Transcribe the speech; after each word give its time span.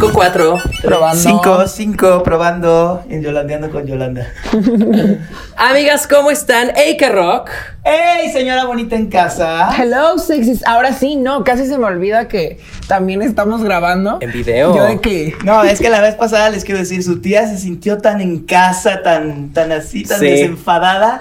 5, 0.00 0.14
4. 0.14 0.58
Probando. 0.80 1.20
5, 1.20 1.68
5, 1.68 2.22
probando. 2.22 3.04
En 3.10 3.20
Yolandeando 3.22 3.70
con 3.70 3.86
Yolanda. 3.86 4.26
Amigas, 5.58 6.06
¿cómo 6.06 6.30
están? 6.30 6.72
Hey, 6.74 6.96
que 6.96 7.10
rock. 7.10 7.50
¡Ey, 7.84 8.32
señora 8.32 8.64
bonita 8.64 8.96
en 8.96 9.08
casa! 9.10 9.68
Hello, 9.76 10.16
sexys. 10.16 10.66
Ahora 10.66 10.94
sí, 10.94 11.16
no, 11.16 11.44
casi 11.44 11.66
se 11.66 11.76
me 11.76 11.84
olvida 11.84 12.28
que 12.28 12.58
también 12.88 13.20
estamos 13.20 13.62
grabando. 13.62 14.16
En 14.22 14.32
video. 14.32 14.74
Yo 14.74 14.84
de 14.84 15.00
que. 15.02 15.34
No, 15.44 15.62
es 15.64 15.80
que 15.80 15.90
la 15.90 16.00
vez 16.00 16.14
pasada 16.14 16.48
les 16.48 16.64
quiero 16.64 16.80
decir, 16.80 17.02
su 17.04 17.20
tía 17.20 17.46
se 17.46 17.58
sintió 17.58 17.98
tan 17.98 18.22
en 18.22 18.38
casa, 18.46 19.02
tan, 19.02 19.52
tan 19.52 19.70
así, 19.70 20.04
tan 20.04 20.18
Sí. 20.18 20.24
desenfadada, 20.30 21.20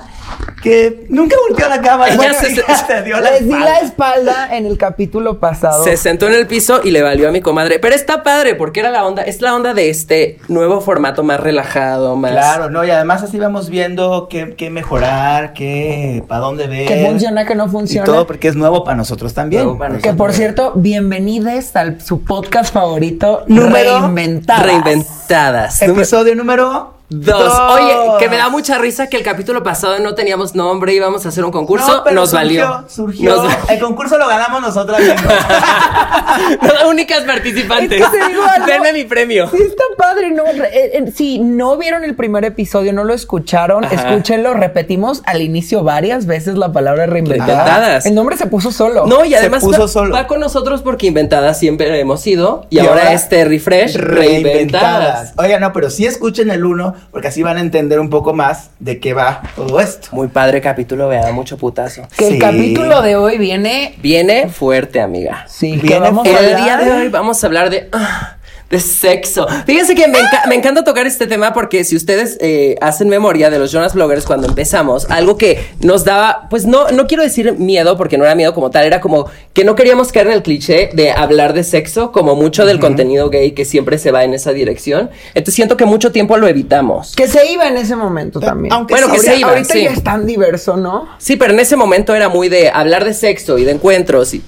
que 0.61 1.05
nunca 1.09 1.35
volteó 1.47 1.65
a 1.67 1.69
la 1.69 1.81
cámara. 1.81 2.07
Ella 2.13 2.17
Bueno, 2.17 2.33
se- 2.39 2.55
ya 2.55 2.75
se 2.75 3.01
dio 3.03 3.19
la 3.19 3.31
Les 3.31 3.43
di 3.45 3.49
la 3.51 3.79
espalda. 3.79 3.79
espalda 3.81 4.57
en 4.57 4.65
el 4.65 4.77
capítulo 4.77 5.39
pasado. 5.39 5.83
Se 5.83 5.95
sentó 5.97 6.27
en 6.27 6.33
el 6.33 6.47
piso 6.47 6.81
y 6.83 6.91
le 6.91 7.01
valió 7.01 7.29
a 7.29 7.31
mi 7.31 7.41
comadre. 7.41 7.79
Pero 7.79 7.95
está 7.95 8.23
padre 8.23 8.55
porque 8.55 8.81
era 8.81 8.89
la 8.91 9.05
onda, 9.05 9.21
es 9.23 9.41
la 9.41 9.55
onda 9.55 9.73
de 9.73 9.89
este 9.89 10.37
nuevo 10.47 10.81
formato 10.81 11.23
más 11.23 11.39
relajado, 11.39 12.15
más. 12.15 12.31
Claro, 12.31 12.69
no, 12.69 12.83
y 12.83 12.89
además 12.91 13.23
así 13.23 13.39
vamos 13.39 13.69
viendo 13.69 14.27
qué, 14.29 14.55
qué 14.55 14.69
mejorar, 14.69 15.53
qué, 15.53 16.23
para 16.27 16.41
dónde 16.41 16.67
ver. 16.67 16.87
Que 16.87 17.05
funciona, 17.05 17.45
que 17.45 17.55
no 17.55 17.65
Y 17.67 17.69
funciona. 17.69 18.05
todo 18.05 18.27
porque 18.27 18.47
es 18.49 18.55
nuevo 18.55 18.83
para 18.83 18.97
nosotros 18.97 19.33
también. 19.33 19.63
Nuevo 19.63 19.77
para 19.79 19.97
Que 19.99 20.13
por 20.13 20.33
cierto, 20.33 20.73
bienvenidos 20.75 21.75
al 21.75 22.01
su 22.01 22.23
podcast 22.23 22.73
favorito, 22.73 23.43
Número 23.47 23.99
Reinventadas. 24.01 24.65
Reinventadas. 24.65 25.81
Número 25.81 25.99
Episodio 26.01 26.35
número 26.35 26.98
Dos. 27.09 27.53
Oye, 27.71 27.95
que 28.19 28.29
me 28.29 28.37
da 28.37 28.49
mucha 28.49 28.77
risa 28.77 29.07
que 29.07 29.17
el 29.17 29.23
capítulo 29.23 29.63
pasado 29.63 29.97
no 29.99 30.13
teníamos 30.13 30.53
nombre, 30.53 30.93
íbamos 30.93 31.25
a 31.25 31.29
hacer 31.29 31.43
un 31.43 31.51
concurso. 31.51 31.87
No, 31.87 32.03
pero 32.03 32.15
Nos 32.17 32.29
surgió, 32.29 32.67
valió. 32.69 32.85
Surgió. 32.87 33.29
Nos 33.35 33.43
valió. 33.45 33.57
El 33.69 33.79
concurso 33.79 34.17
lo 34.19 34.27
ganamos 34.27 34.61
nosotras. 34.61 35.01
Las 36.61 36.83
únicas 36.87 37.21
participantes. 37.23 38.01
Es 38.01 38.07
que. 38.09 38.71
Denme 38.71 38.93
mi 38.93 39.03
premio. 39.05 39.49
Sí, 39.49 39.57
está 39.61 39.83
padre, 39.97 40.31
¿no? 40.31 40.43
Eh, 40.45 40.69
eh, 40.93 41.11
Si 41.15 41.39
no 41.39 41.77
vieron 41.77 42.03
el 42.03 42.15
primer 42.15 42.45
episodio, 42.45 42.93
no 42.93 43.03
lo 43.03 43.13
escucharon, 43.13 43.85
Ajá. 43.85 43.95
escúchenlo. 43.95 44.53
Repetimos 44.53 45.21
al 45.25 45.41
inicio 45.41 45.83
varias 45.83 46.25
veces 46.25 46.55
la 46.57 46.71
palabra 46.71 47.05
reinventada. 47.07 47.55
Reinventadas. 47.65 48.05
El 48.05 48.15
nombre 48.15 48.37
se 48.37 48.47
puso 48.47 48.71
solo. 48.71 49.05
No, 49.07 49.25
y 49.25 49.29
Se 49.31 49.37
además 49.37 49.63
puso 49.63 49.81
va, 49.81 49.87
solo. 49.87 50.13
va 50.13 50.27
con 50.27 50.39
nosotros 50.39 50.81
porque 50.81 51.07
inventadas 51.07 51.57
siempre 51.59 51.99
hemos 51.99 52.21
sido. 52.21 52.67
Y, 52.69 52.75
Y 52.75 52.79
ahora, 52.79 53.01
ahora, 53.03 53.13
este 53.13 53.45
refresh, 53.45 53.95
reinventadas. 53.95 55.33
Oigan, 55.37 55.61
no, 55.61 55.73
pero 55.73 55.89
sí 55.89 56.05
escuchen 56.05 56.49
el 56.51 56.65
uno, 56.65 56.93
porque 57.11 57.27
así 57.29 57.43
van 57.43 57.57
a 57.57 57.61
entender 57.61 57.99
un 57.99 58.09
poco 58.09 58.33
más 58.33 58.71
de 58.79 58.99
qué 58.99 59.13
va 59.13 59.41
todo 59.55 59.79
esto. 59.79 60.09
Muy 60.11 60.27
padre 60.27 60.61
capítulo, 60.61 61.07
vea, 61.07 61.31
mucho 61.31 61.57
putazo. 61.57 62.07
Que 62.17 62.25
Sí. 62.27 62.33
el 62.35 62.39
capítulo 62.39 63.01
de 63.01 63.15
hoy 63.15 63.37
viene. 63.37 63.95
Viene 64.01 64.49
fuerte, 64.49 65.01
amiga. 65.01 65.45
Sí, 65.47 65.73
que 65.79 65.87
Viene 65.87 65.99
vamos 65.99 66.27
a 66.27 66.29
El 66.29 66.37
hablar- 66.37 66.63
día 66.63 66.77
de 66.77 66.91
hoy 66.91 67.09
vamos 67.09 67.43
a 67.43 67.47
hablar 67.47 67.69
de. 67.69 67.89
ah, 67.91 68.35
de 68.69 68.79
sexo. 68.79 69.47
Fíjense 69.65 69.95
que 69.95 70.07
me, 70.07 70.19
enca- 70.19 70.47
me 70.47 70.55
encanta 70.55 70.83
tocar 70.83 71.07
este 71.07 71.25
tema 71.27 71.53
porque 71.53 71.83
si 71.83 71.95
ustedes 71.95 72.37
eh, 72.39 72.75
hacen 72.81 73.09
memoria 73.09 73.49
de 73.49 73.57
los 73.57 73.71
Jonas 73.71 73.93
Bloggers 73.95 74.25
cuando 74.25 74.47
empezamos, 74.47 75.09
algo 75.09 75.37
que 75.37 75.59
nos 75.81 76.05
daba, 76.05 76.47
pues 76.49 76.65
no, 76.65 76.89
no 76.89 77.07
quiero 77.07 77.23
decir 77.23 77.53
miedo 77.53 77.97
porque 77.97 78.17
no 78.17 78.25
era 78.25 78.35
miedo 78.35 78.53
como 78.53 78.69
tal, 78.69 78.85
era 78.85 79.01
como 79.01 79.27
que 79.53 79.63
no 79.63 79.75
queríamos 79.75 80.11
caer 80.11 80.27
en 80.27 80.33
el 80.33 80.43
cliché 80.43 80.89
de 80.93 81.11
hablar 81.11 81.53
de 81.53 81.63
sexo, 81.63 82.11
como 82.11 82.35
mucho 82.35 82.65
del 82.65 82.79
contenido 82.79 83.29
gay 83.29 83.53
que 83.53 83.65
siempre 83.65 83.97
se 83.97 84.11
va 84.11 84.23
en 84.23 84.33
esa 84.33 84.51
dirección. 84.53 85.09
Entonces 85.33 85.55
siento 85.55 85.75
que 85.75 85.85
mucho 85.85 86.11
tiempo 86.11 86.37
lo 86.37 86.47
evitamos. 86.47 87.15
Que 87.15 87.27
se 87.27 87.51
iba 87.51 87.67
en 87.67 87.77
ese 87.77 87.95
momento 87.95 88.39
también. 88.39 88.71
aunque 88.73 88.93
Bueno, 88.93 89.07
sí, 89.07 89.13
que 89.13 89.17
Ahorita- 89.17 89.33
se 89.33 89.39
iba, 89.39 89.49
Ahorita 89.49 89.73
sí. 89.73 89.83
ya 89.83 89.89
es 89.91 90.03
tan 90.03 90.25
diverso, 90.27 90.77
¿no? 90.77 91.07
Sí, 91.17 91.35
pero 91.37 91.53
en 91.53 91.59
ese 91.59 91.75
momento 91.75 92.13
era 92.13 92.29
muy 92.29 92.49
de 92.49 92.69
hablar 92.69 93.03
de 93.03 93.13
sexo 93.15 93.57
y 93.57 93.63
de 93.65 93.71
encuentros 93.71 94.33
y 94.35 94.43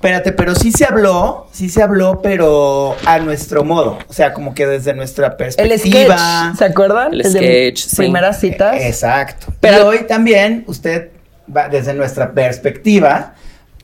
Espérate, 0.00 0.32
pero 0.32 0.54
sí 0.54 0.72
se 0.72 0.86
habló, 0.86 1.46
sí 1.52 1.68
se 1.68 1.82
habló, 1.82 2.22
pero 2.22 2.96
a 3.04 3.18
nuestro 3.18 3.64
modo. 3.64 3.98
O 4.08 4.12
sea, 4.14 4.32
como 4.32 4.54
que 4.54 4.66
desde 4.66 4.94
nuestra 4.94 5.26
El 5.26 5.36
perspectiva. 5.36 6.16
sketch, 6.52 6.58
¿se 6.58 6.64
acuerdan? 6.64 7.12
El 7.12 7.22
de 7.22 7.30
sketch, 7.30 7.78
sí. 7.86 7.96
Primeras 7.96 8.40
citas. 8.40 8.76
Exacto. 8.80 9.48
Pero- 9.60 9.76
y 9.76 9.98
hoy 9.98 10.06
también, 10.06 10.64
usted, 10.68 11.10
va, 11.54 11.68
desde 11.68 11.92
nuestra 11.92 12.32
perspectiva, 12.32 13.34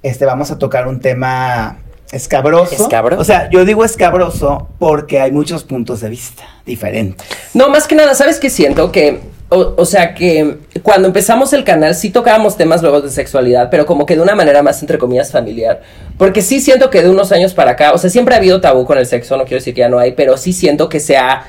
este, 0.02 0.24
vamos 0.24 0.50
a 0.50 0.56
tocar 0.58 0.88
un 0.88 1.00
tema 1.00 1.80
escabroso. 2.10 2.82
Escabroso. 2.84 3.20
O 3.20 3.24
sea, 3.24 3.50
yo 3.50 3.66
digo 3.66 3.84
escabroso 3.84 4.70
porque 4.78 5.20
hay 5.20 5.32
muchos 5.32 5.64
puntos 5.64 6.00
de 6.00 6.08
vista 6.08 6.44
diferentes. 6.64 7.26
No, 7.52 7.68
más 7.68 7.86
que 7.86 7.94
nada, 7.94 8.14
¿sabes 8.14 8.40
qué 8.40 8.48
siento? 8.48 8.90
Que, 8.90 9.20
o, 9.48 9.74
o 9.76 9.84
sea, 9.84 10.14
que 10.14 10.58
cuando 10.82 11.06
empezamos 11.08 11.52
el 11.52 11.62
canal 11.64 11.94
sí 11.94 12.10
tocábamos 12.10 12.56
temas 12.56 12.82
luego 12.82 13.00
de 13.00 13.10
sexualidad, 13.10 13.68
pero 13.70 13.86
como 13.86 14.04
que 14.06 14.16
de 14.16 14.22
una 14.22 14.34
manera 14.34 14.62
más, 14.62 14.80
entre 14.82 14.98
comillas, 14.98 15.30
familiar. 15.30 15.82
Porque 16.18 16.42
sí 16.42 16.60
siento 16.60 16.90
que 16.90 17.02
de 17.02 17.10
unos 17.10 17.30
años 17.32 17.54
para 17.54 17.72
acá, 17.72 17.92
o 17.92 17.98
sea, 17.98 18.10
siempre 18.10 18.34
ha 18.34 18.38
habido 18.38 18.60
tabú 18.60 18.84
con 18.84 18.98
el 18.98 19.06
sexo, 19.06 19.36
no 19.36 19.44
quiero 19.44 19.58
decir 19.58 19.74
que 19.74 19.80
ya 19.80 19.88
no 19.88 19.98
hay, 19.98 20.12
pero 20.12 20.36
sí 20.36 20.52
siento 20.52 20.88
que 20.88 20.98
se 21.00 21.16
ha 21.16 21.44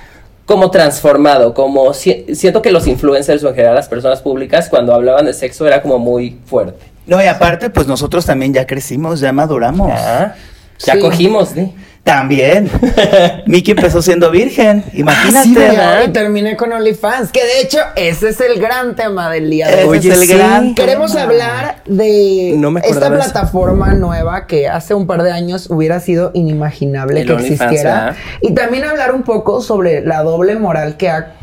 como 0.46 0.72
transformado, 0.72 1.53
como 1.53 1.94
si- 1.94 2.25
siento 2.34 2.62
que 2.62 2.72
los 2.72 2.88
influencers 2.88 3.44
o 3.44 3.50
en 3.50 3.56
general 3.56 3.75
las 3.75 3.90
personas 3.90 4.22
públicas 4.22 4.69
cuando 4.69 4.94
hablaban 4.94 5.25
de 5.25 5.34
sexo 5.34 5.68
era 5.68 5.81
como 5.81 5.97
muy 6.00 6.38
fuerte. 6.46 6.86
No, 7.06 7.22
y 7.22 7.25
aparte, 7.28 7.69
pues 7.69 7.88
nosotros 7.88 8.25
también 8.25 8.53
ya 8.53 8.66
crecimos, 8.68 9.19
ya 9.19 9.31
maduramos. 9.34 9.90
Ya, 9.90 10.36
ya 10.80 10.94
Sí. 10.94 11.00
cogimos, 11.00 11.50
¿sí? 11.50 11.74
También. 12.07 12.69
Miki 13.47 13.72
empezó 13.72 14.01
siendo 14.01 14.31
virgen, 14.31 14.84
imagínate. 14.94 15.47
sí, 15.50 15.53
¿verdad? 15.53 16.03
Y 16.07 16.12
terminé 16.12 16.56
con 16.56 16.72
OnlyFans, 16.72 17.31
que 17.31 17.44
de 17.44 17.62
hecho 17.62 17.79
ese 17.95 18.29
es 18.29 18.40
el 18.41 18.59
gran 18.62 18.95
tema 18.95 19.29
del 19.29 19.50
día 19.50 19.68
de 19.68 19.84
hoy. 19.84 19.97
Es 19.97 20.06
el 20.06 20.16
sí. 20.25 20.34
gran 20.34 20.73
Queremos 20.73 21.12
tema. 21.12 21.23
hablar 21.25 21.81
de 21.85 22.53
No 22.57 22.72
me 22.72 22.79
esta 22.79 23.07
eso. 23.07 23.13
plataforma 23.13 23.94
nueva 23.94 24.47
que 24.47 24.68
hace 24.69 24.94
un 24.94 25.06
par 25.06 25.22
de 25.22 25.31
años 25.34 25.69
hubiera 25.69 26.00
sido 26.00 26.31
inimaginable 26.34 27.22
El 27.22 27.28
que 27.28 27.34
OnlyFans, 27.34 27.62
existiera. 27.62 27.94
¿verdad? 28.06 28.16
Y 28.41 28.53
también 28.53 28.85
hablar 28.85 29.13
un 29.13 29.24
poco 29.24 29.62
sobre 29.62 30.01
la 30.01 30.24
doble 30.24 30.56
moral 30.56 30.95
que 30.95 31.09
ha, 31.09 31.34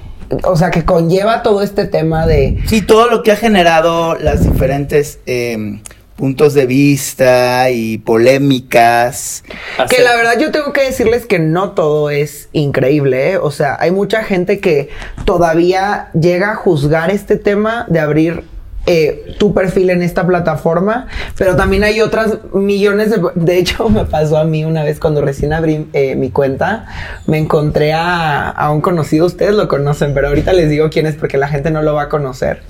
o 0.45 0.57
sea, 0.57 0.71
que 0.71 0.85
conlleva 0.87 1.43
todo 1.43 1.63
este 1.63 1.85
tema 1.87 2.27
de 2.27 2.59
Sí, 2.67 2.81
todo 2.81 3.09
lo 3.11 3.23
que 3.23 3.33
ha 3.33 3.37
generado 3.37 4.15
las 4.17 4.43
diferentes 4.51 5.19
eh, 5.27 5.79
puntos 6.17 6.55
de 6.55 6.67
vista 6.67 7.71
y 7.71 7.99
polémicas. 7.99 9.43
Que 9.91 10.03
la 10.03 10.15
verdad 10.17 10.39
yo 10.39 10.51
tengo 10.51 10.73
que 10.73 10.83
decirles 10.83 11.27
que 11.27 11.39
no 11.39 11.73
todo 11.73 12.11
es 12.11 12.49
increíble, 12.53 13.33
¿eh? 13.33 13.37
O 13.39 13.51
sea, 13.51 13.77
hay 13.81 13.91
mucha 13.91 14.23
gente 14.23 14.61
que 14.61 14.91
todavía 15.25 16.11
llega 16.13 16.53
a 16.53 16.57
juzgar 16.57 17.11
este 17.11 17.37
tema 17.37 17.87
de 17.89 18.01
abrir 18.01 18.45
eh, 18.87 19.35
tu 19.39 19.55
perfil 19.55 19.91
en 19.91 20.03
esta 20.03 20.27
plataforma, 20.27 21.07
pero 21.37 21.57
también 21.57 21.85
hay 21.85 22.01
otras 22.01 22.39
millones 22.53 23.11
de... 23.11 23.23
De 23.35 23.59
hecho, 23.59 23.89
me 23.89 24.05
pasó 24.05 24.39
a 24.39 24.45
mí 24.45 24.65
una 24.65 24.85
vez 24.85 25.01
cuando 25.01 25.21
recién 25.21 25.53
abrí 25.53 25.87
eh, 25.93 26.17
mi 26.17 26.31
cuenta, 26.31 26.87
me 27.27 27.39
encontré 27.39 27.93
a, 27.93 28.49
a 28.49 28.71
un 28.71 28.81
conocido, 28.81 29.27
ustedes 29.27 29.55
lo 29.55 29.69
conocen, 29.69 30.15
pero 30.15 30.29
ahorita 30.29 30.53
les 30.53 30.69
digo 30.71 30.91
quién 30.91 31.07
es 31.07 31.15
porque 31.15 31.39
la 31.39 31.49
gente 31.49 31.71
no 31.71 31.83
lo 31.83 31.95
va 31.95 32.03
a 32.03 32.09
conocer. 32.09 32.63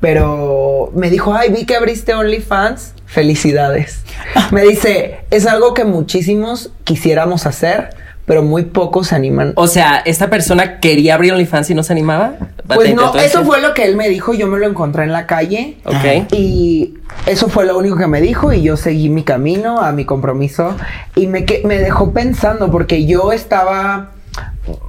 Pero 0.00 0.90
me 0.94 1.10
dijo, 1.10 1.34
ay, 1.34 1.50
vi 1.50 1.66
que 1.66 1.76
abriste 1.76 2.14
OnlyFans, 2.14 2.94
felicidades. 3.06 4.02
Me 4.50 4.62
dice, 4.62 5.20
es 5.30 5.46
algo 5.46 5.74
que 5.74 5.84
muchísimos 5.84 6.72
quisiéramos 6.84 7.46
hacer, 7.46 7.90
pero 8.26 8.42
muy 8.42 8.64
pocos 8.64 9.08
se 9.08 9.14
animan. 9.14 9.52
O 9.56 9.66
sea, 9.66 9.96
¿esta 10.04 10.30
persona 10.30 10.80
quería 10.80 11.14
abrir 11.14 11.32
OnlyFans 11.32 11.70
y 11.70 11.74
no 11.74 11.82
se 11.82 11.92
animaba? 11.92 12.34
Pues 12.66 12.94
no, 12.94 13.08
eso 13.16 13.18
decir. 13.38 13.40
fue 13.44 13.60
lo 13.60 13.74
que 13.74 13.84
él 13.84 13.96
me 13.96 14.08
dijo, 14.08 14.32
yo 14.32 14.46
me 14.46 14.58
lo 14.58 14.66
encontré 14.66 15.04
en 15.04 15.12
la 15.12 15.26
calle. 15.26 15.76
Ok. 15.84 16.32
Y 16.32 16.94
eso 17.26 17.48
fue 17.48 17.66
lo 17.66 17.76
único 17.76 17.96
que 17.96 18.06
me 18.06 18.20
dijo 18.22 18.52
y 18.52 18.62
yo 18.62 18.76
seguí 18.78 19.10
mi 19.10 19.22
camino 19.24 19.80
a 19.80 19.92
mi 19.92 20.04
compromiso 20.06 20.74
y 21.14 21.26
me, 21.26 21.44
que- 21.44 21.62
me 21.66 21.78
dejó 21.78 22.12
pensando 22.12 22.70
porque 22.70 23.04
yo 23.04 23.32
estaba 23.32 24.12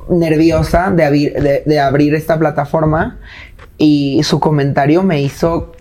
nerviosa 0.09 0.91
de, 0.91 1.03
abrir- 1.03 1.33
de- 1.33 1.63
de 1.65 1.79
abrir 1.79 2.15
esta 2.15 2.37
plataforma 2.39 3.17
y 3.77 4.21
su 4.23 4.39
comentario 4.39 5.03
me 5.03 5.21
hizo 5.21 5.73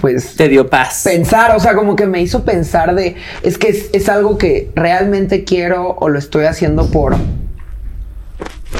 pues 0.00 0.36
Te 0.36 0.48
dio 0.48 0.68
paz. 0.68 1.02
pensar, 1.04 1.54
o 1.56 1.60
sea, 1.60 1.74
como 1.74 1.96
que 1.96 2.06
me 2.06 2.20
hizo 2.20 2.44
pensar 2.44 2.94
de, 2.94 3.16
es 3.42 3.58
que 3.58 3.68
es, 3.68 3.90
es 3.92 4.08
algo 4.08 4.38
que 4.38 4.70
realmente 4.74 5.44
quiero 5.44 5.96
o 5.98 6.08
lo 6.08 6.18
estoy 6.18 6.44
haciendo 6.44 6.90
por 6.90 7.16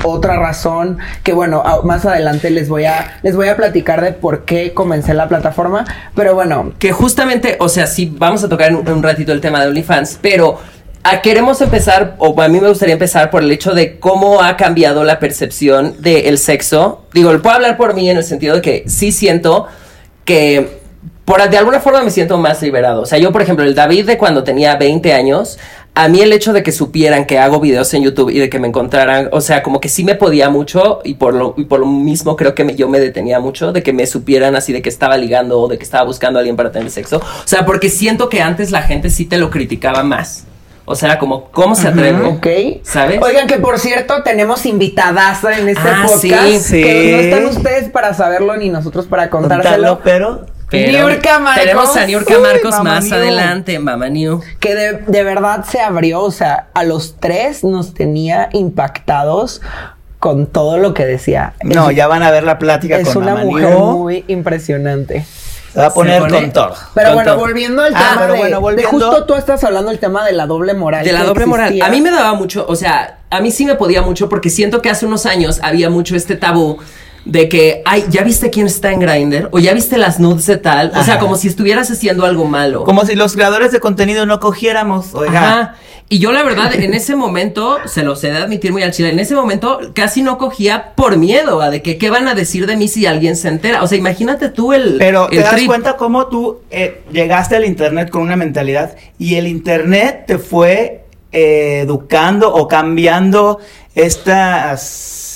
otra 0.04 0.36
razón 0.36 0.98
que 1.22 1.32
bueno 1.32 1.62
más 1.84 2.04
adelante 2.06 2.50
les 2.50 2.68
voy 2.68 2.86
a 2.86 3.20
les 3.22 3.36
voy 3.36 3.48
a 3.48 3.56
platicar 3.56 4.00
de 4.00 4.12
por 4.12 4.44
qué 4.44 4.72
comencé 4.74 5.14
la 5.14 5.28
plataforma 5.28 5.84
pero 6.14 6.34
bueno 6.34 6.72
Que 6.78 6.92
justamente, 6.92 7.56
o 7.60 7.68
sea, 7.68 7.86
sí, 7.86 8.12
vamos 8.16 8.42
a 8.42 8.48
tocar 8.48 8.70
en 8.70 8.76
un, 8.76 8.86
en 8.86 8.94
un 8.94 9.02
ratito 9.02 9.32
el 9.32 9.40
tema 9.40 9.60
de 9.60 9.68
OnlyFans, 9.68 10.18
pero 10.20 10.58
a, 11.04 11.20
queremos 11.20 11.60
empezar, 11.60 12.14
o 12.18 12.40
a 12.40 12.48
mí 12.48 12.60
me 12.60 12.68
gustaría 12.68 12.92
empezar 12.92 13.30
por 13.30 13.42
el 13.42 13.50
hecho 13.50 13.74
de 13.74 13.98
cómo 13.98 14.40
ha 14.40 14.56
cambiado 14.56 15.02
la 15.02 15.18
percepción 15.18 15.96
del 16.00 16.38
sexo. 16.38 17.06
Digo, 17.12 17.30
puedo 17.42 17.56
hablar 17.56 17.76
por 17.76 17.94
mí 17.94 18.08
en 18.08 18.18
el 18.18 18.24
sentido 18.24 18.56
de 18.56 18.62
que 18.62 18.84
sí 18.86 19.10
siento 19.10 19.66
que 20.24 20.81
por 21.24 21.48
de 21.48 21.56
alguna 21.56 21.80
forma 21.80 22.02
me 22.02 22.10
siento 22.10 22.36
más 22.38 22.60
liberado. 22.62 23.02
O 23.02 23.06
sea, 23.06 23.18
yo, 23.18 23.30
por 23.32 23.42
ejemplo, 23.42 23.64
el 23.64 23.74
David 23.74 24.06
de 24.06 24.18
cuando 24.18 24.42
tenía 24.44 24.74
20 24.76 25.12
años, 25.12 25.58
a 25.94 26.08
mí 26.08 26.20
el 26.20 26.32
hecho 26.32 26.52
de 26.52 26.62
que 26.62 26.72
supieran 26.72 27.26
que 27.26 27.38
hago 27.38 27.60
videos 27.60 27.92
en 27.94 28.02
YouTube 28.02 28.30
y 28.30 28.38
de 28.38 28.48
que 28.50 28.58
me 28.58 28.66
encontraran, 28.68 29.28
o 29.30 29.40
sea, 29.40 29.62
como 29.62 29.78
que 29.80 29.88
sí 29.88 30.04
me 30.04 30.14
podía 30.14 30.48
mucho 30.50 31.00
y 31.04 31.14
por 31.14 31.34
lo, 31.34 31.54
y 31.58 31.64
por 31.66 31.80
lo 31.80 31.86
mismo 31.86 32.34
creo 32.34 32.54
que 32.54 32.64
me- 32.64 32.74
yo 32.74 32.88
me 32.88 32.98
detenía 32.98 33.40
mucho 33.40 33.72
de 33.72 33.82
que 33.82 33.92
me 33.92 34.06
supieran 34.06 34.56
así 34.56 34.72
de 34.72 34.82
que 34.82 34.88
estaba 34.88 35.16
ligando 35.16 35.60
o 35.60 35.68
de 35.68 35.76
que 35.78 35.84
estaba 35.84 36.04
buscando 36.04 36.38
a 36.38 36.40
alguien 36.40 36.56
para 36.56 36.72
tener 36.72 36.90
sexo. 36.90 37.18
O 37.18 37.46
sea, 37.46 37.64
porque 37.66 37.88
siento 37.90 38.28
que 38.28 38.40
antes 38.42 38.70
la 38.70 38.82
gente 38.82 39.10
sí 39.10 39.24
te 39.26 39.36
lo 39.38 39.50
criticaba 39.50 40.02
más. 40.02 40.44
O 40.84 40.96
sea, 40.96 41.18
como, 41.20 41.44
¿cómo 41.52 41.76
se 41.76 41.86
atreve? 41.86 42.24
Ok. 42.24 42.46
¿Sabes? 42.82 43.20
Oigan, 43.22 43.46
que 43.46 43.58
por 43.58 43.78
cierto, 43.78 44.22
tenemos 44.24 44.66
invitadas 44.66 45.44
en 45.44 45.68
este 45.68 45.88
Ah, 45.88 46.04
podcast. 46.08 46.20
sí, 46.20 46.58
sí. 46.58 46.82
Que 46.82 47.12
no 47.12 47.18
están 47.18 47.46
ustedes 47.56 47.88
para 47.90 48.12
saberlo 48.14 48.56
ni 48.56 48.68
nosotros 48.68 49.06
para 49.06 49.30
contárselo. 49.30 50.00
Pero 50.02 50.46
Pero 50.72 51.08
Niurka 51.08 51.38
Marcos. 51.38 51.62
Tenemos 51.62 51.96
a 51.96 52.06
Niurka 52.06 52.38
Marcos 52.40 52.82
más 52.82 53.04
New. 53.04 53.14
adelante, 53.14 53.78
Mamá 53.78 54.08
New. 54.08 54.40
Que 54.58 54.74
de, 54.74 54.92
de 55.06 55.22
verdad 55.24 55.64
se 55.64 55.80
abrió. 55.80 56.22
O 56.22 56.30
sea, 56.32 56.66
a 56.74 56.82
los 56.84 57.16
tres 57.20 57.62
nos 57.62 57.94
tenía 57.94 58.48
impactados 58.52 59.60
con 60.18 60.46
todo 60.46 60.78
lo 60.78 60.94
que 60.94 61.04
decía. 61.04 61.54
no, 61.62 61.90
Es- 61.90 61.96
ya 61.96 62.06
van 62.06 62.22
a 62.22 62.30
ver 62.30 62.44
la 62.44 62.58
plática 62.58 62.96
Es 62.96 63.08
con 63.08 63.22
una 63.24 63.34
Mamá 63.34 63.44
mujer 63.44 63.70
New. 63.70 63.78
muy 63.98 64.24
impresionante. 64.28 65.24
Se 65.72 65.78
va 65.80 65.86
a 65.86 65.90
poner 65.94 66.20
pone- 66.20 66.34
con 66.34 66.52
todo. 66.52 66.74
Pero 66.94 67.06
Con 67.08 67.14
bueno, 67.16 67.32
todo. 67.32 67.40
volviendo 67.40 67.82
al 67.82 67.94
Ah, 67.94 67.98
tema 67.98 68.20
pero 68.20 68.32
de, 68.34 68.38
bueno, 68.40 68.56
de 68.56 68.60
volviendo- 68.62 68.90
justo 68.90 69.24
tú 69.24 69.34
estás 69.36 69.64
hablando 69.64 69.90
del 69.90 69.98
tema 69.98 70.22
de 70.24 70.32
la 70.32 70.46
doble 70.46 70.74
moral. 70.74 71.02
De 71.04 71.12
la 71.12 71.24
doble 71.24 71.46
moral. 71.46 71.80
A 71.82 71.88
mí 71.88 72.00
me 72.02 72.10
daba 72.10 72.34
mucho, 72.34 72.66
o 72.68 72.76
sea, 72.76 73.18
a 73.30 73.40
mí 73.40 73.50
sí 73.50 73.64
me 73.64 73.74
podía 73.74 74.02
mucho 74.02 74.28
porque 74.28 74.50
siento 74.50 74.82
que 74.82 74.90
hace 74.90 75.06
unos 75.06 75.24
años 75.24 75.60
había 75.62 75.88
mucho 75.88 76.14
este 76.14 76.36
tabú 76.36 76.78
de 77.24 77.48
que, 77.48 77.82
ay, 77.84 78.04
¿ya 78.10 78.22
viste 78.22 78.50
quién 78.50 78.66
está 78.66 78.92
en 78.92 79.00
Grindr? 79.00 79.48
O 79.52 79.58
¿ya 79.58 79.72
viste 79.74 79.98
las 79.98 80.18
nudes 80.18 80.46
de 80.46 80.56
tal? 80.56 80.92
O 80.96 81.04
sea, 81.04 81.18
como 81.18 81.36
si 81.36 81.48
estuvieras 81.48 81.90
haciendo 81.90 82.24
algo 82.24 82.46
malo. 82.46 82.84
Como 82.84 83.04
si 83.04 83.14
los 83.14 83.34
creadores 83.34 83.72
de 83.72 83.80
contenido 83.80 84.26
no 84.26 84.40
cogiéramos. 84.40 85.14
Oiga. 85.14 85.38
Ajá. 85.38 85.76
Y 86.08 86.18
yo 86.18 86.30
la 86.30 86.42
verdad, 86.42 86.74
en 86.74 86.92
ese 86.92 87.16
momento, 87.16 87.78
se 87.86 88.02
los 88.02 88.22
he 88.22 88.30
de 88.30 88.36
admitir 88.36 88.70
muy 88.70 88.82
al 88.82 88.92
chile, 88.92 89.08
en 89.08 89.18
ese 89.18 89.34
momento 89.34 89.80
casi 89.94 90.20
no 90.20 90.36
cogía 90.36 90.92
por 90.94 91.16
miedo 91.16 91.62
a 91.62 91.70
de 91.70 91.80
que 91.80 91.96
qué 91.96 92.10
van 92.10 92.28
a 92.28 92.34
decir 92.34 92.66
de 92.66 92.76
mí 92.76 92.86
si 92.86 93.06
alguien 93.06 93.34
se 93.34 93.48
entera. 93.48 93.82
O 93.82 93.86
sea, 93.86 93.96
imagínate 93.96 94.50
tú 94.50 94.74
el 94.74 94.96
Pero 94.98 95.28
te 95.28 95.38
das 95.38 95.54
trip. 95.54 95.68
cuenta 95.68 95.96
cómo 95.96 96.26
tú 96.26 96.58
eh, 96.70 97.02
llegaste 97.12 97.56
al 97.56 97.64
internet 97.64 98.10
con 98.10 98.20
una 98.20 98.36
mentalidad 98.36 98.94
y 99.18 99.36
el 99.36 99.46
internet 99.46 100.24
te 100.26 100.36
fue 100.36 101.04
eh, 101.30 101.80
educando 101.84 102.52
o 102.52 102.68
cambiando 102.68 103.58
estas 103.94 105.31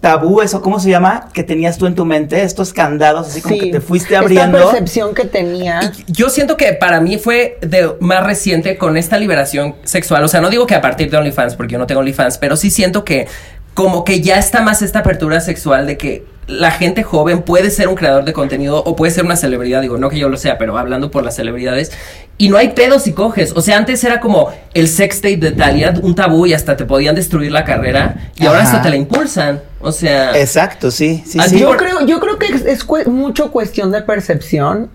tabúes 0.00 0.54
o 0.54 0.62
cómo 0.62 0.80
se 0.80 0.88
llama 0.88 1.28
que 1.34 1.42
tenías 1.42 1.76
tú 1.76 1.86
en 1.86 1.94
tu 1.94 2.06
mente, 2.06 2.42
estos 2.42 2.72
candados 2.72 3.28
así 3.28 3.42
como 3.42 3.54
Sí. 3.56 3.60
que 3.60 3.72
te 3.72 3.80
fuiste 3.80 4.14
Esta 4.14 4.20
abriendo. 4.20 4.58
percepción 4.70 5.14
que 5.14 5.26
tenía. 5.26 5.92
Yo 6.06 6.30
siento 6.30 6.56
que 6.56 6.72
para 6.72 7.00
mí 7.00 7.18
fue 7.18 7.58
de 7.60 7.96
más 8.00 8.24
reciente 8.24 8.78
con 8.78 8.96
esta 8.96 9.18
liberación 9.18 9.74
sexual. 9.84 10.24
O 10.24 10.28
sea, 10.28 10.40
no 10.40 10.48
digo 10.48 10.66
que 10.66 10.74
a 10.74 10.80
partir 10.80 11.10
de 11.10 11.18
OnlyFans, 11.18 11.54
porque 11.54 11.72
yo 11.74 11.78
no 11.78 11.86
tengo 11.86 12.00
OnlyFans, 12.00 12.38
pero 12.38 12.56
sí 12.56 12.70
siento 12.70 13.04
que 13.04 13.26
como 13.74 14.04
que 14.04 14.20
ya 14.20 14.38
está 14.38 14.62
más 14.62 14.82
esta 14.82 15.00
apertura 15.00 15.40
sexual 15.40 15.86
de 15.86 15.96
que 15.96 16.24
la 16.50 16.70
gente 16.70 17.02
joven 17.02 17.42
puede 17.42 17.70
ser 17.70 17.88
un 17.88 17.94
creador 17.94 18.24
de 18.24 18.32
contenido 18.32 18.82
o 18.82 18.96
puede 18.96 19.12
ser 19.12 19.24
una 19.24 19.36
celebridad, 19.36 19.80
digo, 19.80 19.98
no 19.98 20.10
que 20.10 20.18
yo 20.18 20.28
lo 20.28 20.36
sea, 20.36 20.58
pero 20.58 20.76
hablando 20.76 21.10
por 21.10 21.24
las 21.24 21.36
celebridades, 21.36 21.92
y 22.38 22.48
no 22.48 22.56
hay 22.56 22.70
pedos 22.70 23.04
si 23.04 23.12
coges. 23.12 23.52
O 23.54 23.60
sea, 23.60 23.76
antes 23.76 24.02
era 24.02 24.20
como 24.20 24.50
el 24.74 24.88
sex 24.88 25.20
tape 25.20 25.36
de 25.36 25.52
tal, 25.52 25.76
y 25.76 25.82
era 25.82 25.94
un 26.02 26.14
tabú 26.14 26.46
y 26.46 26.52
hasta 26.52 26.76
te 26.76 26.84
podían 26.84 27.14
destruir 27.14 27.52
la 27.52 27.64
carrera, 27.64 28.30
y 28.36 28.46
ahora 28.46 28.62
hasta 28.62 28.82
te 28.82 28.90
la 28.90 28.96
impulsan. 28.96 29.60
O 29.80 29.92
sea, 29.92 30.38
Exacto, 30.38 30.90
sí, 30.90 31.22
sí, 31.24 31.38
sí. 31.48 31.58
yo 31.58 31.76
creo, 31.76 32.04
yo 32.06 32.20
creo 32.20 32.38
que 32.38 32.46
es, 32.48 32.86
mucho 33.06 33.50
cuestión 33.50 33.92
de 33.92 34.02
percepción. 34.02 34.90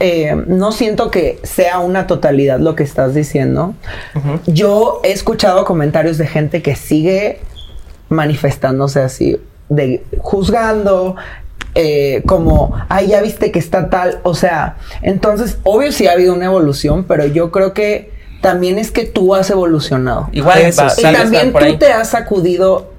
Eh, 0.00 0.34
no 0.48 0.72
siento 0.72 1.10
que 1.10 1.38
sea 1.44 1.78
una 1.78 2.06
totalidad 2.06 2.58
lo 2.58 2.74
que 2.74 2.82
estás 2.82 3.14
diciendo. 3.14 3.74
Yo 4.46 5.00
he 5.04 5.12
escuchado 5.12 5.64
comentarios 5.64 6.18
de 6.18 6.26
gente 6.26 6.62
que 6.62 6.74
sigue 6.74 7.40
manifestándose 8.14 9.00
así, 9.00 9.38
de 9.68 10.04
juzgando, 10.18 11.16
eh, 11.74 12.22
como, 12.26 12.74
ay, 12.88 13.08
ya 13.08 13.20
viste 13.20 13.50
que 13.50 13.58
está 13.58 13.90
tal. 13.90 14.20
O 14.22 14.34
sea, 14.34 14.76
entonces, 15.02 15.58
obvio 15.64 15.92
sí 15.92 16.06
ha 16.06 16.12
habido 16.12 16.34
una 16.34 16.46
evolución, 16.46 17.04
pero 17.04 17.26
yo 17.26 17.50
creo 17.50 17.74
que 17.74 18.12
también 18.40 18.78
es 18.78 18.90
que 18.90 19.04
tú 19.04 19.34
has 19.34 19.50
evolucionado. 19.50 20.28
igual 20.32 20.60
Eso, 20.60 20.84
va-. 20.84 20.92
Y 20.96 21.02
también 21.02 21.52
tú 21.52 21.58
ahí. 21.58 21.78
te 21.78 21.92
has 21.92 22.10
sacudido 22.10 22.93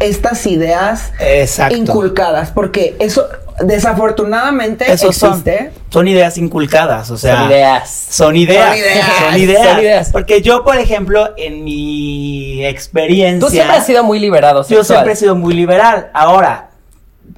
estas 0.00 0.46
ideas 0.46 1.12
Exacto. 1.20 1.76
inculcadas, 1.76 2.50
porque 2.50 2.96
eso 2.98 3.26
desafortunadamente 3.60 4.90
Esos 4.90 5.16
son, 5.16 5.30
existe. 5.30 5.70
son 5.90 6.08
ideas 6.08 6.38
inculcadas, 6.38 7.10
o 7.10 7.16
sea, 7.16 7.36
Son 7.38 7.50
ideas. 7.50 8.06
Son 8.10 8.36
ideas. 8.36 8.68
Son 8.68 8.78
ideas. 8.78 9.06
Son 9.18 9.38
ideas. 9.38 9.68
Son 9.68 9.78
ideas. 9.80 10.10
Porque 10.12 10.42
yo, 10.42 10.64
por 10.64 10.76
ejemplo, 10.76 11.30
en 11.36 11.64
mi 11.64 12.64
experiencia. 12.66 13.46
Tú 13.46 13.52
siempre 13.52 13.76
has 13.76 13.86
sido 13.86 14.02
muy 14.02 14.18
liberado. 14.18 14.62
Yo 14.62 14.78
sexual. 14.78 14.84
siempre 14.86 15.12
he 15.12 15.16
sido 15.16 15.36
muy 15.36 15.54
liberal. 15.54 16.10
Ahora, 16.12 16.70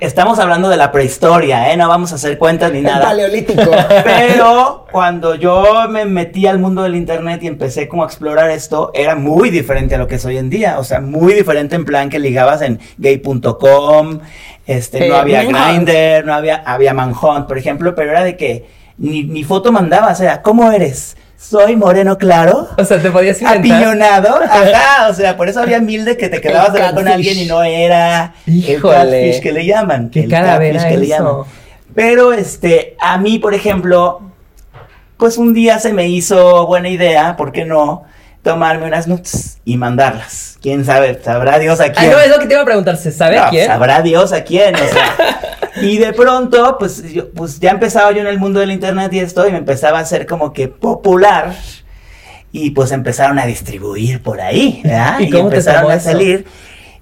estamos 0.01 0.39
hablando 0.39 0.69
de 0.69 0.77
la 0.77 0.93
prehistoria, 0.93 1.73
¿eh? 1.73 1.77
No 1.77 1.89
vamos 1.89 2.13
a 2.13 2.17
hacer 2.17 2.39
cuentas 2.39 2.73
ni 2.73 2.81
nada. 2.83 3.03
paleolítico. 3.05 3.71
Pero 4.05 4.87
cuando 4.93 5.35
yo 5.35 5.87
me 5.89 6.05
metí 6.05 6.47
al 6.47 6.59
mundo 6.59 6.83
del 6.83 6.97
internet 6.97 7.43
y 7.43 7.47
empecé 7.47 7.89
como 7.89 8.03
a 8.03 8.07
explorar 8.07 8.51
esto, 8.51 8.91
era 8.95 9.15
muy 9.15 9.51
diferente 9.51 9.95
a 9.95 9.99
lo 9.99 10.07
que 10.07 10.17
es 10.17 10.25
hoy 10.25 10.37
en 10.37 10.51
día. 10.51 10.79
O 10.79 10.85
sea, 10.85 11.01
muy 11.01 11.33
diferente 11.35 11.77
en 11.77 11.85
plan 11.85 12.11
que 12.11 12.19
ligabas 12.19 12.63
en 12.63 12.79
gay.com, 12.99 14.21
este, 14.67 15.09
no 15.09 15.15
Eh, 15.15 15.19
había. 15.19 15.45
Grindr, 15.45 16.25
no 16.27 16.35
había, 16.35 16.57
había 16.57 16.93
Manhunt, 16.95 17.47
por 17.47 17.59
ejemplo, 17.59 17.95
pero 17.95 18.11
era 18.11 18.23
de 18.25 18.37
que 18.37 18.67
ni, 18.99 19.23
ni 19.25 19.45
foto 19.45 19.73
mandabas, 19.73 20.21
o 20.21 20.23
sea, 20.23 20.43
¿cómo 20.43 20.71
eres? 20.73 21.17
Soy 21.39 21.77
moreno 21.77 22.17
claro. 22.19 22.69
O 22.79 22.85
sea, 22.85 23.01
te 23.01 23.11
podías 23.11 23.41
inventar. 23.41 23.61
Apiñonado, 23.79 24.41
ajá, 24.51 25.09
o 25.09 25.15
sea, 25.15 25.37
por 25.37 25.49
eso 25.49 25.61
había 25.61 25.81
mil 25.81 26.05
de 26.05 26.17
que 26.17 26.29
te 26.29 26.41
quedabas 26.41 26.73
de 26.73 26.81
con 26.95 27.07
alguien 27.07 27.39
y 27.39 27.45
no 27.47 27.63
era 27.63 28.35
Híjole. 28.47 28.79
el 29.27 29.31
catfish 29.31 29.43
que 29.43 29.53
le 29.53 29.67
llaman. 29.67 30.11
Qué 30.11 30.21
el 30.25 30.31
catfish 30.31 30.83
que 30.89 30.97
le 30.97 31.07
eso. 31.07 31.17
llaman. 31.17 31.35
Pero 31.95 32.33
este, 32.33 32.97
a 33.01 33.19
mí, 33.19 33.39
por 33.39 33.55
ejemplo, 33.55 34.21
pues 35.17 35.39
un 35.39 35.55
día 35.55 35.79
se 35.79 35.93
me 35.93 36.09
hizo 36.09 36.67
buena 36.67 36.89
idea, 36.89 37.37
¿por 37.37 37.53
qué 37.53 37.65
no? 37.65 38.05
Tomarme 38.43 38.87
unas 38.87 39.07
nuts 39.09 39.59
y 39.65 39.77
mandarlas. 39.77 40.59
¿Quién 40.63 40.85
sabe? 40.85 41.21
Sabrá 41.23 41.59
Dios 41.59 41.81
a 41.81 41.91
quién. 41.93 42.11
no, 42.11 42.19
es 42.21 42.29
lo 42.31 42.39
que 42.39 42.47
te 42.47 42.53
iba 42.55 42.63
a 42.63 42.67
preguntar. 42.67 42.97
¿Se 42.97 43.11
sabe 43.13 43.37
No, 43.37 43.49
quién? 43.51 43.67
Sabrá 43.67 44.03
Dios 44.03 44.33
a 44.33 44.45
quién, 44.45 44.75
o 44.75 44.79
sea. 44.79 45.15
y 45.83 45.99
de 45.99 46.13
pronto, 46.13 46.77
pues, 46.79 47.03
yo, 47.13 47.31
pues 47.31 47.61
ya 47.61 47.71
empezaba 47.71 48.13
yo 48.13 48.21
en 48.21 48.27
el 48.27 48.39
mundo 48.39 48.61
del 48.61 48.71
internet 48.71 49.13
y 49.13 49.21
esto, 49.21 49.47
y 49.47 49.53
me 49.53 49.59
empezaba 49.59 49.99
a 49.99 50.03
hacer 50.03 50.27
como 50.27 50.53
que 50.53 50.69
popular. 50.69 51.55
Y 52.53 52.71
pues 52.71 52.93
empezaron 52.93 53.39
a 53.39 53.45
distribuir 53.45 54.23
por 54.23 54.41
ahí, 54.41 54.81
¿verdad? 54.83 55.19
¿Y 55.21 55.37
empezaron 55.37 55.91
a 55.91 55.97
eso? 55.97 56.11
salir. 56.11 56.47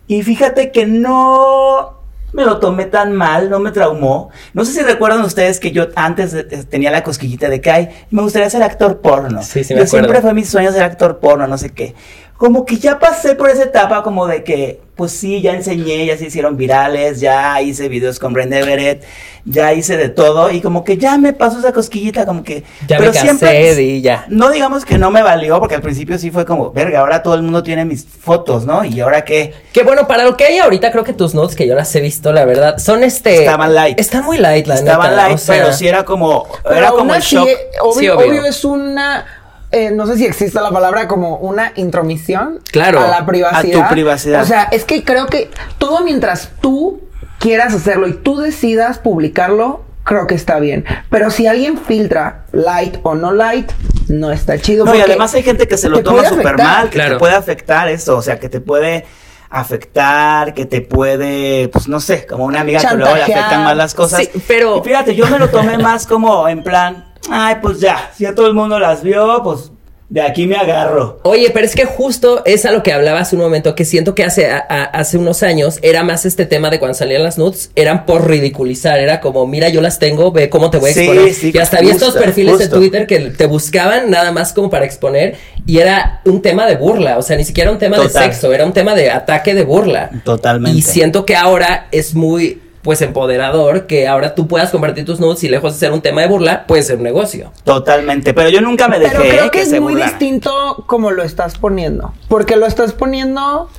Y 0.07 0.23
fíjate 0.23 0.73
que 0.73 0.87
no 0.87 2.01
me 2.33 2.45
lo 2.45 2.59
tomé 2.59 2.87
tan 2.87 3.13
mal, 3.13 3.49
no 3.49 3.61
me 3.61 3.71
traumó. 3.71 4.31
No 4.53 4.65
sé 4.65 4.73
si 4.73 4.81
recuerdan 4.83 5.21
ustedes 5.23 5.61
que 5.61 5.71
yo 5.71 5.87
antes 5.95 6.35
eh, 6.35 6.43
tenía 6.69 6.91
la 6.91 7.05
cosquillita 7.05 7.49
de 7.49 7.61
que 7.61 7.71
ay, 7.71 7.89
me 8.11 8.23
gustaría 8.23 8.51
ser 8.51 8.65
actor 8.65 9.01
porno. 9.01 9.41
Sí, 9.43 9.63
sí, 9.63 9.73
me 9.75 9.81
yo 9.81 9.85
acuerdo. 9.85 9.87
siempre 9.87 10.21
fue 10.21 10.35
mi 10.35 10.45
sueño 10.45 10.73
ser 10.73 10.83
actor 10.83 11.21
porno, 11.21 11.47
no 11.47 11.57
sé 11.57 11.71
qué. 11.71 11.95
Como 12.45 12.67
que 12.67 12.77
ya 12.77 12.99
pasé 12.99 13.37
por 13.37 13.49
esa 13.49 13.63
etapa 13.63 14.03
como 14.03 14.27
de 14.27 14.45
que, 14.45 14.79
pues 14.97 15.13
sí, 15.13 15.41
ya 15.41 15.55
enseñé, 15.55 16.05
ya 16.05 16.19
se 16.19 16.27
hicieron 16.27 16.59
virales, 16.59 17.19
ya 17.19 17.63
hice 17.63 17.89
videos 17.89 18.19
con 18.19 18.35
Brenda 18.35 18.59
Everett, 18.59 19.03
ya 19.47 19.73
hice 19.73 19.97
de 19.97 20.11
todo 20.11 20.51
y 20.51 20.61
como 20.61 20.85
que 20.85 20.99
ya 20.99 21.17
me 21.17 21.33
pasó 21.33 21.59
esa 21.61 21.73
cosquillita, 21.73 22.27
como 22.27 22.43
que... 22.43 22.63
Ya 22.87 22.99
me 22.99 23.11
cansé 23.13 23.83
y 23.83 24.03
ya. 24.03 24.27
No 24.29 24.51
digamos 24.51 24.85
que 24.85 24.99
no 24.99 25.11
me 25.11 25.23
valió, 25.23 25.59
porque 25.59 25.77
al 25.77 25.81
principio 25.81 26.19
sí 26.19 26.31
fue 26.31 26.45
como, 26.45 26.71
verga, 26.71 27.01
ahora 27.01 27.23
todo 27.23 27.35
el 27.35 27.41
mundo 27.41 27.63
tiene 27.63 27.87
mis 27.87 28.05
fotos, 28.05 28.67
¿no? 28.67 28.85
Y 28.85 29.01
ahora 29.01 29.25
qué... 29.25 29.55
Que 29.73 29.83
bueno, 29.83 30.07
para 30.07 30.25
lo 30.25 30.37
que 30.37 30.45
hay 30.45 30.59
ahorita, 30.59 30.93
creo 30.93 31.03
que 31.03 31.15
tus 31.15 31.35
notes, 31.35 31.57
que 31.57 31.67
yo 31.67 31.75
las 31.75 31.97
he 31.97 32.03
visto, 32.03 32.31
la 32.31 32.45
verdad, 32.45 32.77
son 32.77 33.05
este. 33.05 33.39
Estaban 33.39 33.75
light. 33.75 33.99
Están 33.99 34.23
muy 34.23 34.37
light, 34.37 34.67
la 34.67 34.75
Estaban 34.75 35.13
neta, 35.13 35.23
light, 35.29 35.37
o 35.37 35.39
sea, 35.39 35.63
pero 35.63 35.73
sí 35.73 35.89
era 35.89 36.05
como, 36.05 36.47
Pero 36.63 36.77
era 36.77 36.91
como 36.91 37.15
el 37.15 37.23
shock. 37.23 37.49
obvio, 37.81 38.01
Sí, 38.01 38.09
obvio. 38.11 38.29
obvio 38.29 38.45
es 38.45 38.67
una. 38.67 39.41
Eh, 39.75 39.91
no 39.91 40.07
sé 40.07 40.17
si 40.17 40.25
existe 40.25 40.61
la 40.61 40.71
palabra 40.71 41.09
como 41.09 41.37
una 41.37 41.73
intromisión 41.77 42.61
Claro, 42.73 43.01
a 43.01 43.09
la 43.09 43.27
privacidad. 43.27 43.81
a 43.83 43.89
tu 43.89 43.93
privacidad. 43.95 44.43
O 44.43 44.47
sea, 44.47 44.65
es 44.65 44.85
que 44.85 45.05
creo 45.05 45.27
que 45.27 45.51
todo 45.79 46.05
mientras 46.05 46.51
tú 46.61 47.03
quieras 47.41 47.75
hacerlo 47.75 48.07
y 48.09 48.15
tú 48.15 48.39
decidas 48.39 48.99
publicarlo, 48.99 49.83
creo 50.05 50.27
que 50.27 50.35
está 50.35 50.59
bien. 50.61 50.85
Pero 51.11 51.31
si 51.31 51.47
alguien 51.47 51.77
filtra 51.79 52.45
light 52.53 52.99
o 53.03 53.15
no 53.15 53.33
light, 53.33 53.71
no 54.09 54.31
está 54.31 54.59
chido. 54.59 54.85
No, 54.85 54.95
y 54.95 55.01
además 55.01 55.35
hay 55.35 55.43
gente 55.43 55.67
que 55.67 55.77
se 55.77 55.89
lo 55.89 56.03
toma 56.03 56.25
súper 56.29 56.57
mal, 56.59 56.85
que 56.91 56.95
Claro. 56.97 57.15
te 57.15 57.19
puede 57.19 57.35
afectar 57.35 57.89
eso, 57.89 58.17
o 58.17 58.23
sea, 58.23 58.39
que 58.39 58.49
te 58.49 58.61
puede 58.61 59.05
afectar, 59.51 60.53
que 60.55 60.67
te 60.67 60.81
puede, 60.83 61.69
pues 61.69 61.89
no 61.89 62.01
sé, 62.01 62.27
como 62.27 62.45
una 62.45 62.61
amiga 62.61 62.81
que 62.81 62.97
luego 62.97 63.15
le 63.15 63.21
Chantajear. 63.21 63.39
afectan 63.39 63.65
más 63.65 63.77
las 63.77 63.95
cosas. 63.95 64.21
Sí, 64.21 64.31
pero- 64.47 64.79
Y 64.79 64.83
fíjate, 64.89 65.15
yo 65.15 65.27
me 65.29 65.39
lo 65.39 65.49
tomé 65.49 65.79
más 65.79 66.07
como 66.07 66.49
en 66.49 66.63
plan, 66.63 67.05
ay, 67.31 67.57
pues 67.63 67.81
ya, 67.81 68.11
si 68.17 68.27
a 68.27 68.35
todo 68.35 68.47
el 68.47 68.55
mundo 68.55 68.79
las 68.79 69.03
vio, 69.03 69.41
pues 69.43 69.71
de 70.11 70.21
aquí 70.21 70.47
me 70.47 70.55
agarro. 70.55 71.19
Oye, 71.25 71.51
pero 71.53 71.65
es 71.65 71.75
que 71.75 71.87
justo 71.87 72.43
es 72.45 72.67
a 72.67 72.71
lo 72.71 72.83
que 72.85 72.93
hablaba 72.93 73.21
hace 73.21 73.35
un 73.35 73.43
momento, 73.43 73.75
que 73.75 73.85
siento 73.85 74.15
que 74.15 74.23
hace, 74.23 74.49
a- 74.49 74.65
a- 74.69 74.85
hace 74.85 75.17
unos 75.19 75.43
años 75.43 75.79
era 75.83 76.05
más 76.05 76.25
este 76.27 76.45
tema 76.47 76.71
de 76.71 76.79
cuando 76.79 76.95
salían 76.97 77.23
las 77.25 77.37
nudes, 77.39 77.71
eran 77.75 78.05
por 78.07 78.29
ridiculizar, 78.29 79.01
era 79.01 79.21
como, 79.21 79.45
mira, 79.47 79.71
yo 79.71 79.81
las 79.81 79.99
tengo, 79.99 80.31
ve 80.31 80.51
cómo 80.51 80.71
te 80.71 80.79
voy 80.79 80.91
a 80.91 80.93
exponer. 80.93 81.33
sí, 81.35 81.51
y 81.53 81.59
hasta 81.59 81.79
había 81.79 81.93
estos 81.93 82.09
justo, 82.11 82.21
perfiles 82.23 82.59
de 82.59 82.65
justo. 82.67 82.79
Twitter 82.79 83.07
que 83.09 83.19
te 83.31 83.47
buscaban 83.47 84.09
nada 84.11 84.31
más 84.31 84.53
como 84.53 84.71
para 84.71 84.85
exponer 84.85 85.37
y 85.67 85.79
era 85.79 86.21
un 86.27 86.43
tema 86.43 86.67
de 86.67 86.77
burla, 86.77 87.19
o 87.19 87.23
sea, 87.23 87.37
ni 87.37 87.45
siquiera 87.45 87.73
un 87.73 87.79
tema 87.79 87.97
Total. 87.97 88.13
de 88.13 88.19
sexo, 88.35 88.53
era 88.53 88.67
un 88.67 88.73
tema 88.75 88.95
de 88.95 89.11
ataque 89.11 89.55
de 89.55 89.65
burla. 89.65 90.11
Totalmente. 90.23 90.79
Y 90.79 90.83
siento 90.83 91.25
que 91.25 91.35
ahora 91.35 91.89
es 91.91 92.15
muy 92.15 92.61
pues 92.85 93.01
empoderador 93.01 93.87
que 93.87 94.07
ahora 94.07 94.35
tú 94.35 94.47
puedas 94.47 94.71
compartir 94.71 95.07
tus 95.07 95.19
nudes 95.19 95.43
y 95.43 95.49
lejos 95.49 95.73
de 95.73 95.79
ser 95.79 95.93
un 95.93 96.03
tema 96.03 96.21
de 96.21 96.29
burla, 96.29 96.67
puede 96.67 96.83
ser 96.83 96.99
un 96.99 97.03
negocio. 97.03 97.51
Totalmente, 97.65 98.35
pero 98.35 98.51
yo 98.51 98.61
nunca 98.61 98.89
me 98.89 98.99
dejé 98.99 99.17
Pero 99.17 99.29
creo 99.31 99.45
que, 99.51 99.59
que 99.59 99.63
es 99.63 99.71
se 99.71 99.81
muy 99.81 99.95
distinto 99.95 100.85
como 100.87 101.11
lo 101.11 101.23
estás 101.23 101.57
poniendo. 101.59 102.13
Porque 102.29 102.57
lo 102.57 102.67
estás 102.67 102.93
poniendo 102.93 103.71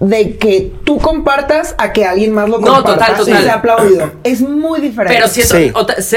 de 0.00 0.36
que 0.36 0.72
tú 0.84 0.98
compartas 0.98 1.74
a 1.76 1.92
que 1.92 2.04
alguien 2.04 2.32
más 2.32 2.48
lo 2.48 2.60
No, 2.60 2.66
comparta 2.76 3.06
total, 3.06 3.16
total. 3.16 3.40
y 3.40 3.42
sea 3.44 3.54
aplaudido. 3.54 4.12
Es 4.22 4.40
muy 4.40 4.80
diferente. 4.80 5.14
Pero 5.16 5.26
siento, 5.28 5.56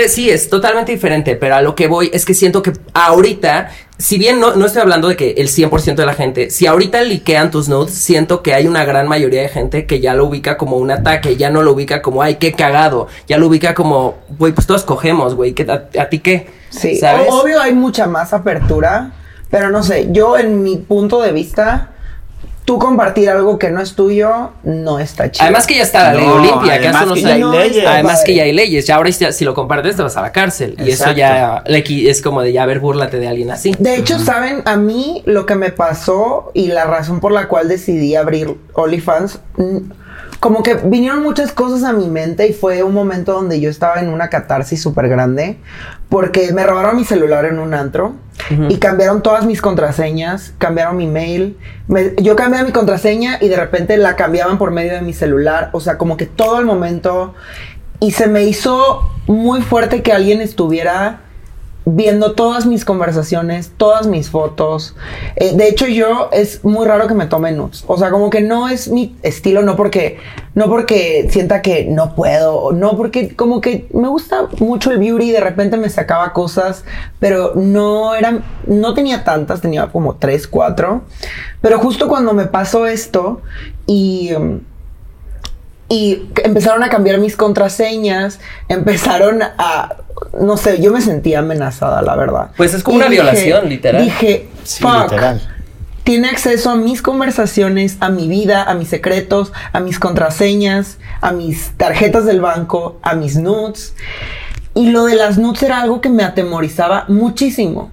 Sí. 0.07 0.29
es 0.29 0.49
totalmente 0.49 0.91
diferente, 0.91 1.35
pero 1.35 1.55
a 1.55 1.61
lo 1.63 1.73
que 1.73 1.87
voy 1.87 2.11
es 2.13 2.23
que 2.25 2.35
siento 2.35 2.61
que 2.61 2.73
ahorita, 2.93 3.71
si 3.97 4.19
bien 4.19 4.39
no, 4.39 4.55
no 4.55 4.67
estoy 4.67 4.83
hablando 4.83 5.07
de 5.07 5.15
que 5.15 5.31
el 5.31 5.47
100% 5.47 5.95
de 6.03 6.05
la 6.05 6.13
gente, 6.13 6.51
si 6.51 6.67
ahorita 6.67 7.01
liquean 7.01 7.49
tus 7.49 7.69
notes, 7.69 7.95
siento 7.95 8.43
que 8.43 8.53
hay 8.53 8.67
una 8.67 8.85
gran 8.85 9.07
mayoría 9.07 9.41
de 9.41 9.49
gente 9.49 9.87
que 9.87 9.99
ya 9.99 10.13
lo 10.13 10.25
ubica 10.25 10.57
como 10.57 10.77
un 10.77 10.91
ataque, 10.91 11.35
ya 11.35 11.49
no 11.49 11.63
lo 11.63 11.71
ubica 11.73 12.03
como, 12.03 12.21
ay, 12.21 12.35
qué 12.35 12.53
cagado, 12.53 13.07
ya 13.27 13.39
lo 13.39 13.47
ubica 13.47 13.73
como, 13.73 14.19
güey, 14.37 14.53
pues 14.53 14.67
todos 14.67 14.83
cogemos, 14.83 15.33
güey, 15.33 15.53
¿qué- 15.53 15.65
a, 15.71 16.01
a 16.01 16.09
ti 16.09 16.19
qué? 16.19 16.47
Sí, 16.69 16.97
¿sabes? 16.97 17.27
obvio 17.31 17.59
hay 17.59 17.73
mucha 17.73 18.05
más 18.05 18.31
apertura, 18.31 19.11
pero 19.49 19.71
no 19.71 19.81
sé, 19.81 20.09
yo 20.11 20.37
en 20.37 20.61
mi 20.63 20.77
punto 20.77 21.19
de 21.21 21.31
vista, 21.31 21.89
tú 22.71 22.79
compartir 22.79 23.29
algo 23.29 23.59
que 23.59 23.69
no 23.69 23.81
es 23.81 23.95
tuyo 23.95 24.51
no 24.63 24.97
está 24.97 25.29
chido. 25.29 25.43
Además 25.43 25.67
que 25.67 25.75
ya 25.75 25.83
está 25.83 26.03
la 26.03 26.13
ley 26.13 26.25
No, 26.25 26.35
Olimpia, 26.35 26.79
que 26.79 26.87
además 26.87 26.95
hace 26.95 27.03
unos 27.05 27.15
que 27.17 27.21
ya 27.23 27.27
hay 27.27 27.33
años- 27.41 27.55
leyes. 27.57 27.85
Además 27.85 28.13
Padre. 28.13 28.25
que 28.25 28.35
ya 28.35 28.43
hay 28.43 28.53
leyes, 28.53 28.87
ya 28.87 28.95
ahora 28.95 29.11
si, 29.11 29.33
si 29.33 29.43
lo 29.43 29.53
compartes 29.53 29.95
te 29.97 30.03
vas 30.03 30.15
a 30.15 30.21
la 30.21 30.31
cárcel. 30.31 30.75
Y 30.79 30.89
eso 30.91 31.11
ya 31.11 31.63
le 31.67 31.83
es 32.09 32.21
como 32.21 32.41
de 32.41 32.53
ya, 32.53 32.63
a 32.63 32.65
ver, 32.65 32.79
búrlate 32.79 33.19
de 33.19 33.27
alguien 33.27 33.51
así. 33.51 33.75
De 33.77 33.97
hecho, 33.97 34.19
saben, 34.19 34.61
a 34.63 34.77
mí 34.77 35.21
lo 35.25 35.45
que 35.45 35.55
me 35.55 35.71
pasó 35.71 36.51
y 36.53 36.67
la 36.67 36.85
razón 36.85 37.19
por 37.19 37.33
la 37.33 37.49
cual 37.49 37.67
decidí 37.67 38.15
abrir 38.15 38.55
OnlyFans, 38.73 39.39
como 40.41 40.63
que 40.63 40.73
vinieron 40.73 41.21
muchas 41.23 41.53
cosas 41.53 41.83
a 41.83 41.93
mi 41.93 42.07
mente 42.07 42.47
y 42.47 42.51
fue 42.53 42.83
un 42.83 42.93
momento 42.93 43.31
donde 43.33 43.61
yo 43.61 43.69
estaba 43.69 44.01
en 44.01 44.09
una 44.09 44.27
catarsis 44.29 44.81
súper 44.81 45.07
grande 45.07 45.59
porque 46.09 46.51
me 46.51 46.65
robaron 46.65 46.97
mi 46.97 47.05
celular 47.05 47.45
en 47.45 47.59
un 47.59 47.73
antro 47.73 48.15
y 48.69 48.77
cambiaron 48.77 49.21
todas 49.21 49.45
mis 49.45 49.61
contraseñas, 49.61 50.53
cambiaron 50.57 50.97
mi 50.97 51.05
mail. 51.07 51.57
Me- 51.87 52.15
yo 52.17 52.35
cambié 52.35 52.63
mi 52.63 52.71
contraseña 52.71 53.37
y 53.39 53.47
de 53.49 53.55
repente 53.55 53.95
la 53.97 54.15
cambiaban 54.15 54.57
por 54.57 54.71
medio 54.71 54.93
de 54.93 55.01
mi 55.01 55.13
celular, 55.13 55.69
o 55.73 55.79
sea, 55.79 55.97
como 55.97 56.17
que 56.17 56.25
todo 56.25 56.59
el 56.59 56.65
momento 56.65 57.33
y 57.99 58.11
se 58.11 58.25
me 58.27 58.43
hizo 58.43 59.07
muy 59.27 59.61
fuerte 59.61 60.01
que 60.01 60.11
alguien 60.11 60.41
estuviera 60.41 61.21
viendo 61.85 62.33
todas 62.33 62.65
mis 62.65 62.85
conversaciones, 62.85 63.71
todas 63.75 64.05
mis 64.07 64.29
fotos. 64.29 64.95
Eh, 65.35 65.55
de 65.55 65.67
hecho, 65.67 65.87
yo 65.87 66.29
es 66.31 66.63
muy 66.63 66.85
raro 66.85 67.07
que 67.07 67.13
me 67.13 67.25
tome 67.25 67.51
nudes. 67.51 67.83
O 67.87 67.97
sea, 67.97 68.11
como 68.11 68.29
que 68.29 68.41
no 68.41 68.69
es 68.69 68.87
mi 68.87 69.15
estilo, 69.23 69.63
no 69.63 69.75
porque, 69.75 70.19
no 70.53 70.67
porque 70.67 71.27
sienta 71.31 71.61
que 71.61 71.85
no 71.85 72.15
puedo, 72.15 72.71
no 72.71 72.95
porque 72.97 73.35
como 73.35 73.61
que 73.61 73.87
me 73.93 74.07
gusta 74.07 74.47
mucho 74.59 74.91
el 74.91 74.99
beauty 74.99 75.29
y 75.29 75.31
de 75.31 75.39
repente 75.39 75.77
me 75.77 75.89
sacaba 75.89 76.33
cosas, 76.33 76.85
pero 77.19 77.53
no 77.55 78.13
eran, 78.15 78.43
no 78.67 78.93
tenía 78.93 79.23
tantas, 79.23 79.61
tenía 79.61 79.87
como 79.87 80.15
tres, 80.15 80.47
cuatro. 80.47 81.01
Pero 81.61 81.79
justo 81.79 82.07
cuando 82.07 82.33
me 82.33 82.45
pasó 82.45 82.85
esto 82.85 83.41
y... 83.87 84.33
um, 84.33 84.59
y 85.91 86.29
empezaron 86.45 86.83
a 86.83 86.89
cambiar 86.89 87.17
mis 87.17 87.35
contraseñas, 87.35 88.39
empezaron 88.69 89.43
a, 89.43 89.97
no 90.39 90.55
sé, 90.55 90.81
yo 90.81 90.93
me 90.93 91.01
sentía 91.01 91.39
amenazada, 91.39 92.01
la 92.01 92.15
verdad. 92.15 92.51
Pues 92.55 92.73
es 92.73 92.81
como 92.81 92.95
Y 92.95 93.01
una 93.01 93.09
violación, 93.09 93.67
literal. 93.67 94.01
Dije, 94.01 94.47
Sí, 94.63 94.81
fuck. 94.81 95.11
literal. 95.11 95.41
Tiene 96.05 96.29
acceso 96.29 96.69
a 96.69 96.77
mis 96.77 97.01
conversaciones, 97.01 97.97
a 97.99 98.07
mi 98.07 98.29
vida, 98.29 98.63
a 98.63 98.73
mis 98.73 98.87
secretos, 98.87 99.51
a 99.73 99.81
mis 99.81 99.99
contraseñas, 99.99 100.97
a 101.19 101.33
mis 101.33 101.71
tarjetas 101.75 102.25
del 102.25 102.39
banco, 102.39 102.97
a 103.01 103.15
mis 103.15 103.35
nudes. 103.35 103.93
Y 104.73 104.91
lo 104.91 105.03
de 105.03 105.15
las 105.15 105.37
nudes 105.37 105.61
era 105.61 105.81
algo 105.81 105.99
que 105.99 106.07
me 106.07 106.23
atemorizaba 106.23 107.03
muchísimo. 107.09 107.91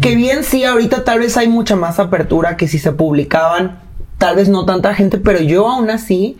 Que 0.00 0.14
bien 0.14 0.44
sí, 0.44 0.62
ahorita 0.62 1.02
tal 1.02 1.18
vez 1.18 1.36
hay 1.36 1.48
mucha 1.48 1.74
más 1.74 1.98
apertura 1.98 2.56
que 2.56 2.68
si 2.68 2.78
se 2.78 2.92
publicaban, 2.92 3.80
tal 4.18 4.36
vez 4.36 4.48
no 4.48 4.64
tanta 4.66 4.94
gente, 4.94 5.18
pero 5.18 5.40
yo 5.40 5.68
aún 5.68 5.90
así 5.90 6.38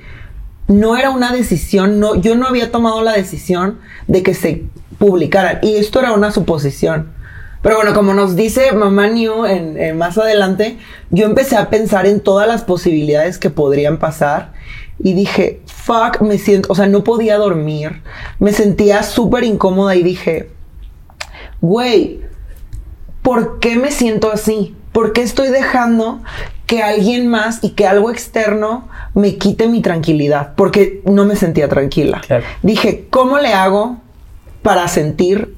no 0.71 0.97
era 0.97 1.11
una 1.11 1.33
decisión, 1.33 1.99
no, 1.99 2.15
yo 2.15 2.37
no 2.37 2.47
había 2.47 2.71
tomado 2.71 3.03
la 3.03 3.13
decisión 3.13 3.81
de 4.07 4.23
que 4.23 4.35
se 4.35 4.67
publicaran. 4.99 5.59
Y 5.63 5.75
esto 5.75 5.99
era 5.99 6.13
una 6.13 6.31
suposición. 6.31 7.11
Pero 7.61 7.77
bueno, 7.77 7.93
como 7.93 8.15
nos 8.15 8.37
dice 8.37 8.71
Mamá 8.73 9.09
New 9.09 9.47
en, 9.47 9.77
en 9.77 9.99
más 9.99 10.17
adelante, 10.17 10.79
yo 11.11 11.27
empecé 11.27 11.57
a 11.57 11.71
pensar 11.71 12.07
en 12.07 12.21
todas 12.21 12.47
las 12.47 12.63
posibilidades 12.63 13.37
que 13.37 13.51
podrían 13.51 13.99
pasar. 13.99 14.53
Y 15.01 15.15
dije, 15.15 15.61
fuck, 15.67 16.21
me 16.21 16.39
siento, 16.39 16.71
o 16.71 16.77
sea, 16.77 16.87
no 16.87 17.03
podía 17.03 17.37
dormir. 17.37 18.03
Me 18.39 18.53
sentía 18.53 19.03
súper 19.03 19.43
incómoda 19.43 19.97
y 19.97 20.05
dije, 20.05 20.51
güey, 21.61 22.21
¿por 23.23 23.59
qué 23.59 23.75
me 23.77 23.91
siento 23.91 24.31
así? 24.31 24.77
¿Por 24.93 25.13
qué 25.13 25.23
estoy 25.23 25.49
dejando 25.49 26.23
que 26.71 26.85
alguien 26.85 27.27
más 27.27 27.65
y 27.65 27.71
que 27.71 27.89
algo 27.89 28.13
externo 28.13 28.89
me 29.13 29.39
quite 29.39 29.67
mi 29.67 29.83
tranquilidad? 29.83 30.53
Porque 30.55 31.03
no 31.05 31.25
me 31.25 31.35
sentía 31.35 31.69
tranquila. 31.69 32.21
Claro. 32.25 32.45
Dije, 32.63 33.09
¿cómo 33.11 33.41
le 33.41 33.53
hago 33.53 33.97
para 34.63 34.87
sentir 34.87 35.57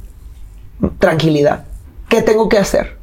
tranquilidad? 0.98 1.66
¿Qué 2.08 2.22
tengo 2.22 2.48
que 2.48 2.56
hacer? 2.56 2.96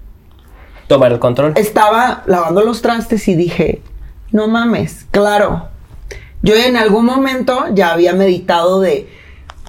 Tomar 0.87 1.11
el 1.11 1.19
control. 1.19 1.53
Estaba 1.55 2.23
lavando 2.25 2.63
los 2.63 2.81
trastes 2.81 3.27
y 3.27 3.35
dije, 3.35 3.83
no 4.31 4.47
mames, 4.47 5.05
claro. 5.11 5.67
Yo 6.41 6.55
en 6.55 6.77
algún 6.77 7.05
momento 7.05 7.67
ya 7.75 7.91
había 7.91 8.13
meditado 8.13 8.81
de, 8.81 9.07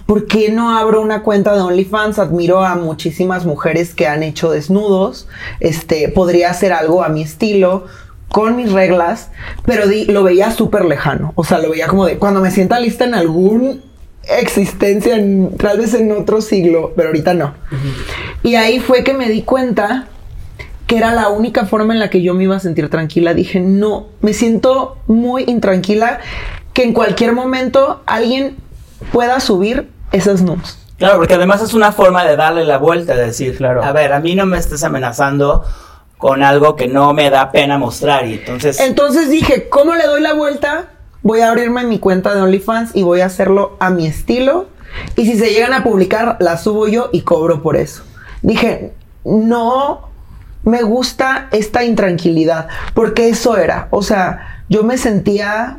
¿por 0.06 0.26
qué 0.26 0.50
no 0.50 0.78
abro 0.78 1.02
una 1.02 1.22
cuenta 1.22 1.54
de 1.54 1.60
OnlyFans? 1.60 2.18
Admiro 2.18 2.64
a 2.64 2.74
muchísimas 2.74 3.44
mujeres 3.44 3.94
que 3.94 4.06
han 4.06 4.22
hecho 4.22 4.50
desnudos. 4.50 5.28
Este, 5.58 6.08
podría 6.08 6.48
hacer 6.48 6.72
algo 6.72 7.04
a 7.04 7.10
mi 7.10 7.20
estilo, 7.20 7.84
con 8.30 8.56
mis 8.56 8.72
reglas, 8.72 9.30
pero 9.64 9.86
di- 9.88 10.04
lo 10.06 10.22
veía 10.22 10.50
súper 10.50 10.84
lejano. 10.84 11.32
O 11.34 11.44
sea, 11.44 11.58
lo 11.58 11.70
veía 11.70 11.86
como 11.88 12.06
de, 12.06 12.16
cuando 12.18 12.40
me 12.40 12.50
sienta 12.50 12.78
lista 12.80 13.04
en 13.04 13.14
algún 13.14 13.82
existencia, 14.38 15.16
en- 15.16 15.56
tal 15.56 15.78
vez 15.78 15.94
en 15.94 16.12
otro 16.12 16.40
siglo, 16.40 16.92
pero 16.96 17.08
ahorita 17.08 17.34
no. 17.34 17.54
Y 18.42 18.54
ahí 18.54 18.78
fue 18.80 19.02
que 19.04 19.14
me 19.14 19.28
di 19.28 19.42
cuenta 19.42 20.06
que 20.86 20.96
era 20.98 21.12
la 21.14 21.28
única 21.28 21.66
forma 21.66 21.92
en 21.94 22.00
la 22.00 22.10
que 22.10 22.20
yo 22.22 22.34
me 22.34 22.44
iba 22.44 22.56
a 22.56 22.60
sentir 22.60 22.88
tranquila. 22.90 23.32
Dije, 23.34 23.60
no, 23.60 24.08
me 24.20 24.32
siento 24.32 24.96
muy 25.06 25.44
intranquila 25.46 26.18
que 26.72 26.82
en 26.84 26.92
cualquier 26.92 27.32
momento 27.32 28.02
alguien 28.06 28.56
pueda 29.12 29.40
subir 29.40 29.88
esas 30.12 30.42
nudes. 30.42 30.78
Claro, 30.98 31.16
porque 31.18 31.34
además 31.34 31.62
es 31.62 31.74
una 31.74 31.92
forma 31.92 32.24
de 32.24 32.36
darle 32.36 32.64
la 32.64 32.76
vuelta, 32.78 33.14
de 33.14 33.26
decir, 33.26 33.56
Claro. 33.56 33.82
a 33.82 33.92
ver, 33.92 34.12
a 34.12 34.20
mí 34.20 34.34
no 34.34 34.46
me 34.46 34.58
estés 34.58 34.82
amenazando 34.84 35.64
con 36.20 36.42
algo 36.42 36.76
que 36.76 36.86
no 36.86 37.12
me 37.14 37.30
da 37.30 37.50
pena 37.50 37.78
mostrar 37.78 38.26
y 38.26 38.34
entonces... 38.34 38.78
Entonces 38.78 39.30
dije, 39.30 39.68
¿cómo 39.68 39.94
le 39.94 40.04
doy 40.06 40.20
la 40.20 40.34
vuelta? 40.34 40.84
Voy 41.22 41.40
a 41.40 41.48
abrirme 41.48 41.82
mi 41.84 41.98
cuenta 41.98 42.34
de 42.34 42.42
OnlyFans 42.42 42.94
y 42.94 43.02
voy 43.02 43.22
a 43.22 43.26
hacerlo 43.26 43.76
a 43.80 43.90
mi 43.90 44.06
estilo. 44.06 44.66
Y 45.16 45.24
si 45.26 45.38
se 45.38 45.50
llegan 45.50 45.72
a 45.72 45.82
publicar, 45.82 46.36
la 46.40 46.56
subo 46.58 46.86
yo 46.88 47.08
y 47.12 47.22
cobro 47.22 47.62
por 47.62 47.76
eso. 47.76 48.02
Dije, 48.42 48.92
no 49.24 50.08
me 50.62 50.82
gusta 50.82 51.48
esta 51.52 51.84
intranquilidad, 51.84 52.68
porque 52.94 53.28
eso 53.28 53.56
era. 53.56 53.88
O 53.90 54.02
sea, 54.02 54.62
yo 54.68 54.82
me 54.82 54.98
sentía 54.98 55.78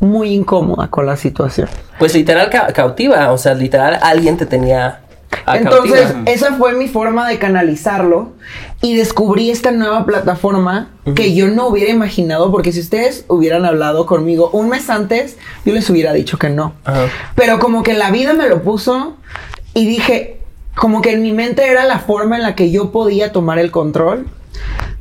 muy 0.00 0.34
incómoda 0.34 0.88
con 0.88 1.06
la 1.06 1.16
situación. 1.16 1.68
Pues 1.98 2.12
literal 2.14 2.50
ca- 2.50 2.72
cautiva, 2.72 3.30
o 3.32 3.38
sea, 3.38 3.54
literal 3.54 3.98
alguien 4.02 4.36
te 4.36 4.46
tenía 4.46 5.00
a 5.44 5.58
Entonces, 5.58 6.12
cautiva. 6.12 6.30
esa 6.30 6.54
fue 6.54 6.74
mi 6.74 6.88
forma 6.88 7.28
de 7.28 7.38
canalizarlo 7.38 8.32
y 8.82 8.96
descubrí 8.96 9.50
esta 9.50 9.70
nueva 9.70 10.04
plataforma 10.04 10.90
que 11.14 11.34
yo 11.34 11.48
no 11.48 11.68
hubiera 11.68 11.90
imaginado, 11.90 12.50
porque 12.50 12.72
si 12.72 12.80
ustedes 12.80 13.24
hubieran 13.28 13.64
hablado 13.64 14.06
conmigo 14.06 14.50
un 14.52 14.68
mes 14.68 14.90
antes, 14.90 15.36
yo 15.64 15.72
les 15.72 15.88
hubiera 15.88 16.12
dicho 16.12 16.38
que 16.38 16.50
no. 16.50 16.74
Ajá. 16.84 17.06
Pero 17.34 17.58
como 17.58 17.82
que 17.82 17.94
la 17.94 18.10
vida 18.10 18.32
me 18.32 18.48
lo 18.48 18.62
puso 18.62 19.16
y 19.74 19.86
dije, 19.86 20.40
como 20.76 21.00
que 21.00 21.12
en 21.12 21.22
mi 21.22 21.32
mente 21.32 21.66
era 21.66 21.84
la 21.84 21.98
forma 21.98 22.36
en 22.36 22.42
la 22.42 22.54
que 22.54 22.70
yo 22.70 22.92
podía 22.92 23.32
tomar 23.32 23.58
el 23.58 23.70
control. 23.70 24.26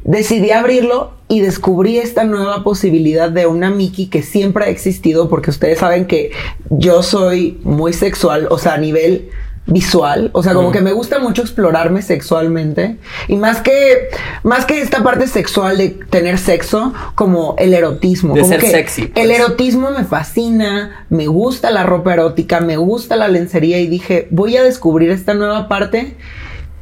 Decidí 0.04 0.52
abrirlo 0.52 1.12
y 1.28 1.42
descubrí 1.42 1.98
esta 1.98 2.24
nueva 2.24 2.64
posibilidad 2.64 3.30
de 3.30 3.48
una 3.48 3.72
Mickey 3.72 4.08
que 4.08 4.22
siempre 4.22 4.66
ha 4.66 4.70
existido, 4.70 5.28
porque 5.28 5.50
ustedes 5.50 5.80
saben 5.80 6.06
que 6.06 6.32
yo 6.70 7.02
soy 7.04 7.60
muy 7.64 7.94
sexual, 7.94 8.48
o 8.52 8.58
sea, 8.58 8.76
a 8.76 8.78
nivel 8.78 9.32
visual, 9.68 10.30
o 10.34 10.44
sea, 10.44 10.54
como 10.54 10.72
que 10.72 10.82
me 10.82 10.92
gusta 10.92 11.18
mucho 11.18 11.42
explorarme 11.42 12.04
sexualmente 12.04 12.98
y 13.28 13.36
más 13.36 13.62
que 13.62 14.10
más 14.44 14.66
que 14.66 14.80
esta 14.80 15.02
parte 15.02 15.28
sexual 15.28 15.78
de 15.78 15.90
tener 15.90 16.38
sexo, 16.38 16.94
como 17.16 17.56
el 17.58 17.74
erotismo, 17.74 18.36
De 18.36 18.42
como 18.42 18.54
ser 18.54 18.62
que 18.62 18.70
sexy, 18.70 19.08
pues. 19.08 19.26
el 19.26 19.32
erotismo 19.32 19.90
me 19.90 20.04
fascina, 20.04 21.06
me 21.10 21.28
gusta 21.28 21.72
la 21.72 21.84
ropa 21.84 22.14
erótica, 22.14 22.60
me 22.60 22.78
gusta 22.78 23.16
la 23.16 23.28
lencería 23.28 23.80
y 23.80 23.88
dije, 23.88 24.28
voy 24.30 24.56
a 24.56 24.64
descubrir 24.64 25.10
esta 25.10 25.34
nueva 25.34 25.68
parte 25.68 26.16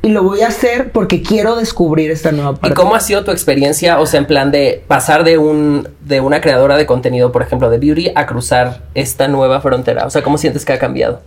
y 0.01 0.09
lo 0.09 0.21
voy 0.21 0.41
a 0.41 0.49
hacer 0.49 0.91
porque 0.91 1.21
quiero 1.21 1.55
descubrir 1.55 2.11
esta 2.11 2.33
nueva 2.33 2.55
parte. 2.55 2.73
¿Y 2.73 2.75
cómo 2.75 2.95
ha 2.95 2.99
sido 2.99 3.23
tu 3.23 3.31
experiencia, 3.31 4.01
o 4.01 4.05
sea, 4.05 4.19
en 4.19 4.27
plan 4.27 4.51
de 4.51 4.83
pasar 4.87 5.23
de 5.23 5.37
un 5.37 5.87
de 6.01 6.19
una 6.19 6.41
creadora 6.41 6.75
de 6.75 6.85
contenido, 6.85 7.31
por 7.31 7.41
ejemplo, 7.41 7.69
de 7.69 7.77
beauty 7.77 8.11
a 8.13 8.25
cruzar 8.25 8.81
esta 8.93 9.29
nueva 9.29 9.61
frontera? 9.61 10.05
O 10.05 10.09
sea, 10.09 10.21
¿cómo 10.21 10.37
sientes 10.37 10.65
que 10.65 10.73
ha 10.73 10.79
cambiado? 10.79 11.21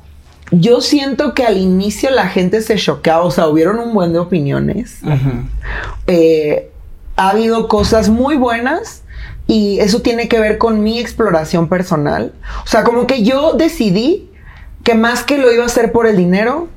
Yo 0.52 0.80
siento 0.80 1.34
que 1.34 1.44
al 1.44 1.56
inicio 1.56 2.10
la 2.10 2.28
gente 2.28 2.60
se 2.60 2.76
choqueaba, 2.76 3.24
o 3.24 3.30
sea, 3.30 3.48
hubieron 3.48 3.78
un 3.78 3.92
buen 3.94 4.12
de 4.12 4.18
opiniones. 4.18 5.00
Eh, 6.06 6.70
ha 7.16 7.30
habido 7.30 7.66
cosas 7.68 8.08
muy 8.08 8.36
buenas 8.36 9.02
y 9.46 9.78
eso 9.80 10.02
tiene 10.02 10.28
que 10.28 10.38
ver 10.38 10.58
con 10.58 10.82
mi 10.82 10.98
exploración 10.98 11.68
personal. 11.68 12.32
O 12.64 12.66
sea, 12.68 12.84
como 12.84 13.06
que 13.06 13.22
yo 13.22 13.54
decidí 13.54 14.30
que 14.84 14.94
más 14.94 15.24
que 15.24 15.38
lo 15.38 15.52
iba 15.52 15.64
a 15.64 15.66
hacer 15.66 15.90
por 15.92 16.06
el 16.06 16.16
dinero, 16.16 16.68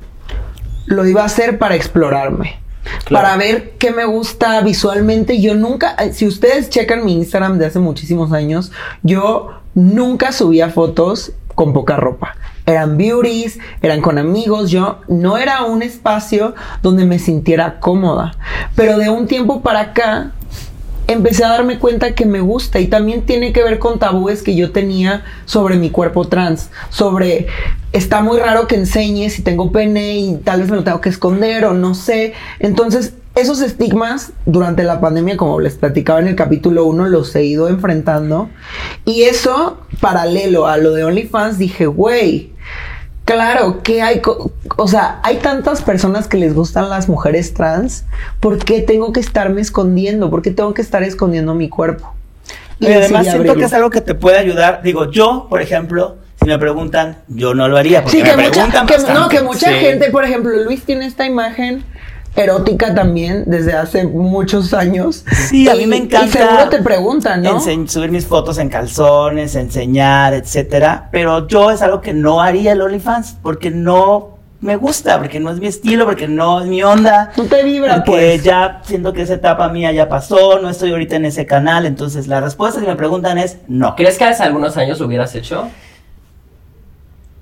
lo 0.85 1.05
iba 1.05 1.21
a 1.21 1.25
hacer 1.25 1.59
para 1.59 1.75
explorarme. 1.75 2.59
Para 3.11 3.37
ver 3.37 3.73
qué 3.77 3.91
me 3.91 4.05
gusta 4.05 4.61
visualmente. 4.61 5.39
Yo 5.39 5.53
nunca, 5.53 5.95
eh, 5.95 6.13
si 6.13 6.25
ustedes 6.25 6.69
checan 6.69 7.05
mi 7.05 7.13
Instagram 7.13 7.59
de 7.59 7.67
hace 7.67 7.79
muchísimos 7.79 8.31
años, 8.31 8.71
yo 9.03 9.61
nunca 9.75 10.31
subía 10.31 10.69
fotos 10.69 11.33
con 11.53 11.73
poca 11.73 11.97
ropa. 11.97 12.35
Eran 12.69 12.97
beauties, 12.97 13.59
eran 13.81 14.01
con 14.01 14.19
amigos. 14.19 14.69
Yo 14.69 14.99
no 15.07 15.37
era 15.37 15.63
un 15.63 15.81
espacio 15.81 16.53
donde 16.83 17.05
me 17.05 17.17
sintiera 17.17 17.79
cómoda. 17.79 18.35
Pero 18.75 18.97
de 18.97 19.09
un 19.09 19.25
tiempo 19.27 19.61
para 19.61 19.79
acá, 19.79 20.33
empecé 21.07 21.43
a 21.43 21.49
darme 21.49 21.79
cuenta 21.79 22.13
que 22.13 22.27
me 22.27 22.39
gusta 22.39 22.79
y 22.79 22.85
también 22.85 23.25
tiene 23.25 23.51
que 23.51 23.63
ver 23.63 23.79
con 23.79 23.97
tabúes 23.97 24.43
que 24.43 24.55
yo 24.55 24.71
tenía 24.71 25.23
sobre 25.45 25.75
mi 25.77 25.89
cuerpo 25.89 26.27
trans, 26.27 26.69
sobre 26.89 27.47
está 27.91 28.21
muy 28.21 28.37
raro 28.37 28.67
que 28.67 28.75
enseñe 28.75 29.29
si 29.31 29.41
tengo 29.41 29.71
pene 29.71 30.19
y 30.19 30.35
tal 30.35 30.61
vez 30.61 30.69
me 30.69 30.77
lo 30.77 30.83
tengo 30.83 31.01
que 31.01 31.09
esconder 31.09 31.65
o 31.65 31.73
no 31.73 31.95
sé. 31.95 32.33
Entonces, 32.59 33.15
esos 33.35 33.61
estigmas 33.61 34.33
durante 34.45 34.83
la 34.83 34.99
pandemia, 34.99 35.37
como 35.37 35.59
les 35.59 35.75
platicaba 35.75 36.19
en 36.19 36.27
el 36.27 36.35
capítulo 36.35 36.85
1, 36.85 37.07
los 37.07 37.35
he 37.35 37.43
ido 37.43 37.69
enfrentando. 37.69 38.49
Y 39.05 39.23
eso, 39.23 39.79
paralelo 40.01 40.67
a 40.67 40.77
lo 40.77 40.93
de 40.93 41.05
OnlyFans, 41.05 41.57
dije, 41.57 41.85
güey, 41.85 42.51
Claro, 43.29 43.83
que 43.83 44.01
hay, 44.01 44.23
o 44.75 44.87
sea, 44.87 45.19
hay 45.21 45.35
tantas 45.35 45.83
personas 45.83 46.27
que 46.27 46.35
les 46.35 46.55
gustan 46.55 46.89
las 46.89 47.07
mujeres 47.07 47.53
trans, 47.53 48.05
¿por 48.39 48.57
qué 48.57 48.81
tengo 48.81 49.13
que 49.13 49.19
estarme 49.19 49.61
escondiendo? 49.61 50.31
¿Por 50.31 50.41
qué 50.41 50.49
tengo 50.49 50.73
que 50.73 50.81
estar 50.81 51.03
escondiendo 51.03 51.53
mi 51.53 51.69
cuerpo? 51.69 52.15
Y, 52.79 52.87
además 52.87 53.27
siento 53.27 53.53
que 53.53 53.65
es 53.65 53.73
algo 53.73 53.91
que 53.91 54.01
te 54.01 54.15
puede 54.15 54.39
ayudar. 54.39 54.81
Digo, 54.81 55.11
yo, 55.11 55.45
por 55.47 55.61
ejemplo, 55.61 56.17
si 56.41 56.47
me 56.47 56.57
preguntan, 56.57 57.19
yo 57.27 57.53
no 57.53 57.67
lo 57.67 57.77
haría. 57.77 58.01
Porque 58.01 58.17
sí, 58.17 58.23
que 58.23 58.35
me 58.35 58.47
mucha, 58.47 58.65
preguntan 58.65 59.13
no, 59.13 59.29
que 59.29 59.41
mucha 59.43 59.73
gente, 59.73 60.09
por 60.09 60.23
ejemplo, 60.23 60.51
Luis 60.63 60.81
tiene 60.81 61.05
esta 61.05 61.27
imagen 61.27 61.83
erótica 62.35 62.93
también 62.93 63.43
desde 63.47 63.73
hace 63.73 64.05
muchos 64.05 64.73
años. 64.73 65.25
Sí, 65.49 65.67
a 65.67 65.75
mí 65.75 65.85
me 65.85 65.97
encanta. 65.97 66.25
Y 66.25 66.29
seguro 66.29 66.69
te 66.69 66.81
preguntan, 66.81 67.41
¿no? 67.41 67.59
subir 67.59 68.11
mis 68.11 68.25
fotos 68.25 68.57
en 68.57 68.69
calzones, 68.69 69.55
enseñar, 69.55 70.33
etcétera. 70.33 71.09
Pero 71.11 71.47
yo 71.47 71.71
es 71.71 71.81
algo 71.81 72.01
que 72.01 72.13
no 72.13 72.41
haría 72.41 72.73
el 72.73 72.81
OnlyFans 72.81 73.37
porque 73.41 73.71
no 73.71 74.39
me 74.61 74.75
gusta, 74.75 75.17
porque 75.17 75.39
no 75.39 75.51
es 75.51 75.59
mi 75.59 75.67
estilo, 75.67 76.05
porque 76.05 76.27
no 76.27 76.61
es 76.61 76.67
mi 76.67 76.83
onda. 76.83 77.31
No 77.37 77.45
te 77.45 77.63
vibra, 77.63 78.03
porque 78.03 78.33
pues. 78.35 78.43
ya 78.43 78.81
siento 78.83 79.13
que 79.13 79.21
esa 79.21 79.35
etapa 79.35 79.69
mía 79.69 79.91
ya 79.91 80.09
pasó, 80.09 80.59
no 80.59 80.69
estoy 80.69 80.91
ahorita 80.91 81.15
en 81.15 81.25
ese 81.25 81.45
canal. 81.45 81.85
Entonces 81.85 82.27
la 82.27 82.41
respuesta 82.41 82.81
que 82.81 82.87
me 82.87 82.95
preguntan 82.95 83.37
es 83.37 83.57
no. 83.67 83.95
¿Crees 83.95 84.17
que 84.17 84.25
hace 84.25 84.43
algunos 84.43 84.75
años 84.77 84.99
lo 84.99 85.07
hubieras 85.07 85.33
hecho? 85.35 85.69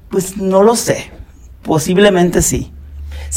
Pues 0.10 0.38
no 0.38 0.64
lo 0.64 0.76
sé. 0.76 1.12
Posiblemente 1.64 2.42
sí. 2.42 2.72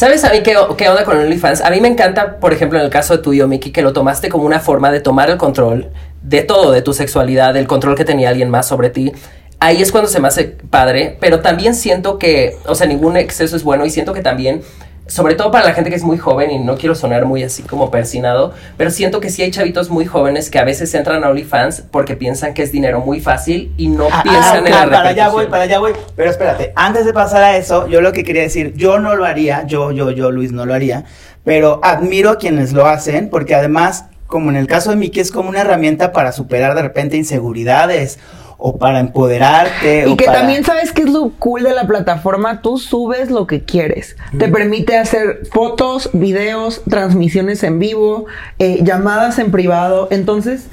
¿Sabes 0.00 0.24
a 0.24 0.30
mí 0.30 0.42
qué, 0.42 0.56
qué 0.78 0.88
onda 0.88 1.04
con 1.04 1.18
OnlyFans? 1.18 1.60
A 1.60 1.68
mí 1.68 1.78
me 1.82 1.88
encanta, 1.88 2.38
por 2.38 2.54
ejemplo, 2.54 2.78
en 2.78 2.86
el 2.86 2.90
caso 2.90 3.18
de 3.18 3.22
tuyo, 3.22 3.46
Miki, 3.46 3.70
que 3.70 3.82
lo 3.82 3.92
tomaste 3.92 4.30
como 4.30 4.44
una 4.44 4.58
forma 4.58 4.90
de 4.90 5.00
tomar 5.00 5.28
el 5.28 5.36
control 5.36 5.90
de 6.22 6.40
todo, 6.40 6.72
de 6.72 6.80
tu 6.80 6.94
sexualidad, 6.94 7.52
del 7.52 7.66
control 7.66 7.96
que 7.96 8.06
tenía 8.06 8.30
alguien 8.30 8.48
más 8.48 8.66
sobre 8.66 8.88
ti. 8.88 9.12
Ahí 9.58 9.82
es 9.82 9.92
cuando 9.92 10.08
se 10.08 10.18
me 10.18 10.28
hace 10.28 10.56
padre, 10.70 11.18
pero 11.20 11.40
también 11.40 11.74
siento 11.74 12.18
que, 12.18 12.56
o 12.64 12.74
sea, 12.74 12.86
ningún 12.86 13.18
exceso 13.18 13.56
es 13.56 13.62
bueno 13.62 13.84
y 13.84 13.90
siento 13.90 14.14
que 14.14 14.22
también 14.22 14.62
sobre 15.10 15.34
todo 15.34 15.50
para 15.50 15.66
la 15.66 15.74
gente 15.74 15.90
que 15.90 15.96
es 15.96 16.04
muy 16.04 16.18
joven, 16.18 16.52
y 16.52 16.58
no 16.58 16.76
quiero 16.76 16.94
sonar 16.94 17.26
muy 17.26 17.42
así 17.42 17.62
como 17.64 17.90
persinado, 17.90 18.54
pero 18.76 18.90
siento 18.90 19.20
que 19.20 19.28
sí 19.28 19.42
hay 19.42 19.50
chavitos 19.50 19.90
muy 19.90 20.06
jóvenes 20.06 20.50
que 20.50 20.58
a 20.60 20.64
veces 20.64 20.94
entran 20.94 21.24
a 21.24 21.30
OnlyFans 21.30 21.82
porque 21.90 22.14
piensan 22.16 22.54
que 22.54 22.62
es 22.62 22.70
dinero 22.70 23.00
muy 23.00 23.20
fácil 23.20 23.72
y 23.76 23.88
no 23.88 24.06
ah, 24.10 24.22
piensan 24.22 24.64
ah, 24.64 24.68
en 24.68 24.90
la 24.90 24.96
Para 24.96 25.08
allá 25.08 25.28
voy, 25.28 25.46
para 25.46 25.64
allá 25.64 25.80
voy. 25.80 25.92
Pero 26.14 26.30
espérate, 26.30 26.72
antes 26.76 27.04
de 27.04 27.12
pasar 27.12 27.42
a 27.42 27.56
eso, 27.56 27.88
yo 27.88 28.00
lo 28.00 28.12
que 28.12 28.22
quería 28.22 28.42
decir, 28.42 28.72
yo 28.76 29.00
no 29.00 29.16
lo 29.16 29.24
haría, 29.24 29.66
yo, 29.66 29.90
yo, 29.90 30.12
yo, 30.12 30.30
Luis, 30.30 30.52
no 30.52 30.64
lo 30.64 30.74
haría, 30.74 31.04
pero 31.42 31.80
admiro 31.82 32.30
a 32.30 32.38
quienes 32.38 32.72
lo 32.72 32.86
hacen 32.86 33.30
porque 33.30 33.56
además, 33.56 34.04
como 34.28 34.50
en 34.50 34.56
el 34.56 34.68
caso 34.68 34.90
de 34.90 34.96
Miki, 34.96 35.18
es 35.18 35.32
como 35.32 35.48
una 35.48 35.62
herramienta 35.62 36.12
para 36.12 36.30
superar 36.30 36.76
de 36.76 36.82
repente 36.82 37.16
inseguridades 37.16 38.20
o 38.60 38.76
para 38.76 39.00
empoderarte. 39.00 40.08
Y 40.08 40.16
que 40.16 40.26
también 40.26 40.64
sabes 40.64 40.92
que 40.92 41.02
es 41.02 41.10
lo 41.10 41.30
cool 41.38 41.62
de 41.62 41.74
la 41.74 41.86
plataforma, 41.86 42.60
tú 42.60 42.78
subes 42.78 43.30
lo 43.30 43.46
que 43.46 43.64
quieres. 43.64 44.16
Te 44.38 44.48
permite 44.48 44.98
hacer 44.98 45.40
fotos, 45.50 46.10
videos, 46.12 46.82
transmisiones 46.88 47.62
en 47.62 47.78
vivo, 47.78 48.26
eh, 48.58 48.80
llamadas 48.82 49.38
en 49.38 49.50
privado. 49.50 50.08
Entonces, 50.10 50.66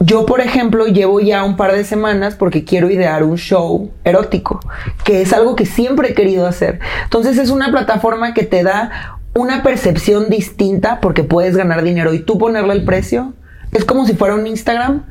yo, 0.00 0.26
por 0.26 0.40
ejemplo, 0.40 0.86
llevo 0.86 1.20
ya 1.20 1.44
un 1.44 1.56
par 1.56 1.72
de 1.72 1.84
semanas 1.84 2.34
porque 2.34 2.64
quiero 2.64 2.90
idear 2.90 3.22
un 3.22 3.36
show 3.36 3.90
erótico, 4.04 4.60
que 5.04 5.22
es 5.22 5.32
algo 5.32 5.56
que 5.56 5.66
siempre 5.66 6.10
he 6.10 6.14
querido 6.14 6.46
hacer. 6.46 6.80
Entonces, 7.04 7.38
es 7.38 7.50
una 7.50 7.70
plataforma 7.70 8.34
que 8.34 8.44
te 8.44 8.62
da 8.62 9.18
una 9.34 9.62
percepción 9.62 10.30
distinta 10.30 11.00
porque 11.00 11.24
puedes 11.24 11.56
ganar 11.56 11.82
dinero 11.82 12.14
y 12.14 12.20
tú 12.20 12.38
ponerle 12.38 12.74
el 12.74 12.84
precio. 12.84 13.34
Es 13.72 13.84
como 13.84 14.06
si 14.06 14.14
fuera 14.14 14.34
un 14.34 14.46
Instagram, 14.46 15.04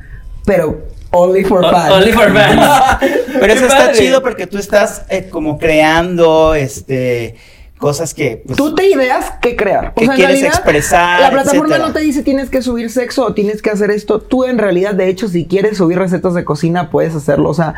pero 0.46 0.84
Only 1.14 1.44
for 1.44 1.62
fans. 1.62 1.94
Only 1.94 2.12
for 2.12 2.34
fans. 2.34 2.60
Pero 3.40 3.54
eso 3.54 3.66
está 3.66 3.92
chido 3.92 4.22
porque 4.24 4.48
tú 4.48 4.58
estás 4.58 5.06
eh, 5.10 5.30
como 5.30 5.60
creando 5.60 6.56
este 6.56 7.36
cosas 7.78 8.14
que 8.14 8.42
pues, 8.46 8.58
tú 8.58 8.74
te 8.74 8.90
ideas 8.90 9.34
qué 9.42 9.56
crear. 9.56 9.94
Que 9.94 10.08
quieres 10.08 10.42
expresar. 10.42 11.22
La 11.22 11.30
plataforma 11.30 11.78
no 11.78 11.94
te 11.94 12.00
dice 12.00 12.24
tienes 12.24 12.50
que 12.50 12.62
subir 12.62 12.90
sexo 12.90 13.26
o 13.26 13.34
tienes 13.34 13.62
que 13.62 13.70
hacer 13.70 13.92
esto. 13.92 14.20
Tú 14.20 14.46
en 14.46 14.58
realidad, 14.58 14.96
de 14.96 15.08
hecho, 15.10 15.28
si 15.28 15.46
quieres 15.46 15.78
subir 15.78 16.00
recetas 16.00 16.34
de 16.34 16.44
cocina, 16.44 16.90
puedes 16.90 17.14
hacerlo. 17.14 17.50
O 17.50 17.54
sea, 17.54 17.76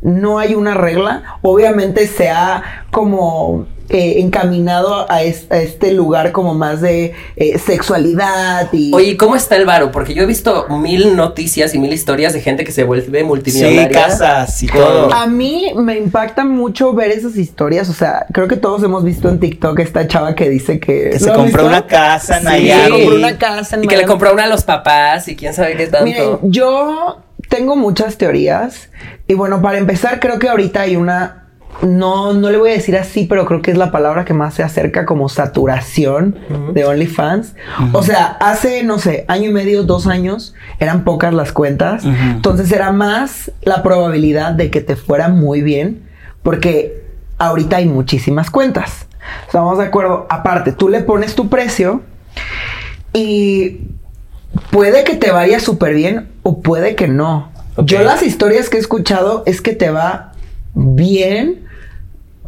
no 0.00 0.38
hay 0.38 0.54
una 0.54 0.74
regla. 0.74 1.38
Obviamente 1.42 2.06
se 2.06 2.28
ha 2.28 2.84
como 2.90 3.66
eh, 3.88 4.20
encaminado 4.20 5.06
a, 5.10 5.22
este 5.22 5.92
lugar 5.92 6.32
como 6.32 6.54
más 6.54 6.80
de 6.80 7.14
eh, 7.36 7.58
sexualidad 7.58 8.68
y... 8.72 8.92
Oye, 8.92 9.16
¿cómo 9.16 9.36
está 9.36 9.56
el 9.56 9.64
varo? 9.64 9.92
Porque 9.92 10.12
yo 10.12 10.22
he 10.22 10.26
visto 10.26 10.66
mil 10.68 11.14
noticias 11.14 11.74
y 11.74 11.78
mil 11.78 11.92
historias 11.92 12.32
de 12.32 12.40
gente 12.40 12.64
que 12.64 12.72
se 12.72 12.84
vuelve 12.84 13.22
multimillonaria. 13.22 13.88
Sí, 13.88 13.94
casas 13.94 14.62
y 14.62 14.66
todo. 14.66 15.12
A 15.12 15.26
mí 15.26 15.72
me 15.76 15.96
impacta 15.98 16.44
mucho 16.44 16.92
ver 16.94 17.10
esas 17.10 17.36
historias, 17.36 17.88
o 17.88 17.92
sea, 17.92 18.26
creo 18.32 18.48
que 18.48 18.56
todos 18.56 18.82
hemos 18.82 19.04
visto 19.04 19.28
en 19.28 19.38
TikTok 19.38 19.78
esta 19.78 20.08
chava 20.08 20.34
que 20.34 20.48
dice 20.50 20.80
que... 20.80 21.10
Que 21.10 21.18
se 21.18 21.32
compró 21.32 21.66
una 21.66 21.86
casa 21.86 22.38
en 22.38 22.62
sí, 22.62 22.90
compró 22.90 23.16
una 23.16 23.38
casa 23.38 23.76
en 23.76 23.84
Y 23.84 23.86
que 23.86 23.96
le 23.96 24.04
compró 24.04 24.32
una 24.32 24.44
a 24.44 24.48
los 24.48 24.64
papás 24.64 25.28
y 25.28 25.36
quién 25.36 25.54
sabe 25.54 25.76
qué 25.76 25.86
tanto. 25.86 26.06
Miren, 26.06 26.38
yo 26.42 27.22
tengo 27.48 27.76
muchas 27.76 28.18
teorías 28.18 28.90
y 29.28 29.34
bueno, 29.34 29.62
para 29.62 29.78
empezar 29.78 30.20
creo 30.20 30.38
que 30.38 30.48
ahorita 30.48 30.82
hay 30.82 30.96
una 30.96 31.45
no, 31.82 32.32
no 32.32 32.50
le 32.50 32.58
voy 32.58 32.70
a 32.70 32.72
decir 32.72 32.96
así, 32.96 33.26
pero 33.26 33.44
creo 33.44 33.62
que 33.62 33.70
es 33.70 33.76
la 33.76 33.90
palabra 33.90 34.24
que 34.24 34.32
más 34.32 34.54
se 34.54 34.62
acerca 34.62 35.04
como 35.04 35.28
saturación 35.28 36.36
de 36.72 36.84
OnlyFans. 36.84 37.54
O 37.92 38.02
sea, 38.02 38.36
hace, 38.40 38.82
no 38.82 38.98
sé, 38.98 39.24
año 39.28 39.50
y 39.50 39.52
medio, 39.52 39.82
dos 39.82 40.06
años, 40.06 40.54
eran 40.78 41.04
pocas 41.04 41.34
las 41.34 41.52
cuentas. 41.52 42.04
Entonces 42.04 42.72
era 42.72 42.92
más 42.92 43.52
la 43.62 43.82
probabilidad 43.82 44.52
de 44.52 44.70
que 44.70 44.80
te 44.80 44.96
fuera 44.96 45.28
muy 45.28 45.62
bien, 45.62 46.08
porque 46.42 47.04
ahorita 47.38 47.76
hay 47.76 47.86
muchísimas 47.86 48.50
cuentas. 48.50 49.06
Estamos 49.46 49.78
de 49.78 49.84
acuerdo. 49.84 50.26
Aparte, 50.30 50.72
tú 50.72 50.88
le 50.88 51.00
pones 51.00 51.34
tu 51.34 51.48
precio 51.48 52.02
y 53.12 53.80
puede 54.70 55.04
que 55.04 55.16
te 55.16 55.30
vaya 55.30 55.60
súper 55.60 55.94
bien 55.94 56.28
o 56.42 56.60
puede 56.62 56.94
que 56.94 57.08
no. 57.08 57.50
Yo 57.78 58.02
las 58.02 58.22
historias 58.22 58.70
que 58.70 58.78
he 58.78 58.80
escuchado 58.80 59.42
es 59.46 59.60
que 59.60 59.74
te 59.74 59.90
va 59.90 60.32
bien, 60.74 61.65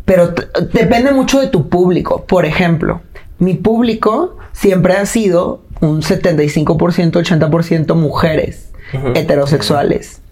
pero 0.09 0.33
depende 0.73 1.13
mucho 1.13 1.39
de 1.39 1.49
tu 1.49 1.69
público. 1.69 2.25
Por 2.25 2.47
ejemplo, 2.47 3.03
mi 3.39 3.53
público 3.53 4.39
siempre 4.53 4.95
ha 4.95 5.05
sido 5.05 5.61
un 5.83 6.01
75%, 6.01 6.65
80% 6.67 7.95
mujeres 7.95 8.71
heterosexuales. 9.15 10.23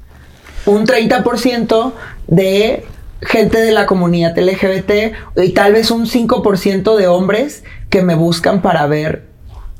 Un 0.64 0.86
30% 0.86 1.92
de 2.26 2.86
gente 3.20 3.60
de 3.60 3.72
la 3.72 3.84
comunidad 3.84 4.38
LGBT 4.38 5.12
y 5.36 5.50
tal 5.50 5.74
vez 5.74 5.90
un 5.90 6.06
5% 6.06 6.96
de 6.96 7.06
hombres 7.06 7.62
que 7.90 8.00
me 8.00 8.14
buscan 8.14 8.62
para 8.62 8.86
ver 8.86 9.26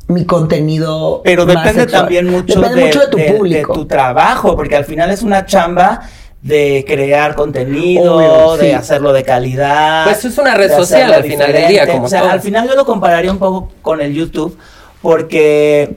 mi 0.09 0.27
contenido. 0.27 1.23
Pero 1.25 1.47
depende 1.47 1.87
también 1.87 2.27
mucho, 2.27 2.61
de, 2.61 3.07
tu 3.11 3.17
público. 3.35 3.73
de 3.73 3.79
tu 3.79 3.87
trabajo, 3.87 4.57
porque 4.57 4.77
al 4.77 4.85
final 4.85 5.11
es 5.11 5.23
una 5.23 5.47
chamba 5.47 6.03
de 6.43 6.85
crear 6.87 7.35
contenido, 7.35 8.17
Obvio, 8.17 8.57
sí. 8.61 8.67
de 8.67 8.75
hacerlo 8.75 9.13
de 9.13 9.25
calidad. 9.25 10.05
Pues 10.05 10.25
es 10.25 10.39
una 10.39 10.55
red 10.55 10.71
social 10.75 11.13
al 11.13 11.25
final 11.25 11.53
del 11.53 11.69
día, 11.69 11.87
como 11.89 12.05
O 12.05 12.09
sea, 12.09 12.21
todo. 12.21 12.31
al 12.31 12.41
final 12.41 12.69
yo 12.69 12.75
lo 12.77 12.85
compararía 12.87 13.33
un 13.33 13.39
poco 13.39 13.71
con 13.83 14.01
el 14.01 14.13
YouTube, 14.15 14.57
porque 15.03 15.97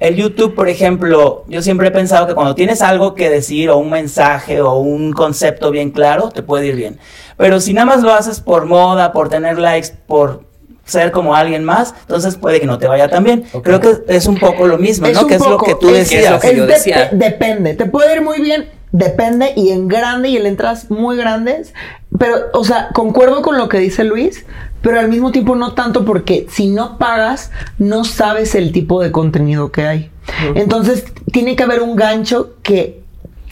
el 0.00 0.16
YouTube, 0.16 0.54
por 0.54 0.68
ejemplo, 0.68 1.44
yo 1.48 1.62
siempre 1.62 1.88
he 1.88 1.90
pensado 1.90 2.26
que 2.26 2.34
cuando 2.34 2.54
tienes 2.54 2.82
algo 2.82 3.14
que 3.14 3.30
decir 3.30 3.70
o 3.70 3.78
un 3.78 3.90
mensaje 3.90 4.60
o 4.60 4.74
un 4.78 5.12
concepto 5.12 5.70
bien 5.70 5.90
claro, 5.90 6.30
te 6.30 6.42
puede 6.42 6.66
ir 6.66 6.74
bien. 6.76 6.98
Pero 7.36 7.60
si 7.60 7.72
nada 7.72 7.86
más 7.86 8.02
lo 8.02 8.12
haces 8.12 8.40
por 8.40 8.66
moda, 8.66 9.12
por 9.12 9.28
tener 9.30 9.58
likes, 9.58 9.90
por 10.06 10.42
ser 10.84 11.12
como 11.12 11.34
alguien 11.36 11.64
más, 11.64 11.94
entonces 12.00 12.36
puede 12.36 12.60
que 12.60 12.66
no 12.66 12.78
te 12.78 12.86
vaya 12.86 13.08
tan 13.08 13.24
bien. 13.24 13.44
Creo 13.62 13.80
que 13.80 13.92
es 14.08 14.26
un 14.26 14.38
poco 14.38 14.66
lo 14.66 14.76
mismo, 14.76 15.06
¿no? 15.08 15.26
Que 15.26 15.36
es 15.36 15.46
lo 15.46 15.56
que 15.58 15.74
tú 15.76 15.88
es- 15.90 16.10
decías. 16.10 16.32
lo 16.32 16.40
que 16.40 16.48
es 16.48 16.56
yo 16.56 16.64
dep- 16.64 16.68
decía. 16.68 17.08
depende. 17.12 17.74
Te 17.74 17.86
puede 17.86 18.14
ir 18.14 18.22
muy 18.22 18.40
bien, 18.40 18.68
depende, 18.92 19.52
y 19.56 19.70
en 19.70 19.88
grande 19.88 20.28
y 20.28 20.36
en 20.36 20.44
letras 20.44 20.90
muy 20.90 21.16
grandes. 21.16 21.74
Pero, 22.18 22.36
o 22.52 22.64
sea, 22.64 22.88
concuerdo 22.92 23.42
con 23.42 23.56
lo 23.56 23.68
que 23.68 23.78
dice 23.78 24.04
Luis, 24.04 24.44
pero 24.82 24.98
al 24.98 25.08
mismo 25.08 25.32
tiempo 25.32 25.54
no 25.56 25.74
tanto 25.74 26.04
porque 26.04 26.46
si 26.50 26.68
no 26.68 26.98
pagas, 26.98 27.50
no 27.78 28.04
sabes 28.04 28.54
el 28.54 28.72
tipo 28.72 29.02
de 29.02 29.12
contenido 29.12 29.70
que 29.70 29.86
hay. 29.86 30.10
Entonces, 30.54 31.04
tiene 31.32 31.56
que 31.56 31.62
haber 31.62 31.82
un 31.82 31.96
gancho 31.96 32.54
que 32.62 33.00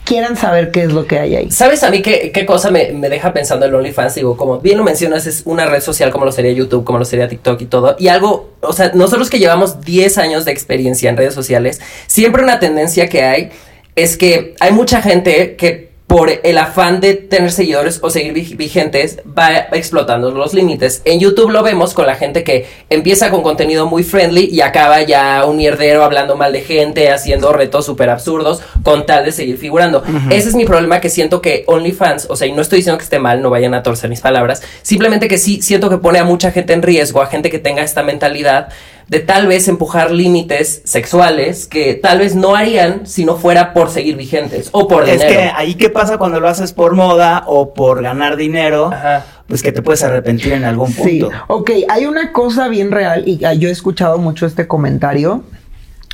quieran 0.09 0.35
saber 0.37 0.71
qué 0.71 0.83
es 0.83 0.91
lo 0.91 1.05
que 1.05 1.19
hay 1.19 1.35
ahí. 1.35 1.51
¿Sabes 1.51 1.83
a 1.83 1.91
mí 1.91 2.01
qué, 2.01 2.31
qué 2.31 2.43
cosa 2.43 2.71
me, 2.71 2.91
me 2.93 3.09
deja 3.09 3.31
pensando 3.31 3.67
el 3.67 3.75
OnlyFans? 3.75 4.15
Digo, 4.15 4.35
como 4.35 4.59
bien 4.59 4.79
lo 4.79 4.83
mencionas, 4.83 5.27
es 5.27 5.43
una 5.45 5.67
red 5.67 5.81
social 5.81 6.09
como 6.09 6.25
lo 6.25 6.31
sería 6.31 6.51
YouTube, 6.51 6.83
como 6.83 6.97
lo 6.97 7.05
sería 7.05 7.27
TikTok 7.27 7.61
y 7.61 7.65
todo. 7.67 7.95
Y 7.99 8.07
algo, 8.07 8.49
o 8.61 8.73
sea, 8.73 8.91
nosotros 8.95 9.29
que 9.29 9.37
llevamos 9.37 9.81
10 9.81 10.17
años 10.17 10.45
de 10.45 10.51
experiencia 10.51 11.11
en 11.11 11.17
redes 11.17 11.35
sociales, 11.35 11.79
siempre 12.07 12.43
una 12.43 12.59
tendencia 12.59 13.07
que 13.07 13.23
hay 13.23 13.51
es 13.95 14.17
que 14.17 14.55
hay 14.59 14.71
mucha 14.71 15.01
gente 15.01 15.55
que 15.55 15.89
por 16.09 16.31
el 16.41 16.57
afán 16.57 17.01
de 17.01 17.13
tener 17.13 17.51
seguidores 17.51 17.99
o 18.01 18.09
seguir 18.09 18.33
vi- 18.33 18.55
vigentes 18.55 19.19
va 19.37 19.67
explotando 19.73 20.31
los 20.31 20.55
límites. 20.55 21.03
En 21.05 21.19
YouTube 21.19 21.51
lo 21.51 21.61
vemos 21.61 21.93
con 21.93 22.07
la 22.07 22.15
gente 22.15 22.43
que 22.43 22.65
empieza 22.89 23.29
con 23.29 23.43
contenido 23.43 23.85
muy 23.85 24.01
friendly 24.01 24.45
y 24.51 24.61
acaba 24.61 25.03
ya 25.03 25.45
un 25.45 25.57
mierdero 25.57 26.03
hablando 26.03 26.35
mal 26.35 26.51
de 26.51 26.61
gente, 26.61 27.11
haciendo 27.11 27.53
retos 27.53 27.85
súper 27.85 28.09
absurdos 28.09 28.59
con 28.81 29.05
tal 29.05 29.23
de 29.23 29.31
seguir 29.31 29.59
figurando. 29.59 30.01
Ese 30.31 30.49
es 30.49 30.55
mi 30.55 30.65
problema 30.65 30.99
que 30.99 31.09
siento 31.09 31.43
que 31.43 31.63
OnlyFans, 31.67 32.25
o 32.27 32.35
sea, 32.35 32.47
y 32.47 32.53
no 32.53 32.63
estoy 32.63 32.77
diciendo 32.77 32.97
que 32.97 33.03
esté 33.03 33.19
mal, 33.19 33.43
no 33.43 33.51
vayan 33.51 33.75
a 33.75 33.83
torcer 33.83 34.09
mis 34.09 34.21
palabras, 34.21 34.63
simplemente 34.81 35.27
que 35.27 35.37
sí 35.37 35.61
siento 35.61 35.91
que 35.91 35.99
pone 35.99 36.17
a 36.17 36.23
mucha 36.23 36.49
gente 36.51 36.73
en 36.73 36.81
riesgo, 36.81 37.21
a 37.21 37.27
gente 37.27 37.51
que 37.51 37.59
tenga 37.59 37.83
esta 37.83 38.01
mentalidad 38.01 38.69
de 39.09 39.19
tal 39.19 39.47
vez 39.47 39.67
empujar 39.67 40.11
límites 40.11 40.81
sexuales 40.85 41.65
que 41.67 41.95
tal 41.95 42.19
vez 42.19 42.35
no 42.35 42.55
harían 42.55 43.07
si 43.07 43.25
no 43.25 43.35
fuera 43.37 43.73
por 43.73 43.89
seguir 43.89 44.15
vigentes 44.15 44.69
o 44.71 44.87
por 44.87 45.09
Es 45.09 45.19
dinero. 45.19 45.29
que 45.39 45.51
ahí 45.55 45.73
qué 45.75 45.89
pasa 45.89 46.17
cuando 46.19 46.39
lo 46.39 46.47
haces 46.47 46.73
por 46.73 46.93
moda 46.95 47.43
o 47.47 47.73
por 47.73 48.03
ganar 48.03 48.35
dinero, 48.37 48.91
Ajá. 48.93 49.25
pues 49.47 49.63
que 49.63 49.71
te 49.71 49.81
puedes 49.81 50.03
arrepentir 50.03 50.53
en 50.53 50.63
algún 50.63 50.91
Sí, 50.93 51.19
punto. 51.21 51.31
ok, 51.47 51.71
hay 51.89 52.05
una 52.05 52.31
cosa 52.31 52.67
bien 52.67 52.91
real 52.91 53.27
y 53.27 53.43
ah, 53.45 53.53
yo 53.53 53.67
he 53.69 53.71
escuchado 53.71 54.17
mucho 54.19 54.45
este 54.45 54.67
comentario. 54.67 55.43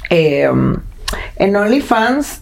Eh, 0.10 0.50
en 1.38 1.56
OnlyFans, 1.56 2.42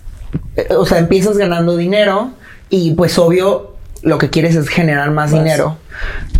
eh, 0.56 0.68
o 0.78 0.86
sea, 0.86 1.00
empiezas 1.00 1.38
ganando 1.38 1.76
dinero 1.78 2.32
y 2.70 2.94
pues 2.94 3.18
obvio 3.18 3.76
lo 4.02 4.18
que 4.18 4.30
quieres 4.30 4.56
es 4.56 4.68
generar 4.68 5.10
más, 5.12 5.32
Más. 5.32 5.42
dinero. 5.44 5.78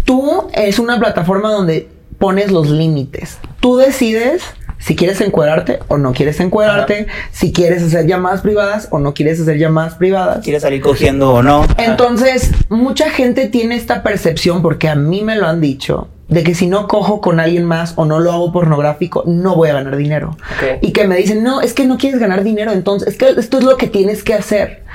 Tú 0.06 0.50
es 0.54 0.80
una 0.80 1.00
plataforma 1.00 1.50
donde 1.52 1.90
pones 2.24 2.54
los 2.54 2.70
límites. 2.70 3.38
Tú 3.60 3.76
decides 3.76 4.44
si 4.78 4.96
quieres 4.96 5.20
encuadrarte 5.20 5.80
o 5.90 5.98
no 5.98 6.14
quieres 6.14 6.40
encuadrarte, 6.40 7.08
si 7.34 7.52
quieres 7.52 7.84
hacer 7.84 8.08
llamadas 8.08 8.40
privadas 8.40 8.88
o 8.92 9.00
no 9.00 9.14
quieres 9.14 9.42
hacer 9.42 9.58
llamadas 9.58 9.96
privadas. 9.96 10.42
¿Quieres 10.42 10.62
salir 10.62 10.80
cogiendo 10.80 11.34
o 11.34 11.44
no? 11.44 11.66
Entonces, 11.78 12.52
mucha 12.70 13.10
gente 13.10 13.50
tiene 13.50 13.76
esta 13.76 14.04
percepción, 14.04 14.62
porque 14.62 14.88
a 14.88 14.96
mí 14.96 15.22
me 15.22 15.36
lo 15.36 15.48
han 15.48 15.60
dicho, 15.60 16.08
de 16.30 16.44
que 16.44 16.56
si 16.56 16.68
no 16.68 16.88
cojo 16.88 17.20
con 17.20 17.42
alguien 17.42 17.66
más 17.66 17.92
o 17.98 18.06
no 18.06 18.22
lo 18.22 18.32
hago 18.32 18.54
pornográfico, 18.54 19.26
no 19.28 19.58
voy 19.58 19.68
a 19.68 19.74
ganar 19.74 19.98
dinero. 19.98 20.38
Y 20.80 20.94
que 20.94 21.06
me 21.10 21.18
dicen, 21.18 21.44
no, 21.44 21.60
es 21.60 21.74
que 21.74 21.86
no 21.86 21.98
quieres 21.98 22.22
ganar 22.22 22.46
dinero, 22.46 22.72
entonces, 22.72 23.10
es 23.10 23.18
que 23.18 23.32
esto 23.38 23.58
es 23.58 23.66
lo 23.66 23.76
que 23.76 23.88
tienes 23.88 24.24
que 24.24 24.34
hacer. 24.34 24.86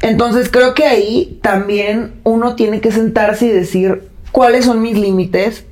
Entonces, 0.00 0.48
creo 0.48 0.72
que 0.72 0.86
ahí 0.86 1.38
también 1.42 2.14
uno 2.24 2.54
tiene 2.56 2.80
que 2.80 2.90
sentarse 2.90 3.44
y 3.44 3.50
decir, 3.50 4.08
¿cuáles 4.32 4.64
son 4.64 4.80
mis 4.80 4.96
límites? 4.96 5.66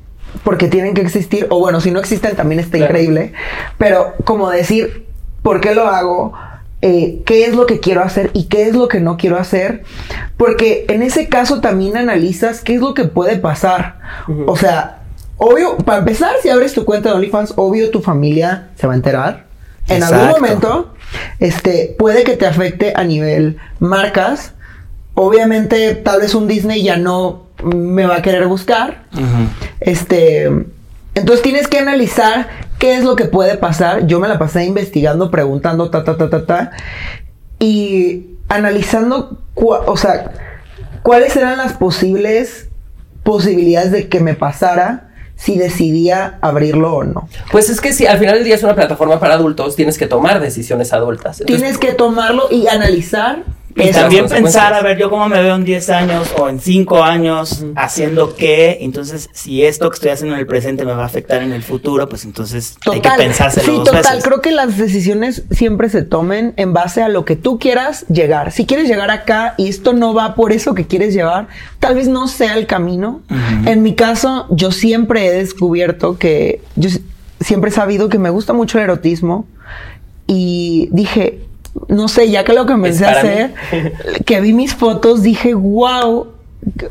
Porque 0.44 0.68
tienen 0.68 0.94
que 0.94 1.02
existir, 1.02 1.46
o 1.50 1.58
bueno, 1.58 1.80
si 1.80 1.90
no 1.90 2.00
existen 2.00 2.34
también 2.36 2.60
está 2.60 2.78
Claro. 2.78 2.92
increíble, 2.92 3.32
pero 3.78 4.14
como 4.24 4.50
decir, 4.50 5.06
¿por 5.42 5.60
qué 5.60 5.74
lo 5.74 5.86
hago? 5.86 6.32
Eh, 6.84 7.22
qué 7.24 7.44
es 7.46 7.54
lo 7.54 7.66
que 7.66 7.78
quiero 7.78 8.02
hacer 8.02 8.30
y 8.32 8.44
qué 8.48 8.66
es 8.68 8.74
lo 8.74 8.88
que 8.88 8.98
no 8.98 9.16
quiero 9.16 9.38
hacer. 9.38 9.84
Porque 10.36 10.84
en 10.88 11.02
ese 11.02 11.28
caso 11.28 11.60
también 11.60 11.96
analizas 11.96 12.60
qué 12.60 12.74
es 12.74 12.80
lo 12.80 12.92
que 12.94 13.04
puede 13.04 13.36
pasar. 13.36 14.00
O 14.46 14.56
sea, 14.56 15.02
obvio, 15.36 15.76
para 15.76 15.98
empezar, 16.00 16.32
si 16.42 16.48
abres 16.48 16.72
tu 16.74 16.84
cuenta 16.84 17.10
de 17.10 17.14
OnlyFans, 17.16 17.52
obvio 17.56 17.90
tu 17.90 18.00
familia 18.02 18.70
se 18.76 18.88
va 18.88 18.94
a 18.94 18.96
enterar. 18.96 19.44
En 19.88 20.02
algún 20.02 20.28
momento, 20.30 20.94
este, 21.38 21.94
puede 21.98 22.24
que 22.24 22.36
te 22.36 22.46
afecte 22.46 22.92
a 22.96 23.04
nivel 23.04 23.58
marcas. 23.78 24.54
Obviamente, 25.14 25.94
tal 25.94 26.20
vez 26.20 26.34
un 26.34 26.48
Disney 26.48 26.82
ya 26.82 26.96
no 26.96 27.46
me 27.62 28.06
va 28.06 28.16
a 28.16 28.22
querer 28.22 28.46
buscar. 28.46 29.04
Este, 29.80 30.44
entonces 31.14 31.42
tienes 31.42 31.68
que 31.68 31.78
analizar 31.78 32.48
qué 32.78 32.96
es 32.96 33.04
lo 33.04 33.16
que 33.16 33.24
puede 33.26 33.56
pasar. 33.56 34.06
Yo 34.06 34.20
me 34.20 34.28
la 34.28 34.38
pasé 34.38 34.64
investigando, 34.64 35.30
preguntando, 35.30 35.90
ta, 35.90 36.04
ta, 36.04 36.16
ta, 36.16 36.30
ta, 36.30 36.46
ta. 36.46 36.70
Y 37.58 38.26
analizando, 38.48 39.38
o 39.54 39.96
sea, 39.96 40.32
cuáles 41.02 41.36
eran 41.36 41.58
las 41.58 41.74
posibles 41.74 42.68
posibilidades 43.22 43.92
de 43.92 44.08
que 44.08 44.20
me 44.20 44.34
pasara 44.34 45.08
si 45.36 45.58
decidía 45.58 46.38
abrirlo 46.40 46.94
o 46.94 47.04
no. 47.04 47.28
Pues 47.50 47.68
es 47.70 47.80
que 47.80 47.92
si 47.92 48.06
al 48.06 48.18
final 48.18 48.34
del 48.36 48.44
día 48.44 48.54
es 48.54 48.62
una 48.62 48.74
plataforma 48.74 49.18
para 49.18 49.34
adultos, 49.34 49.74
tienes 49.74 49.98
que 49.98 50.06
tomar 50.06 50.40
decisiones 50.40 50.92
adultas. 50.92 51.40
Entonces, 51.40 51.62
Tienes 51.62 51.78
que 51.78 51.92
tomarlo 51.92 52.44
y 52.50 52.68
analizar. 52.68 53.42
Y 53.74 53.82
esas 53.82 54.02
también 54.02 54.28
pensar, 54.28 54.74
a 54.74 54.82
ver, 54.82 54.98
yo 54.98 55.10
cómo 55.10 55.28
me 55.28 55.42
veo 55.42 55.54
en 55.54 55.64
10 55.64 55.90
años 55.90 56.34
o 56.38 56.48
en 56.48 56.60
5 56.60 57.02
años 57.02 57.64
haciendo 57.76 58.34
qué, 58.34 58.78
entonces 58.80 59.30
si 59.32 59.64
esto 59.64 59.88
que 59.90 59.94
estoy 59.94 60.10
haciendo 60.10 60.34
en 60.34 60.40
el 60.40 60.46
presente 60.46 60.84
me 60.84 60.92
va 60.92 61.02
a 61.02 61.06
afectar 61.06 61.42
en 61.42 61.52
el 61.52 61.62
futuro, 61.62 62.08
pues 62.08 62.24
entonces 62.24 62.76
hay 62.90 63.00
que 63.00 63.10
pensárselo 63.16 63.66
sí, 63.66 63.72
dos 63.72 63.84
total. 63.84 64.02
veces. 64.02 64.24
Creo 64.24 64.40
que 64.40 64.52
las 64.52 64.76
decisiones 64.76 65.44
siempre 65.50 65.88
se 65.88 66.02
tomen 66.02 66.54
en 66.56 66.72
base 66.72 67.02
a 67.02 67.08
lo 67.08 67.24
que 67.24 67.36
tú 67.36 67.58
quieras 67.58 68.06
llegar. 68.08 68.52
Si 68.52 68.66
quieres 68.66 68.88
llegar 68.88 69.10
acá 69.10 69.54
y 69.56 69.68
esto 69.68 69.92
no 69.92 70.14
va 70.14 70.34
por 70.34 70.52
eso 70.52 70.74
que 70.74 70.86
quieres 70.86 71.14
llevar, 71.14 71.48
tal 71.78 71.94
vez 71.94 72.08
no 72.08 72.28
sea 72.28 72.54
el 72.54 72.66
camino. 72.66 73.22
En 73.66 73.82
mi 73.82 73.94
caso, 73.94 74.46
yo 74.50 74.72
siempre 74.72 75.26
he 75.26 75.32
descubierto 75.32 76.18
que 76.18 76.60
yo 76.76 76.90
siempre 77.40 77.70
he 77.70 77.72
sabido 77.72 78.08
que 78.08 78.18
me 78.18 78.30
gusta 78.30 78.52
mucho 78.52 78.78
el 78.78 78.84
erotismo 78.84 79.46
y 80.26 80.88
dije, 80.92 81.40
no 81.88 82.08
sé, 82.08 82.30
ya 82.30 82.44
que 82.44 82.52
lo 82.52 82.66
que 82.66 82.72
empecé 82.74 83.06
a 83.06 83.10
mí. 83.10 83.16
hacer, 83.16 83.52
que 84.26 84.40
vi 84.40 84.52
mis 84.52 84.74
fotos, 84.74 85.22
dije, 85.22 85.54
wow, 85.54 86.28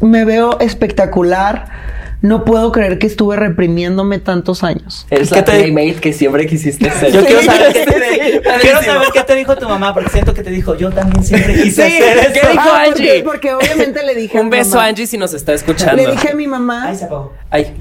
me 0.01 0.25
veo 0.25 0.59
espectacular. 0.59 2.01
No 2.23 2.45
puedo 2.45 2.71
creer 2.71 2.99
que 2.99 3.07
estuve 3.07 3.35
reprimiéndome 3.35 4.19
tantos 4.19 4.63
años. 4.63 5.07
Eres 5.09 5.29
¿Qué 5.29 5.37
la 5.37 5.43
te- 5.43 5.53
playmate 5.53 5.95
que 6.01 6.13
siempre 6.13 6.45
quisiste 6.45 6.87
ser. 6.99 7.11
Yo 7.11 7.21
Sí, 7.21 7.25
quiero 7.25 7.41
saber, 7.41 7.73
qué 7.73 7.79
sí, 7.83 7.85
te, 7.91 8.33
sí. 8.33 8.39
quiero 8.61 8.81
saber 8.83 9.07
qué 9.11 9.23
te 9.23 9.35
dijo 9.35 9.55
tu 9.57 9.67
mamá, 9.67 9.91
porque 9.95 10.11
siento 10.11 10.31
que 10.35 10.43
te 10.43 10.51
dijo, 10.51 10.75
yo 10.75 10.91
también 10.91 11.23
siempre 11.23 11.55
quise 11.55 11.87
Sí, 11.89 11.97
hacer 11.97 12.17
eso. 12.19 12.29
¿qué 12.33 12.47
dijo 12.51 12.63
Ah, 12.71 12.83
Angie? 12.83 13.23
Porque, 13.23 13.23
porque 13.23 13.53
obviamente 13.55 14.03
le 14.05 14.13
dije 14.13 14.37
a 14.37 14.41
Un 14.41 14.49
mi 14.49 14.57
beso 14.57 14.75
mamá- 14.75 14.85
Angie 14.89 15.07
si 15.07 15.17
nos 15.17 15.33
está 15.33 15.53
escuchando. 15.53 15.95
Le 16.03 16.11
dije 16.11 16.29
a 16.29 16.35
mi 16.35 16.45
mamá, 16.45 16.89
Ay, 16.89 16.95
se 16.95 17.05
apagó. 17.05 17.33
Ay, 17.49 17.73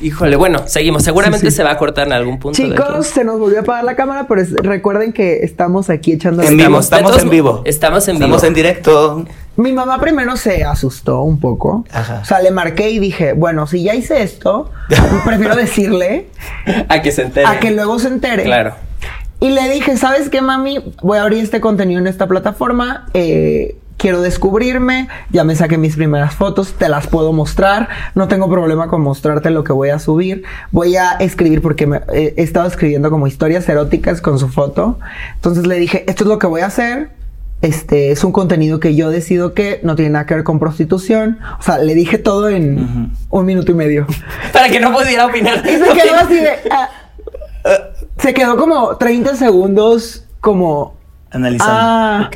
híjole, 0.00 0.36
bueno, 0.36 0.62
seguimos. 0.66 1.02
Seguramente 1.02 1.46
Sí, 1.46 1.50
sí. 1.50 1.56
se 1.58 1.62
va 1.64 1.72
a 1.72 1.76
cortar 1.78 2.06
en 2.06 2.12
algún 2.12 2.38
punto. 2.38 2.56
chicos, 2.56 3.06
se 3.06 3.24
nos 3.24 3.38
volvió 3.38 3.58
a 3.58 3.62
apagar 3.62 3.84
la 3.84 3.96
cámara, 3.96 4.26
pero 4.28 4.40
es- 4.40 4.52
recuerden 4.54 5.12
que 5.12 5.38
estamos 5.44 5.90
aquí 5.90 6.12
echando... 6.12 6.42
En 6.42 6.56
vivo, 6.56 6.78
estamos 6.80 7.10
todos 7.12 7.22
en 7.22 7.30
vivo. 7.30 7.62
Estamos 7.64 8.06
en 8.08 8.16
vivo. 8.16 8.24
Estamos 8.26 8.44
en 8.44 8.54
directo. 8.54 9.24
Mi 9.56 9.72
mamá 9.72 10.00
primero 10.00 10.36
se 10.36 10.64
asustó 10.64 11.22
un 11.22 11.38
poco. 11.40 11.84
Ajá. 11.92 12.20
O 12.22 12.24
sea, 12.24 12.40
le 12.40 12.50
marqué 12.50 12.90
y 12.90 12.98
dije, 12.98 13.32
bueno, 13.34 13.66
si 13.66 13.82
ya 13.82 13.94
hice 13.94 14.22
esto, 14.22 14.70
prefiero 15.24 15.54
decirle 15.56 16.28
A 16.88 17.02
que 17.02 17.12
se 17.12 17.22
entere. 17.22 17.46
a 17.46 17.58
que 17.60 17.70
luego 17.70 17.98
se 17.98 18.08
entere. 18.08 18.44
Claro. 18.44 18.74
Y 19.42 19.50
le 19.50 19.68
dije, 19.70 19.96
¿sabes 19.96 20.28
qué, 20.28 20.42
mami? 20.42 20.94
Voy 21.02 21.16
a 21.18 21.22
abrir 21.22 21.42
este 21.42 21.60
contenido 21.60 21.98
en 22.00 22.06
esta 22.06 22.26
plataforma. 22.26 23.06
eh, 23.14 23.76
quiero 24.00 24.22
descubrirme. 24.22 25.08
Ya 25.30 25.44
me 25.44 25.54
saqué 25.54 25.76
mis 25.78 25.94
primeras 25.96 26.34
fotos. 26.34 26.72
Te 26.72 26.88
las 26.88 27.06
puedo 27.06 27.32
mostrar. 27.34 27.88
No 28.14 28.26
tengo 28.28 28.48
problema 28.50 28.88
con 28.88 29.02
mostrarte 29.02 29.50
lo 29.50 29.62
que 29.62 29.72
voy 29.72 29.90
a 29.90 29.98
subir. 29.98 30.42
Voy 30.72 30.96
a 30.96 31.12
escribir 31.20 31.60
porque 31.60 31.86
me- 31.86 32.00
eh, 32.12 32.34
he 32.36 32.42
estado 32.42 32.66
escribiendo 32.66 33.10
como 33.10 33.26
historias 33.26 33.68
eróticas 33.68 34.20
con 34.20 34.38
su 34.38 34.48
foto. 34.48 34.98
Entonces 35.34 35.66
le 35.66 35.76
dije, 35.78 36.04
esto 36.08 36.24
es 36.24 36.28
lo 36.28 36.38
que 36.38 36.46
voy 36.46 36.62
a 36.62 36.66
hacer. 36.66 37.10
Este 37.62 38.10
es 38.10 38.24
un 38.24 38.32
contenido 38.32 38.80
que 38.80 38.94
yo 38.94 39.10
decido 39.10 39.52
que 39.52 39.80
no 39.82 39.94
tiene 39.94 40.12
nada 40.12 40.24
que 40.24 40.34
ver 40.34 40.44
con 40.44 40.58
prostitución. 40.58 41.38
O 41.58 41.62
sea, 41.62 41.76
le 41.76 41.94
dije 41.94 42.16
todo 42.16 42.48
en 42.48 43.12
un 43.28 43.44
minuto 43.44 43.70
y 43.70 43.74
medio. 43.74 44.06
Para 44.52 44.70
que 44.70 44.80
no 44.80 44.92
pudiera 44.94 45.26
opinar. 45.26 45.58
Y 45.66 45.76
se 45.76 45.84
quedó 45.92 46.14
así 46.18 46.36
de. 46.36 46.52
ah. 46.70 46.88
se 48.16 48.32
quedó 48.32 48.56
como 48.56 48.96
30 48.96 49.34
segundos, 49.36 50.24
como. 50.40 50.94
Analizando. 51.30 51.74
Ah. 51.76 52.30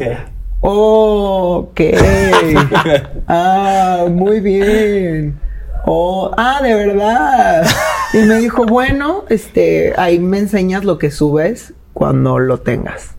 Ok. 0.66 1.54
Ok. 1.74 1.80
ah, 3.28 4.06
muy 4.10 4.40
bien. 4.40 5.38
Oh, 5.86 6.30
ah, 6.36 6.60
de 6.62 6.74
verdad. 6.74 7.66
Y 8.12 8.18
me 8.18 8.38
dijo, 8.38 8.64
bueno, 8.64 9.24
este, 9.28 9.92
ahí 9.98 10.18
me 10.18 10.38
enseñas 10.38 10.84
lo 10.84 10.98
que 10.98 11.10
subes 11.10 11.74
cuando 11.92 12.38
lo 12.38 12.60
tengas. 12.60 13.16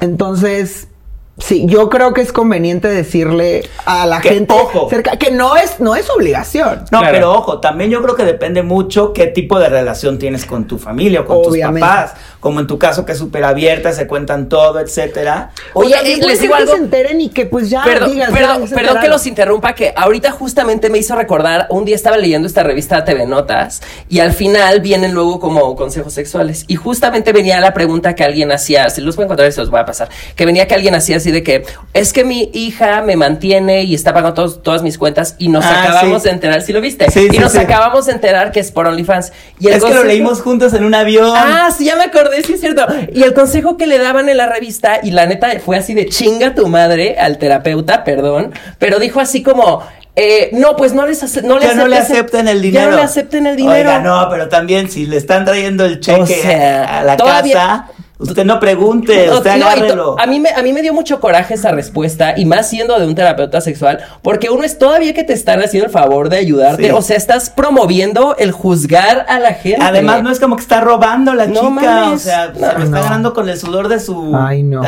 Entonces, 0.00 0.88
Sí, 1.38 1.64
yo 1.66 1.88
creo 1.88 2.14
que 2.14 2.20
es 2.20 2.32
conveniente 2.32 2.86
decirle 2.86 3.68
a 3.86 4.06
la 4.06 4.20
gente 4.20 4.54
cerca 4.88 5.16
que 5.16 5.32
no 5.32 5.56
es 5.56 5.80
no 5.80 5.96
es 5.96 6.08
obligación. 6.08 6.84
No, 6.92 7.00
pero 7.00 7.32
ojo, 7.32 7.58
también 7.58 7.90
yo 7.90 8.00
creo 8.02 8.14
que 8.14 8.24
depende 8.24 8.62
mucho 8.62 9.12
qué 9.12 9.26
tipo 9.26 9.58
de 9.58 9.68
relación 9.68 10.20
tienes 10.20 10.44
con 10.44 10.68
tu 10.68 10.78
familia 10.78 11.22
o 11.22 11.24
con 11.24 11.42
tus 11.42 11.58
papás, 11.58 12.14
como 12.38 12.60
en 12.60 12.68
tu 12.68 12.78
caso 12.78 13.04
que 13.04 13.12
es 13.12 13.18
súper 13.18 13.42
abierta, 13.42 13.92
se 13.92 14.06
cuentan 14.06 14.48
todo, 14.48 14.78
etcétera. 14.78 15.50
Oye, 15.72 15.96
les 16.24 16.40
digo 16.40 16.54
algo. 16.54 16.70
que 16.70 16.78
se 16.78 16.84
enteren 16.84 17.20
y 17.20 17.30
que 17.30 17.46
pues 17.46 17.68
ya 17.68 17.82
perdón, 17.82 18.12
perdón, 18.32 18.70
perdón 18.72 19.00
que 19.00 19.08
los 19.08 19.26
interrumpa 19.26 19.74
que 19.74 19.92
ahorita 19.96 20.30
justamente 20.30 20.88
me 20.88 20.98
hizo 20.98 21.16
recordar 21.16 21.66
un 21.70 21.84
día 21.84 21.96
estaba 21.96 22.16
leyendo 22.16 22.46
esta 22.46 22.62
revista 22.62 23.04
TV 23.04 23.26
Notas 23.26 23.82
y 24.08 24.20
al 24.20 24.34
final 24.34 24.80
vienen 24.80 25.12
luego 25.14 25.40
como 25.40 25.74
consejos 25.74 26.12
sexuales 26.12 26.64
y 26.68 26.76
justamente 26.76 27.32
venía 27.32 27.58
la 27.58 27.74
pregunta 27.74 28.14
que 28.14 28.22
alguien 28.22 28.52
hacía, 28.52 28.88
si 28.88 29.00
los 29.00 29.16
voy 29.16 29.24
a 29.24 29.26
encontrar 29.26 29.50
se 29.50 29.60
los 29.60 29.70
voy 29.70 29.80
a 29.80 29.84
pasar, 29.84 30.08
que 30.36 30.46
venía 30.46 30.68
que 30.68 30.74
alguien 30.74 30.94
hacía 30.94 31.23
de 31.30 31.42
que 31.42 31.64
es 31.92 32.12
que 32.12 32.24
mi 32.24 32.50
hija 32.52 33.02
me 33.02 33.16
mantiene 33.16 33.84
y 33.84 33.94
está 33.94 34.12
pagando 34.12 34.50
todas 34.50 34.82
mis 34.82 34.98
cuentas 34.98 35.36
y 35.38 35.48
nos 35.48 35.64
ah, 35.64 35.82
acabamos 35.82 36.22
de 36.22 36.30
enterar, 36.30 36.62
si 36.62 36.72
lo 36.72 36.80
viste, 36.80 37.06
y 37.32 37.38
nos 37.38 37.54
acabamos 37.56 38.06
de 38.06 38.12
enterar 38.12 38.52
que 38.52 38.60
es 38.60 38.72
por 38.72 38.86
OnlyFans. 38.86 39.32
Y 39.58 39.68
es 39.68 39.82
que 39.82 39.94
lo 39.94 40.04
leímos 40.04 40.40
juntos 40.40 40.74
en 40.74 40.84
un 40.84 40.94
avión. 40.94 41.32
Ah, 41.36 41.70
sí, 41.76 41.84
ya 41.84 41.96
me 41.96 42.04
acordé, 42.04 42.42
sí 42.42 42.54
es 42.54 42.60
cierto. 42.60 42.86
Y 43.12 43.22
el 43.22 43.34
consejo 43.34 43.76
que 43.76 43.86
le 43.86 43.98
daban 43.98 44.28
en 44.28 44.36
la 44.36 44.46
revista, 44.46 45.00
y 45.02 45.10
la 45.10 45.26
neta 45.26 45.48
fue 45.64 45.76
así 45.76 45.94
de 45.94 46.06
chinga 46.06 46.54
tu 46.54 46.68
madre 46.68 47.16
al 47.18 47.38
terapeuta, 47.38 48.04
perdón, 48.04 48.52
pero 48.78 48.98
dijo 48.98 49.20
así 49.20 49.42
como, 49.42 49.82
eh, 50.16 50.50
no, 50.52 50.76
pues 50.76 50.92
no 50.94 51.06
les 51.06 51.42
no 51.42 51.60
ya 51.60 51.74
no 51.74 51.88
le 51.88 51.96
acepten 51.96 52.46
el 52.46 52.62
dinero. 52.62 52.84
Ya 52.84 52.90
no 52.90 52.96
le 52.96 53.02
acepten 53.02 53.46
el 53.46 53.56
dinero. 53.56 53.90
Oiga, 53.90 53.98
no, 53.98 54.28
pero 54.30 54.48
también 54.48 54.88
si 54.88 55.06
le 55.06 55.16
están 55.16 55.44
trayendo 55.44 55.84
el 55.84 55.98
cheque 55.98 56.54
a 56.54 57.02
la 57.02 57.16
casa 57.16 57.88
Usted 58.16 58.44
no 58.44 58.60
pregunte, 58.60 59.28
usted 59.28 59.50
agárrelo. 59.50 60.14
a, 60.20 60.26
mí 60.26 60.38
me, 60.38 60.50
a 60.50 60.62
mí 60.62 60.72
me 60.72 60.82
dio 60.82 60.94
mucho 60.94 61.18
coraje 61.18 61.54
esa 61.54 61.72
respuesta, 61.72 62.34
y 62.36 62.44
más 62.44 62.70
siendo 62.70 62.96
de 62.96 63.08
un 63.08 63.16
terapeuta 63.16 63.60
sexual, 63.60 63.98
porque 64.22 64.50
uno 64.50 64.62
es 64.62 64.78
todavía 64.78 65.12
que 65.14 65.24
te 65.24 65.32
están 65.32 65.60
haciendo 65.60 65.86
el 65.86 65.92
favor 65.92 66.28
de 66.28 66.36
ayudarte, 66.36 66.92
o 66.92 67.02
sea, 67.02 67.16
estás 67.16 67.50
promoviendo 67.50 68.36
el 68.36 68.52
juzgar 68.52 69.26
a 69.28 69.40
la 69.40 69.54
gente. 69.54 69.84
Además, 69.84 70.22
no 70.22 70.30
es 70.30 70.38
como 70.38 70.54
que 70.54 70.62
está 70.62 70.80
robando 70.80 71.34
la 71.34 71.48
chica, 71.48 72.10
o 72.12 72.18
sea, 72.18 72.54
se 72.54 72.60
lo 72.60 72.84
está 72.84 73.00
ganando 73.00 73.34
con 73.34 73.48
el 73.48 73.58
sudor 73.58 73.88
de 73.88 73.98
su 73.98 74.32
Ay, 74.36 74.62
no. 74.62 74.84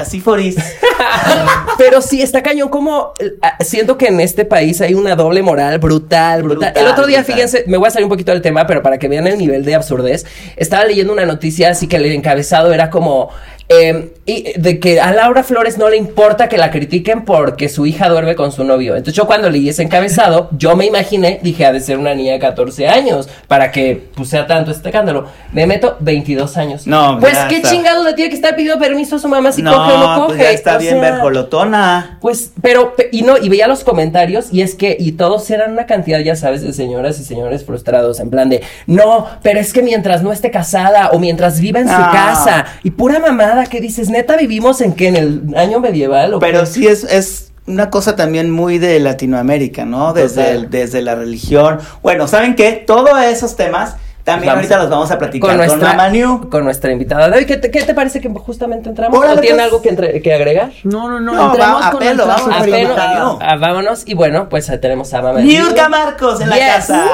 Pero 1.78 2.02
sí, 2.02 2.22
está 2.22 2.44
cañón, 2.44 2.68
como 2.68 3.12
ah, 3.42 3.56
siento 3.60 3.98
que 3.98 4.06
en 4.06 4.20
este 4.20 4.44
país 4.44 4.80
hay 4.80 4.94
una 4.94 5.16
doble 5.16 5.42
moral 5.42 5.80
brutal, 5.80 6.44
brutal. 6.44 6.72
el 6.76 6.86
otro 6.86 7.06
día, 7.06 7.24
fíjense, 7.24 7.64
me 7.66 7.76
voy 7.76 7.88
a 7.88 7.90
salir 7.90 8.04
un 8.04 8.10
poquito 8.10 8.30
del 8.30 8.40
tema, 8.40 8.66
pero 8.68 8.82
para 8.82 8.98
que 8.98 9.08
vean 9.08 9.26
el 9.26 9.36
nivel 9.36 9.64
de 9.64 9.74
absurdez, 9.74 10.24
estaba 10.54 10.84
leyendo 10.84 11.12
una 11.12 11.26
noticia 11.26 11.70
así 11.70 11.88
que 11.88 11.96
el 11.96 12.06
encabezado 12.06 12.72
era 12.72 12.88
como 12.88 13.15
como 13.16 13.30
Em, 13.68 14.10
y 14.26 14.58
de 14.58 14.78
que 14.78 15.00
a 15.00 15.12
Laura 15.12 15.42
Flores 15.42 15.76
no 15.76 15.88
le 15.88 15.96
importa 15.96 16.48
que 16.48 16.56
la 16.56 16.70
critiquen 16.70 17.24
porque 17.24 17.68
su 17.68 17.84
hija 17.84 18.08
duerme 18.08 18.36
con 18.36 18.52
su 18.52 18.62
novio. 18.62 18.94
Entonces 18.94 19.14
yo 19.14 19.26
cuando 19.26 19.50
leí 19.50 19.68
ese 19.68 19.82
encabezado, 19.82 20.48
yo 20.52 20.76
me 20.76 20.86
imaginé, 20.86 21.40
dije, 21.42 21.64
ha 21.64 21.72
de 21.72 21.80
ser 21.80 21.98
una 21.98 22.14
niña 22.14 22.34
de 22.34 22.38
14 22.38 22.86
años 22.86 23.28
para 23.48 23.72
que 23.72 24.08
pues, 24.14 24.28
sea 24.28 24.46
tanto 24.46 24.70
este 24.70 24.88
escándalo. 24.88 25.26
Me 25.52 25.66
meto 25.66 25.96
22 25.98 26.56
años. 26.56 26.86
No, 26.86 27.18
Pues 27.20 27.36
qué 27.48 27.60
chingado 27.62 28.04
le 28.04 28.14
tiene 28.14 28.30
que 28.30 28.36
estar 28.36 28.54
pidiendo 28.54 28.80
permiso 28.80 29.16
a 29.16 29.18
su 29.18 29.28
mamá 29.28 29.50
si 29.50 29.62
coge 29.62 29.74
o 29.74 29.98
no 29.98 30.26
pues, 30.26 30.38
coge. 30.38 30.54
está 30.54 30.78
bien 30.78 31.00
verjolotona. 31.00 32.18
Pues, 32.20 32.52
pero, 32.62 32.94
y 33.10 33.22
no, 33.22 33.36
y 33.36 33.48
veía 33.48 33.66
los 33.66 33.82
comentarios 33.82 34.52
y 34.52 34.62
es 34.62 34.74
que, 34.76 34.96
y 34.98 35.12
todos 35.12 35.48
eran 35.50 35.72
una 35.72 35.86
cantidad, 35.86 36.20
ya 36.20 36.36
sabes, 36.36 36.62
de 36.62 36.72
señoras 36.72 37.18
y 37.18 37.24
señores 37.24 37.64
frustrados, 37.64 38.20
en 38.20 38.30
plan 38.30 38.48
de, 38.48 38.62
no, 38.86 39.26
pero 39.42 39.58
es 39.58 39.72
que 39.72 39.82
mientras 39.82 40.22
no 40.22 40.32
esté 40.32 40.50
casada 40.50 41.10
o 41.10 41.18
mientras 41.18 41.60
viva 41.60 41.80
en 41.80 41.88
su 41.88 41.94
casa 41.94 42.66
y 42.82 42.90
pura 42.90 43.18
mamada 43.56 43.70
que 43.70 43.80
dices, 43.80 44.10
neta, 44.10 44.36
vivimos 44.36 44.80
en 44.80 44.92
que 44.92 45.08
en 45.08 45.16
el 45.16 45.54
año 45.56 45.80
medieval. 45.80 46.34
¿o 46.34 46.38
Pero 46.38 46.66
sí 46.66 46.86
es, 46.86 47.04
es 47.04 47.52
una 47.66 47.90
cosa 47.90 48.16
también 48.16 48.50
muy 48.50 48.78
de 48.78 49.00
Latinoamérica, 49.00 49.84
¿no? 49.84 50.12
Desde, 50.12 50.66
desde 50.66 51.02
la 51.02 51.14
religión. 51.14 51.78
Bueno, 52.02 52.28
¿saben 52.28 52.54
qué? 52.54 52.84
Todos 52.86 53.18
esos 53.24 53.56
temas 53.56 53.96
también 54.24 54.52
ahorita 54.52 54.78
los 54.78 54.90
vamos 54.90 55.08
a 55.12 55.18
platicar 55.18 55.50
con 55.50 55.56
nuestra, 55.56 56.10
con, 56.50 56.64
nuestra 56.64 56.90
invitada 56.90 57.30
de 57.30 57.38
hoy. 57.38 57.46
¿Qué 57.46 57.58
te, 57.58 57.70
¿Qué 57.70 57.84
te, 57.84 57.94
parece 57.94 58.20
que 58.20 58.28
justamente 58.28 58.88
entramos? 58.88 59.16
¿O 59.16 59.40
tiene 59.40 59.62
algo 59.62 59.80
que, 59.80 60.20
que, 60.20 60.34
agregar? 60.34 60.72
No, 60.82 61.08
no, 61.08 61.20
no. 61.20 61.32
no 61.32 61.46
entremos 61.46 61.86
con 61.86 61.98
pelo, 62.00 62.26
vamos 62.26 62.50
a 62.52 62.64
pelo, 62.64 62.94
ah, 63.40 63.56
vámonos. 63.60 64.02
Y 64.04 64.14
bueno, 64.14 64.48
pues 64.48 64.66
tenemos 64.80 65.14
a 65.14 65.22
Mamá. 65.22 65.40
Niurka 65.40 65.88
Marcos 65.88 66.40
en 66.40 66.50
la 66.50 66.58
casa. 66.58 67.04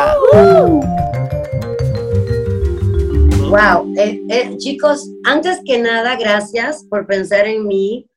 Wow, 3.52 3.92
eh, 3.98 4.22
eh, 4.30 4.56
chicos, 4.56 5.10
antes 5.24 5.60
que 5.62 5.76
nada, 5.76 6.16
gracias 6.16 6.86
por 6.88 7.06
pensar 7.06 7.46
en 7.46 7.66
mí 7.66 8.08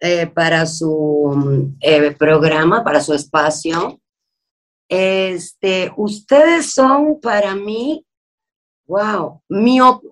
eh, 0.00 0.26
para 0.26 0.66
su 0.66 1.72
programa, 2.18 2.82
para 2.82 3.00
su 3.00 3.14
espacio. 3.14 4.00
Este, 4.88 5.92
ustedes 5.96 6.74
son 6.74 7.20
para 7.20 7.54
mí, 7.54 8.04
wow, 8.88 9.40
mío, 9.48 10.02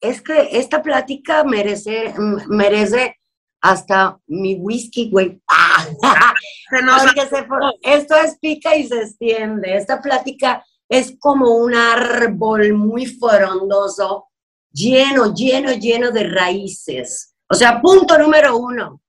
es 0.00 0.22
que 0.22 0.48
esta 0.52 0.82
plática 0.82 1.44
merece, 1.44 2.14
merece 2.48 3.18
hasta 3.60 4.18
mi 4.26 4.54
whisky, 4.54 5.10
güey. 5.10 5.38
esto 7.82 8.16
es 8.16 8.38
pica 8.38 8.74
y 8.74 8.88
se 8.88 9.02
extiende. 9.02 9.76
Esta 9.76 10.00
plática 10.00 10.64
es 10.92 11.16
como 11.18 11.56
un 11.56 11.74
árbol 11.74 12.74
muy 12.74 13.06
frondoso, 13.06 14.26
lleno, 14.70 15.32
lleno, 15.32 15.72
lleno 15.72 16.10
de 16.10 16.24
raíces. 16.24 17.34
O 17.48 17.54
sea, 17.54 17.80
punto 17.80 18.18
número 18.18 18.58
uno. 18.58 19.00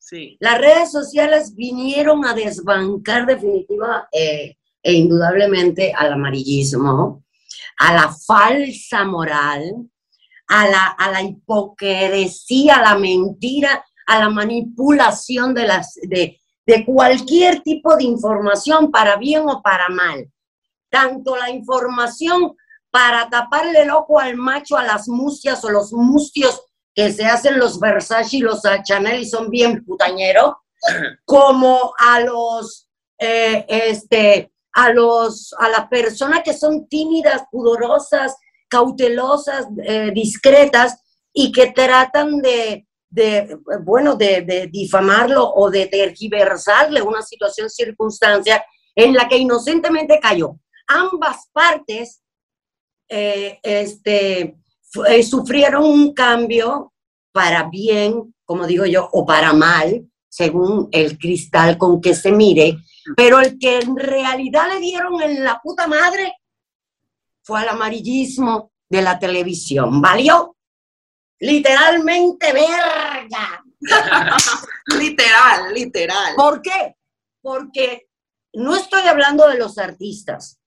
Sí. 0.00 0.36
Las 0.40 0.58
redes 0.58 0.90
sociales 0.90 1.54
vinieron 1.54 2.24
a 2.24 2.34
desbancar 2.34 3.24
definitiva 3.24 4.08
eh, 4.10 4.56
e 4.82 4.92
indudablemente 4.92 5.92
al 5.96 6.14
amarillismo, 6.14 7.22
a 7.78 7.94
la 7.94 8.12
falsa 8.12 9.04
moral, 9.04 9.62
a 10.48 10.66
la, 10.66 10.86
a 10.86 11.12
la 11.12 11.22
hipocresía, 11.22 12.78
a 12.78 12.94
la 12.94 12.98
mentira, 12.98 13.84
a 14.08 14.18
la 14.18 14.28
manipulación 14.28 15.54
de, 15.54 15.66
las, 15.68 15.94
de, 16.02 16.40
de 16.66 16.84
cualquier 16.84 17.60
tipo 17.60 17.94
de 17.94 18.02
información, 18.02 18.90
para 18.90 19.14
bien 19.14 19.44
o 19.48 19.62
para 19.62 19.88
mal 19.88 20.28
tanto 20.90 21.36
la 21.36 21.50
información 21.50 22.56
para 22.90 23.28
taparle 23.28 23.82
el 23.82 23.90
ojo 23.90 24.18
al 24.18 24.36
macho, 24.36 24.76
a 24.76 24.84
las 24.84 25.08
mustias 25.08 25.64
o 25.64 25.70
los 25.70 25.92
mustios 25.92 26.62
que 26.94 27.12
se 27.12 27.26
hacen 27.26 27.58
los 27.58 27.78
Versace 27.78 28.38
y 28.38 28.40
los 28.40 28.62
Chanel 28.82 29.20
y 29.20 29.26
son 29.26 29.50
bien 29.50 29.84
putañeros, 29.84 30.54
como 31.24 31.92
a 31.98 32.20
los, 32.20 32.88
eh, 33.18 33.64
este, 33.68 34.52
a 34.72 34.92
los, 34.92 35.54
a 35.58 35.68
las 35.68 35.88
personas 35.88 36.40
que 36.42 36.52
son 36.52 36.88
tímidas, 36.88 37.42
pudorosas, 37.50 38.36
cautelosas, 38.68 39.66
eh, 39.84 40.10
discretas 40.12 41.00
y 41.32 41.52
que 41.52 41.72
tratan 41.72 42.38
de, 42.38 42.86
de 43.08 43.58
bueno, 43.84 44.16
de, 44.16 44.42
de, 44.42 44.66
difamarlo 44.66 45.48
o 45.54 45.70
de 45.70 45.86
tergiversarle 45.86 47.00
una 47.00 47.22
situación, 47.22 47.70
circunstancia 47.70 48.64
en 48.94 49.14
la 49.14 49.28
que 49.28 49.38
inocentemente 49.38 50.18
cayó 50.20 50.58
ambas 50.88 51.48
partes 51.52 52.22
eh, 53.08 53.60
este, 53.62 54.56
eh, 55.08 55.22
sufrieron 55.22 55.84
un 55.84 56.12
cambio 56.12 56.92
para 57.32 57.64
bien, 57.64 58.34
como 58.44 58.66
digo 58.66 58.86
yo, 58.86 59.08
o 59.12 59.24
para 59.24 59.52
mal, 59.52 60.08
según 60.28 60.88
el 60.92 61.18
cristal 61.18 61.78
con 61.78 62.00
que 62.00 62.14
se 62.14 62.32
mire, 62.32 62.78
pero 63.16 63.40
el 63.40 63.58
que 63.58 63.78
en 63.78 63.96
realidad 63.96 64.68
le 64.68 64.80
dieron 64.80 65.22
en 65.22 65.44
la 65.44 65.60
puta 65.62 65.86
madre 65.86 66.34
fue 67.42 67.60
al 67.60 67.68
amarillismo 67.70 68.72
de 68.88 69.02
la 69.02 69.18
televisión. 69.18 70.00
¿Valió? 70.00 70.56
Literalmente 71.40 72.52
verga. 72.52 73.64
literal, 74.98 75.72
literal. 75.72 76.34
¿Por 76.36 76.60
qué? 76.60 76.96
Porque 77.40 78.08
no 78.54 78.76
estoy 78.76 79.02
hablando 79.02 79.48
de 79.48 79.56
los 79.56 79.78
artistas, 79.78 80.57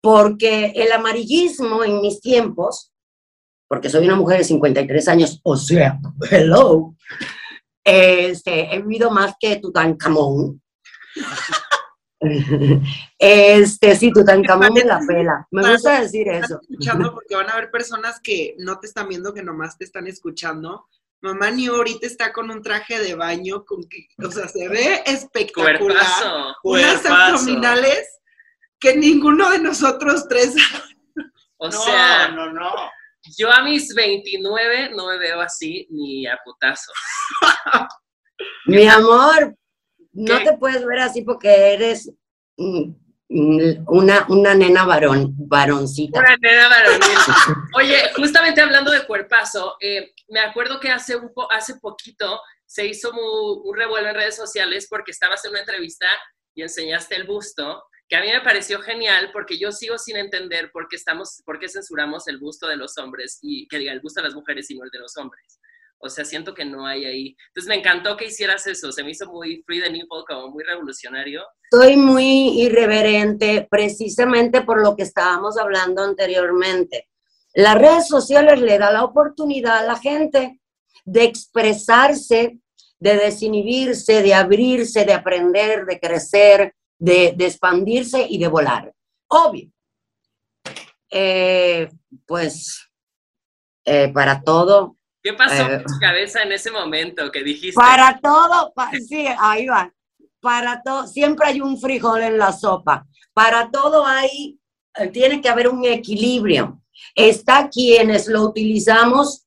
porque 0.00 0.72
el 0.74 0.92
amarillismo 0.92 1.84
en 1.84 2.00
mis 2.00 2.20
tiempos, 2.20 2.92
porque 3.68 3.90
soy 3.90 4.06
una 4.06 4.16
mujer 4.16 4.38
de 4.38 4.44
53 4.44 5.08
años, 5.08 5.40
o 5.42 5.56
sea, 5.56 5.98
hello, 6.30 6.94
este, 7.84 8.74
he 8.74 8.82
vivido 8.82 9.10
más 9.10 9.34
que 9.38 9.56
Tutankamón. 9.56 10.62
Este, 13.16 13.94
sí, 13.94 14.10
Tutankamón 14.12 14.72
me 14.74 14.82
la 14.82 14.98
pela. 15.06 15.46
Me 15.52 15.70
gusta 15.70 16.00
decir 16.00 16.28
eso. 16.28 16.58
Escuchando 16.62 17.14
porque 17.14 17.36
van 17.36 17.48
a 17.48 17.52
haber 17.52 17.70
personas 17.70 18.18
que 18.20 18.56
no 18.58 18.80
te 18.80 18.88
están 18.88 19.08
viendo, 19.08 19.32
que 19.32 19.44
nomás 19.44 19.78
te 19.78 19.84
están 19.84 20.08
escuchando. 20.08 20.88
Mamá 21.20 21.52
New 21.52 21.72
ahorita 21.72 22.08
está 22.08 22.32
con 22.32 22.50
un 22.50 22.60
traje 22.60 22.98
de 22.98 23.14
baño, 23.14 23.64
con 23.64 23.84
que, 23.84 24.08
o 24.24 24.30
sea, 24.32 24.48
se 24.48 24.68
ve 24.68 25.02
espectacular. 25.06 25.78
Cuerpazo. 25.78 26.56
Unas 26.64 27.06
abdominales 27.06 28.18
que 28.80 28.96
ninguno 28.96 29.50
de 29.50 29.58
nosotros 29.60 30.26
tres. 30.28 30.54
O 31.58 31.66
no, 31.66 31.72
sea, 31.72 32.28
no, 32.28 32.52
no. 32.52 32.70
yo 33.36 33.50
a 33.50 33.62
mis 33.62 33.92
29 33.94 34.90
no 34.94 35.08
me 35.08 35.18
veo 35.18 35.40
así 35.40 35.86
ni 35.90 36.26
a 36.26 36.38
putazo. 36.44 36.92
Mi 38.66 38.86
amor, 38.86 39.56
no 40.12 40.38
¿Qué? 40.38 40.44
te 40.44 40.56
puedes 40.56 40.84
ver 40.84 41.00
así 41.00 41.22
porque 41.22 41.74
eres 41.74 42.10
mm, 42.56 42.90
mm, 43.28 43.84
una, 43.88 44.26
una 44.28 44.54
nena 44.54 44.84
varón, 44.84 45.32
varoncita. 45.36 46.20
Una 46.20 46.36
nena 46.36 46.68
varonil. 46.68 47.18
Oye, 47.74 48.12
justamente 48.14 48.60
hablando 48.60 48.90
de 48.92 49.06
cuerpazo, 49.06 49.76
eh, 49.80 50.12
me 50.28 50.40
acuerdo 50.40 50.78
que 50.78 50.90
hace, 50.90 51.16
un 51.16 51.32
po- 51.34 51.50
hace 51.50 51.76
poquito 51.80 52.40
se 52.66 52.86
hizo 52.86 53.10
un 53.12 53.76
revuelo 53.76 54.08
en 54.10 54.14
redes 54.14 54.36
sociales 54.36 54.86
porque 54.88 55.10
estabas 55.10 55.44
en 55.44 55.50
una 55.52 55.60
entrevista 55.60 56.06
y 56.54 56.62
enseñaste 56.62 57.16
el 57.16 57.24
busto, 57.26 57.82
que 58.08 58.16
a 58.16 58.22
mí 58.22 58.28
me 58.32 58.40
pareció 58.40 58.80
genial 58.80 59.30
porque 59.32 59.58
yo 59.58 59.70
sigo 59.70 59.98
sin 59.98 60.16
entender 60.16 60.70
por 60.72 60.88
qué, 60.88 60.96
estamos, 60.96 61.42
por 61.44 61.58
qué 61.58 61.68
censuramos 61.68 62.26
el 62.26 62.38
busto 62.38 62.66
de 62.66 62.76
los 62.76 62.96
hombres 62.96 63.38
y 63.42 63.68
que 63.68 63.78
diga 63.78 63.92
el 63.92 64.00
busto 64.00 64.20
de 64.20 64.28
las 64.28 64.34
mujeres 64.34 64.70
y 64.70 64.78
no 64.78 64.84
el 64.84 64.90
de 64.90 64.98
los 64.98 65.16
hombres. 65.18 65.60
O 66.00 66.08
sea, 66.08 66.24
siento 66.24 66.54
que 66.54 66.64
no 66.64 66.86
hay 66.86 67.04
ahí. 67.04 67.36
Entonces 67.48 67.68
me 67.68 67.74
encantó 67.74 68.16
que 68.16 68.26
hicieras 68.26 68.66
eso, 68.66 68.92
se 68.92 69.02
me 69.02 69.10
hizo 69.10 69.26
muy 69.26 69.62
free 69.66 69.82
the 69.82 69.90
nipple, 69.90 70.22
como 70.26 70.48
muy 70.48 70.64
revolucionario. 70.64 71.44
Soy 71.70 71.96
muy 71.96 72.62
irreverente 72.62 73.66
precisamente 73.68 74.62
por 74.62 74.80
lo 74.80 74.96
que 74.96 75.02
estábamos 75.02 75.58
hablando 75.58 76.02
anteriormente. 76.02 77.08
Las 77.52 77.76
redes 77.76 78.08
sociales 78.08 78.60
le 78.60 78.78
da 78.78 78.90
la 78.90 79.04
oportunidad 79.04 79.78
a 79.78 79.86
la 79.86 79.96
gente 79.96 80.60
de 81.04 81.24
expresarse, 81.24 82.58
de 83.00 83.16
desinhibirse, 83.16 84.22
de 84.22 84.34
abrirse, 84.34 85.04
de 85.04 85.12
aprender, 85.12 85.84
de 85.84 85.98
crecer, 85.98 86.74
de, 86.98 87.32
de 87.36 87.46
expandirse 87.46 88.26
y 88.28 88.38
de 88.38 88.48
volar. 88.48 88.92
Obvio. 89.28 89.70
Eh, 91.10 91.88
pues 92.26 92.86
eh, 93.84 94.08
para 94.12 94.42
todo, 94.42 94.96
¿Qué 95.22 95.32
pasó 95.32 95.62
Eh. 95.68 95.74
en 95.74 95.84
tu 95.84 95.98
cabeza 96.00 96.42
en 96.42 96.52
ese 96.52 96.70
momento 96.70 97.30
que 97.32 97.42
dijiste? 97.42 97.74
Para 97.74 98.18
todo, 98.22 98.72
pa- 98.74 98.90
sí, 99.06 99.26
ahí 99.38 99.66
va. 99.66 99.92
Para 100.40 100.80
todo, 100.82 101.06
siempre 101.06 101.48
hay 101.48 101.60
un 101.60 101.80
frijol 101.80 102.22
en 102.22 102.38
la 102.38 102.52
sopa. 102.52 103.06
Para 103.32 103.70
todo 103.70 104.06
hay, 104.06 104.58
eh, 104.96 105.08
tiene 105.08 105.40
que 105.40 105.48
haber 105.48 105.68
un 105.68 105.84
equilibrio. 105.84 106.80
Está 107.14 107.68
quienes 107.68 108.28
lo 108.28 108.42
utilizamos 108.42 109.44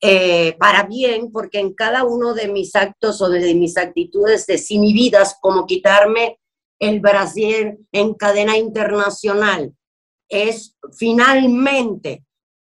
eh, 0.00 0.56
para 0.58 0.84
bien, 0.84 1.30
porque 1.30 1.58
en 1.60 1.74
cada 1.74 2.04
uno 2.04 2.32
de 2.34 2.48
mis 2.48 2.74
actos 2.74 3.20
o 3.20 3.28
de 3.28 3.54
mis 3.54 3.76
actitudes 3.76 4.46
desinhibidas, 4.46 5.36
como 5.40 5.66
quitarme 5.66 6.40
el 6.82 6.98
brasier 6.98 7.78
en 7.92 8.14
cadena 8.14 8.56
internacional, 8.56 9.72
es 10.28 10.76
finalmente, 10.98 12.24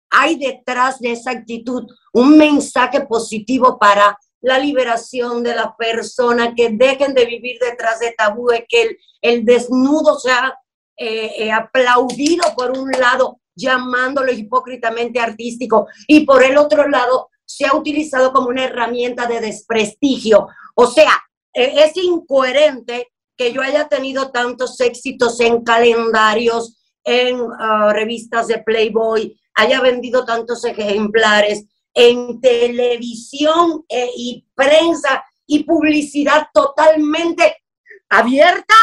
hay 0.09 0.37
detrás 0.37 0.99
de 0.99 1.13
esa 1.13 1.31
actitud 1.31 1.87
un 2.11 2.37
mensaje 2.37 3.05
positivo 3.05 3.79
para 3.79 4.19
la 4.41 4.59
liberación 4.59 5.43
de 5.43 5.55
la 5.55 5.77
persona, 5.77 6.53
que 6.53 6.71
dejen 6.71 7.13
de 7.13 7.23
vivir 7.25 7.57
detrás 7.61 8.01
de 8.01 8.11
tabúes, 8.11 8.65
que 8.67 8.97
el, 9.21 9.45
desnudo 9.45 10.19
sea 10.19 10.59
eh, 10.97 11.31
eh, 11.37 11.51
aplaudido 11.53 12.43
por 12.57 12.77
un 12.77 12.91
lado, 12.91 13.39
llamándolo 13.55 14.33
hipócritamente 14.33 15.21
artístico, 15.21 15.87
y 16.05 16.25
por 16.25 16.43
el 16.43 16.57
otro 16.57 16.89
lado 16.89 17.29
se 17.45 17.65
ha 17.65 17.73
utilizado 17.73 18.33
como 18.33 18.49
una 18.49 18.65
herramienta 18.65 19.25
de 19.25 19.39
desprestigio. 19.39 20.49
O 20.75 20.87
sea, 20.87 21.13
eh, 21.53 21.85
es 21.85 21.95
incoherente 21.95 23.07
que 23.41 23.51
yo 23.51 23.63
haya 23.63 23.87
tenido 23.87 24.29
tantos 24.29 24.79
éxitos 24.79 25.39
en 25.39 25.63
calendarios, 25.63 26.77
en 27.03 27.39
ah, 27.57 27.91
revistas 27.91 28.45
de 28.45 28.59
Playboy, 28.59 29.35
haya 29.55 29.81
vendido 29.81 30.23
tantos 30.25 30.63
ejemplares, 30.63 31.65
en 31.95 32.39
televisión 32.39 33.83
eh, 33.89 34.11
y 34.15 34.45
prensa 34.53 35.25
y 35.47 35.63
publicidad 35.63 36.49
totalmente 36.53 37.63
abierta 38.09 38.75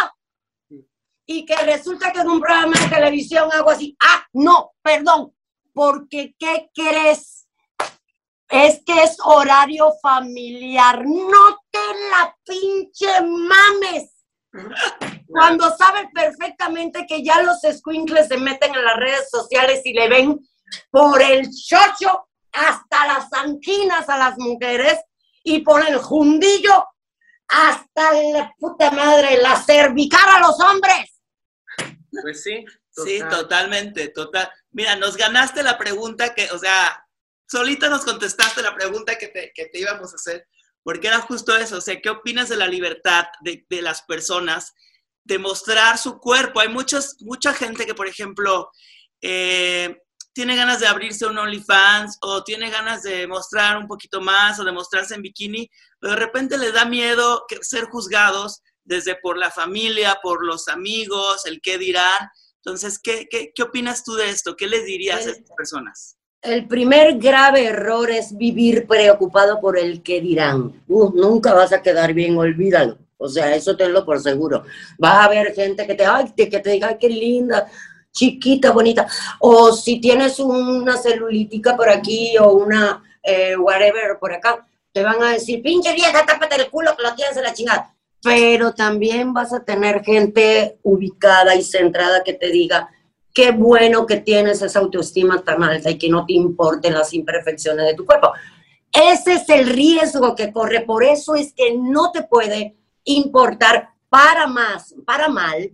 y 1.25 1.47
que 1.47 1.55
resulta 1.59 2.13
que 2.13 2.23
en 2.23 2.29
un 2.29 2.41
programa 2.41 2.81
de 2.81 2.97
televisión 2.97 3.49
hago 3.53 3.71
así, 3.71 3.97
ah, 4.03 4.27
no, 4.33 4.73
perdón, 4.83 5.33
porque 5.73 6.35
¿qué 6.37 6.69
crees? 6.75 7.47
Es 8.49 8.83
que 8.85 9.05
es 9.05 9.19
horario 9.25 9.93
familiar, 10.03 11.07
no 11.07 11.61
te 11.71 11.79
la 12.11 12.37
pinche 12.45 13.23
mames. 13.23 14.18
Cuando 15.27 15.77
sabes 15.77 16.07
perfectamente 16.15 17.07
que 17.07 17.23
ya 17.23 17.43
los 17.43 17.59
squinkles 17.61 18.29
se 18.29 18.39
meten 18.39 18.75
en 18.75 18.85
las 18.85 18.97
redes 18.97 19.29
sociales 19.31 19.83
y 19.85 19.93
le 19.93 20.09
ven 20.09 20.39
por 20.91 21.21
el 21.21 21.49
chocho 21.51 22.29
hasta 22.53 23.07
las 23.07 23.33
anquinas 23.33 24.09
a 24.09 24.19
las 24.19 24.39
mujeres 24.39 24.99
y 25.45 25.61
por 25.61 25.87
el 25.87 25.99
jundillo 25.99 26.87
hasta 27.49 28.13
la 28.13 28.55
puta 28.59 28.91
madre, 28.91 29.39
la 29.41 29.57
cervical 29.57 30.29
a 30.29 30.41
los 30.41 30.61
hombres. 30.61 31.21
Pues 32.23 32.43
sí. 32.43 32.65
Sí, 32.91 33.19
total. 33.21 33.43
totalmente, 33.43 34.09
total. 34.09 34.51
Mira, 34.73 34.97
nos 34.97 35.17
ganaste 35.17 35.63
la 35.63 35.79
pregunta 35.79 36.35
que, 36.35 36.51
o 36.51 36.59
sea, 36.59 37.07
solita 37.47 37.89
nos 37.89 38.05
contestaste 38.05 38.63
la 38.63 38.75
pregunta 38.75 39.17
que 39.17 39.29
te, 39.29 39.53
que 39.55 39.67
te 39.67 39.79
íbamos 39.79 40.13
a 40.13 40.17
hacer, 40.17 40.49
porque 40.83 41.09
era 41.09 41.21
justo 41.21 41.57
eso, 41.57 41.79
o 41.79 41.81
sea, 41.81 42.01
¿qué 42.01 42.11
opinas 42.11 42.49
de 42.49 42.57
la 42.57 42.67
libertad 42.69 43.27
de, 43.41 43.65
de 43.69 43.83
las 43.83 44.03
personas 44.03 44.75
de 45.25 45.39
mostrar 45.39 45.99
su 45.99 46.19
cuerpo? 46.19 46.61
Hay 46.61 46.69
muchas, 46.69 47.17
mucha 47.21 47.53
gente 47.55 47.87
que, 47.87 47.95
por 47.95 48.09
ejemplo, 48.09 48.71
eh, 49.21 49.97
tiene 50.33 50.57
ganas 50.57 50.81
de 50.81 50.87
abrirse 50.87 51.27
un 51.27 51.37
OnlyFans 51.39 52.19
o 52.23 52.45
tiene 52.45 52.71
ganas 52.71 53.03
de 53.03 53.27
mostrar 53.27 53.77
un 53.77 53.89
poquito 53.89 54.21
más 54.21 54.59
o 54.61 54.65
de 54.65 54.73
mostrarse 54.73 55.15
en 55.15 55.23
bikini, 55.23 55.69
pero 55.99 56.13
de 56.15 56.21
repente 56.21 56.57
le 56.59 56.71
da 56.73 56.85
miedo 56.85 57.45
ser 57.61 57.85
juzgados 57.87 58.63
desde 58.85 59.17
por 59.17 59.37
la 59.37 59.51
familia, 59.51 60.19
por 60.23 60.47
los 60.47 60.69
amigos, 60.69 61.45
el 61.47 61.61
qué 61.61 61.77
dirán. 61.79 62.29
Entonces, 62.65 62.99
¿qué, 62.99 63.27
qué, 63.31 63.53
qué 63.55 63.63
opinas 63.65 64.05
tú 64.05 64.15
de 64.15 64.31
esto? 64.31 64.57
¿Qué 64.57 64.67
les 64.69 64.85
dirías 64.87 65.21
a 65.27 65.31
El- 65.31 65.31
estas 65.31 65.51
personas? 65.57 66.18
El 66.43 66.67
primer 66.69 67.19
grave 67.19 67.65
error 67.67 68.11
es 68.11 68.37
vivir 68.37 68.87
preocupado 68.87 69.61
por 69.61 69.79
el 69.79 70.03
que 70.03 70.21
dirán. 70.21 70.73
Uh, 70.87 71.11
nunca 71.15 71.53
vas 71.53 71.73
a 71.73 71.83
quedar 71.83 72.13
bien, 72.15 72.39
olvídalo. 72.39 72.99
O 73.17 73.29
sea, 73.29 73.55
eso 73.55 73.77
tenlo 73.77 74.05
por 74.05 74.21
seguro. 74.21 74.63
Va 75.03 75.23
a 75.23 75.25
haber 75.25 75.53
gente 75.53 75.87
que 75.87 75.95
te, 75.95 76.07
ay, 76.07 76.33
que 76.37 76.47
te 76.47 76.71
diga, 76.71 76.89
"Ay, 76.89 76.97
qué 77.01 77.09
linda, 77.09 77.67
chiquita, 78.13 78.71
bonita. 78.71 79.07
O 79.41 79.73
si 79.73 80.01
tienes 80.01 80.39
una 80.39 80.97
celulítica 80.97 81.77
por 81.77 81.89
aquí 81.89 82.37
o 82.39 82.53
una 82.53 83.03
eh, 83.23 83.57
whatever 83.57 84.19
por 84.19 84.33
acá, 84.33 84.65
te 84.93 85.03
van 85.03 85.23
a 85.23 85.33
decir, 85.33 85.63
pinche 85.63 85.93
vieja, 85.93 86.25
tápate 86.25 86.57
el 86.57 86.71
culo 86.71 86.97
que 86.97 87.03
lo 87.03 87.15
tienes 87.15 87.37
en 87.37 87.43
la 87.43 87.53
chingada. 87.53 87.95
Pero 88.23 88.73
también 88.73 89.33
vas 89.33 89.53
a 89.53 89.65
tener 89.65 90.03
gente 90.03 90.79
ubicada 90.83 91.55
y 91.55 91.63
centrada 91.63 92.25
que 92.25 92.33
te 92.35 92.49
diga, 92.49 92.91
qué 93.39 93.53
bueno 93.53 94.05
que 94.05 94.17
tienes 94.17 94.63
esa 94.63 94.81
autoestima 94.81 95.45
tan 95.45 95.63
alta 95.63 95.89
y 95.89 95.97
que 95.97 96.09
no 96.09 96.27
te 96.27 96.33
importen 96.33 96.93
las 96.93 97.15
imperfecciones 97.15 97.87
de 97.87 97.95
tu 97.95 98.05
cuerpo. 98.05 98.33
Ese 98.93 99.35
es 99.35 99.49
el 99.49 99.69
riesgo 99.69 100.35
que 100.35 100.53
corre, 100.53 100.81
por 100.81 101.05
eso 101.05 101.37
es 101.37 101.53
que 101.53 101.79
no 101.79 102.11
te 102.11 102.25
puede 102.25 102.77
importar 103.05 103.91
para 104.09 104.49
más, 104.49 104.93
para 105.07 105.29
mal, 105.29 105.71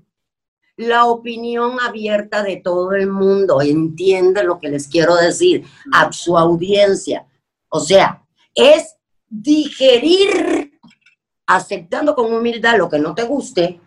la 0.76 1.06
opinión 1.06 1.80
abierta 1.80 2.42
de 2.42 2.56
todo 2.58 2.92
el 2.92 3.06
mundo. 3.06 3.62
Entiende 3.62 4.44
lo 4.44 4.60
que 4.60 4.68
les 4.68 4.86
quiero 4.86 5.16
decir 5.16 5.64
a 5.90 6.12
su 6.12 6.36
audiencia. 6.36 7.26
O 7.70 7.80
sea, 7.80 8.26
es 8.54 8.94
digerir 9.26 10.78
aceptando 11.46 12.14
con 12.14 12.30
humildad 12.30 12.76
lo 12.76 12.90
que 12.90 12.98
no 12.98 13.14
te 13.14 13.22
guste 13.22 13.80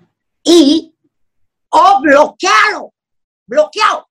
y 0.44 0.96
o 1.70 2.02
bloquearlo 2.02 2.92
bloqueado. 3.48 4.08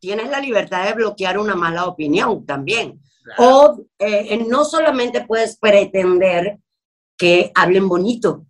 Tienes 0.00 0.30
la 0.30 0.40
libertad 0.40 0.86
de 0.86 0.94
bloquear 0.94 1.38
una 1.38 1.54
mala 1.54 1.86
opinión 1.86 2.44
también. 2.46 3.00
O 3.38 3.84
eh, 3.98 4.44
no 4.48 4.64
solamente 4.64 5.24
puedes 5.26 5.58
pretender 5.58 6.58
que 7.16 7.52
hablen 7.54 7.88
bonito. 7.88 8.46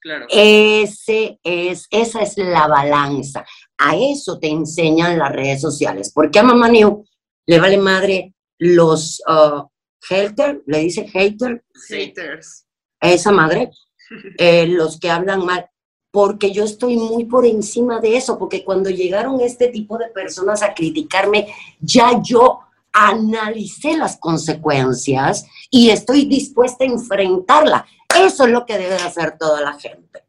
Claro. 0.00 0.26
Ese 0.30 1.38
es, 1.42 1.86
esa 1.90 2.22
es 2.22 2.38
la 2.38 2.66
balanza. 2.66 3.44
A 3.78 3.96
eso 3.96 4.38
te 4.38 4.48
enseñan 4.48 5.18
las 5.18 5.32
redes 5.32 5.60
sociales. 5.60 6.12
Porque 6.14 6.38
a 6.38 6.44
Mamá 6.44 6.68
New 6.68 7.04
le 7.46 7.60
vale 7.60 7.78
madre 7.78 8.34
los 8.58 9.20
uh, 9.26 9.68
hater, 10.08 10.62
le 10.66 10.78
dice 10.78 11.08
hater, 11.08 11.64
Haters. 11.88 12.66
esa 13.00 13.32
madre, 13.32 13.70
eh, 14.38 14.66
los 14.66 14.98
que 15.00 15.10
hablan 15.10 15.44
mal, 15.44 15.68
porque 16.12 16.52
yo 16.52 16.62
estoy 16.62 16.96
muy 16.96 17.24
por 17.24 17.44
encima 17.44 17.98
de 17.98 18.16
eso, 18.16 18.38
porque 18.38 18.64
cuando 18.64 18.90
llegaron 18.90 19.40
este 19.40 19.68
tipo 19.68 19.98
de 19.98 20.08
personas 20.08 20.62
a 20.62 20.74
criticarme, 20.74 21.48
ya 21.80 22.20
yo 22.22 22.60
analicé 22.92 23.96
las 23.96 24.18
consecuencias 24.18 25.46
y 25.70 25.88
estoy 25.88 26.26
dispuesta 26.26 26.84
a 26.84 26.88
enfrentarla. 26.88 27.86
Eso 28.14 28.44
es 28.44 28.50
lo 28.50 28.66
que 28.66 28.76
debe 28.76 28.90
de 28.90 29.02
hacer 29.02 29.38
toda 29.38 29.62
la 29.62 29.72
gente. 29.72 30.22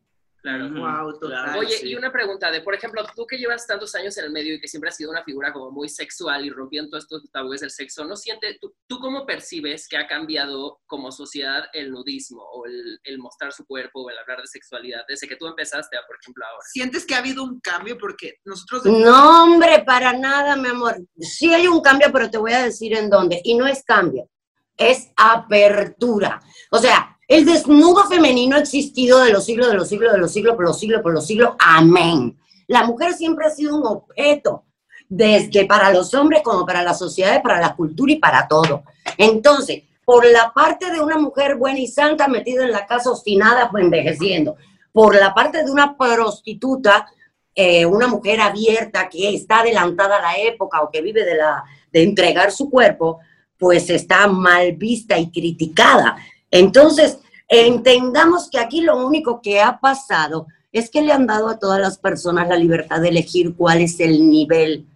Claro. 0.43 0.69
Wow, 0.69 1.19
total. 1.19 1.57
Oye, 1.57 1.77
sí. 1.77 1.87
y 1.87 1.95
una 1.95 2.11
pregunta 2.11 2.51
de, 2.51 2.59
por 2.59 2.75
ejemplo, 2.75 3.01
tú 3.15 3.25
que 3.25 3.37
llevas 3.37 3.65
tantos 3.65 3.95
años 3.95 4.17
en 4.17 4.25
el 4.25 4.31
medio 4.31 4.53
y 4.53 4.59
que 4.59 4.67
siempre 4.67 4.89
has 4.89 4.97
sido 4.97 5.09
una 5.09 5.23
figura 5.23 5.53
como 5.53 5.71
muy 5.71 5.87
sexual 5.87 6.45
y 6.45 6.49
rompiendo 6.49 6.89
todos 6.89 7.05
estos 7.05 7.31
tabúes 7.31 7.61
del 7.61 7.71
sexo, 7.71 8.03
¿no 8.03 8.17
sientes, 8.17 8.59
tú, 8.59 8.75
tú 8.85 8.99
cómo 8.99 9.25
percibes 9.25 9.87
que 9.87 9.95
ha 9.95 10.05
cambiado 10.05 10.81
como 10.85 11.13
sociedad 11.13 11.63
el 11.71 11.91
nudismo 11.91 12.43
o 12.43 12.65
el, 12.65 12.99
el 13.05 13.19
mostrar 13.19 13.53
su 13.53 13.65
cuerpo 13.65 14.01
o 14.01 14.09
el 14.09 14.17
hablar 14.17 14.41
de 14.41 14.47
sexualidad 14.47 15.05
desde 15.07 15.29
que 15.29 15.37
tú 15.37 15.47
empezaste 15.47 15.95
a, 15.95 16.05
por 16.05 16.17
ejemplo, 16.21 16.45
ahora? 16.45 16.65
¿Sientes 16.69 17.05
que 17.05 17.15
ha 17.15 17.19
habido 17.19 17.41
un 17.41 17.61
cambio? 17.61 17.97
Porque 17.97 18.39
nosotros... 18.43 18.83
No, 18.83 19.45
hombre, 19.45 19.81
para 19.85 20.11
nada, 20.11 20.57
mi 20.57 20.67
amor. 20.67 20.97
Sí 21.21 21.53
hay 21.53 21.67
un 21.67 21.79
cambio, 21.79 22.09
pero 22.11 22.29
te 22.29 22.37
voy 22.37 22.51
a 22.51 22.63
decir 22.63 22.93
en 22.97 23.09
dónde. 23.09 23.39
Y 23.45 23.55
no 23.55 23.65
es 23.65 23.81
cambio, 23.85 24.29
es 24.75 25.09
apertura. 25.15 26.41
O 26.69 26.79
sea, 26.79 27.12
el 27.27 27.45
desnudo 27.45 28.05
femenino 28.05 28.55
ha 28.55 28.59
existido 28.59 29.19
de 29.19 29.31
los 29.31 29.45
siglos, 29.45 29.69
de 29.69 29.75
los 29.75 29.87
siglos, 29.87 30.11
de 30.11 30.17
los 30.17 30.31
siglos, 30.31 30.55
por 30.55 30.65
los 30.65 30.79
siglos, 30.79 31.01
por 31.01 31.13
los 31.13 31.25
siglos. 31.25 31.51
Amén. 31.59 32.37
La 32.67 32.83
mujer 32.83 33.13
siempre 33.13 33.45
ha 33.45 33.49
sido 33.49 33.75
un 33.77 33.85
objeto, 33.85 34.65
desde 35.09 35.65
para 35.65 35.91
los 35.91 36.13
hombres 36.13 36.41
como 36.43 36.65
para 36.65 36.81
la 36.81 36.93
sociedad, 36.93 37.41
para 37.41 37.59
la 37.59 37.75
cultura 37.75 38.11
y 38.11 38.17
para 38.17 38.47
todo. 38.47 38.83
Entonces, 39.17 39.83
por 40.05 40.25
la 40.25 40.51
parte 40.53 40.91
de 40.91 40.99
una 40.99 41.17
mujer 41.17 41.55
buena 41.55 41.79
y 41.79 41.87
santa 41.87 42.27
metida 42.27 42.63
en 42.65 42.71
la 42.71 42.85
casa 42.85 43.11
obstinada, 43.11 43.69
pues 43.69 43.83
envejeciendo. 43.83 44.55
Por 44.91 45.15
la 45.15 45.33
parte 45.33 45.63
de 45.63 45.71
una 45.71 45.97
prostituta, 45.97 47.07
eh, 47.55 47.85
una 47.85 48.07
mujer 48.07 48.41
abierta 48.41 49.07
que 49.09 49.33
está 49.33 49.59
adelantada 49.59 50.17
a 50.17 50.21
la 50.21 50.37
época 50.37 50.81
o 50.81 50.91
que 50.91 51.01
vive 51.01 51.23
de, 51.23 51.35
la, 51.35 51.63
de 51.91 52.03
entregar 52.03 52.51
su 52.51 52.69
cuerpo, 52.69 53.19
pues 53.57 53.89
está 53.89 54.27
mal 54.27 54.73
vista 54.73 55.17
y 55.17 55.31
criticada. 55.31 56.17
Entonces, 56.53 57.17
entendamos 57.47 58.47
que 58.47 58.59
aquí 58.59 58.81
lo 58.81 59.03
único 59.03 59.41
que 59.41 59.59
ha 59.59 59.79
pasado 59.79 60.45
es 60.71 60.91
que 60.91 61.01
le 61.01 61.11
han 61.11 61.25
dado 61.25 61.49
a 61.49 61.57
todas 61.57 61.79
las 61.79 61.97
personas 61.97 62.47
la 62.47 62.55
libertad 62.55 63.01
de 63.01 63.09
elegir 63.09 63.55
cuál 63.55 63.81
es 63.81 63.99
el 63.99 64.29
nivel, 64.29 64.87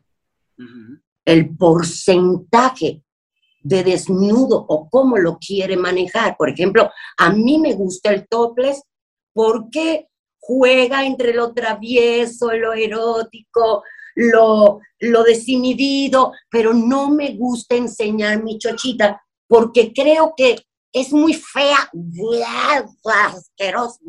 el 1.25 1.57
porcentaje 1.57 3.01
de 3.63 3.83
desnudo 3.83 4.67
o 4.69 4.87
cómo 4.87 5.17
lo 5.17 5.39
quiere 5.39 5.77
manejar. 5.77 6.37
Por 6.37 6.51
ejemplo, 6.51 6.91
a 7.17 7.31
mí 7.31 7.57
me 7.57 7.73
gusta 7.73 8.11
el 8.11 8.27
topless 8.27 8.83
porque 9.33 10.09
juega 10.39 11.05
entre 11.05 11.33
lo 11.33 11.55
travieso, 11.55 12.51
lo 12.53 12.73
erótico, 12.73 13.83
lo, 14.13 14.79
lo 14.99 15.23
desinhibido, 15.23 16.33
pero 16.51 16.71
no 16.71 17.09
me 17.09 17.33
gusta 17.33 17.75
enseñar 17.75 18.43
mi 18.43 18.59
chochita 18.59 19.23
porque 19.47 19.91
creo 19.91 20.35
que 20.37 20.66
es 21.01 21.11
muy 21.11 21.33
fea, 21.33 21.89
asquerosa. 23.05 23.99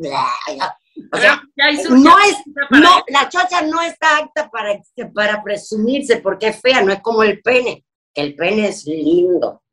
O 1.13 1.17
sea, 1.17 1.41
Ya 1.55 1.69
hizo- 1.71 1.95
no 1.95 2.17
es, 2.19 2.35
no, 2.71 3.03
la 3.07 3.29
chocha 3.29 3.61
no 3.61 3.81
está 3.81 4.17
apta 4.17 4.49
para, 4.49 4.79
para 5.13 5.41
presumirse 5.43 6.17
porque 6.17 6.47
es 6.49 6.59
fea, 6.61 6.81
no 6.81 6.91
es 6.91 7.01
como 7.01 7.23
el 7.23 7.41
pene. 7.41 7.85
El 8.13 8.35
pene 8.35 8.67
es 8.67 8.85
lindo. 8.85 9.63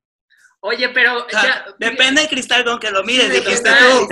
Oye, 0.60 0.88
pero 0.88 1.24
O 1.24 1.28
sea, 1.28 1.42
ya, 1.42 1.66
depende 1.78 2.20
del 2.22 2.30
cristal 2.30 2.64
con 2.64 2.78
que 2.80 2.90
lo 2.90 3.04
mires, 3.04 3.26
Sí, 3.32 3.40
dijiste 3.40 3.70
tú. 3.70 4.08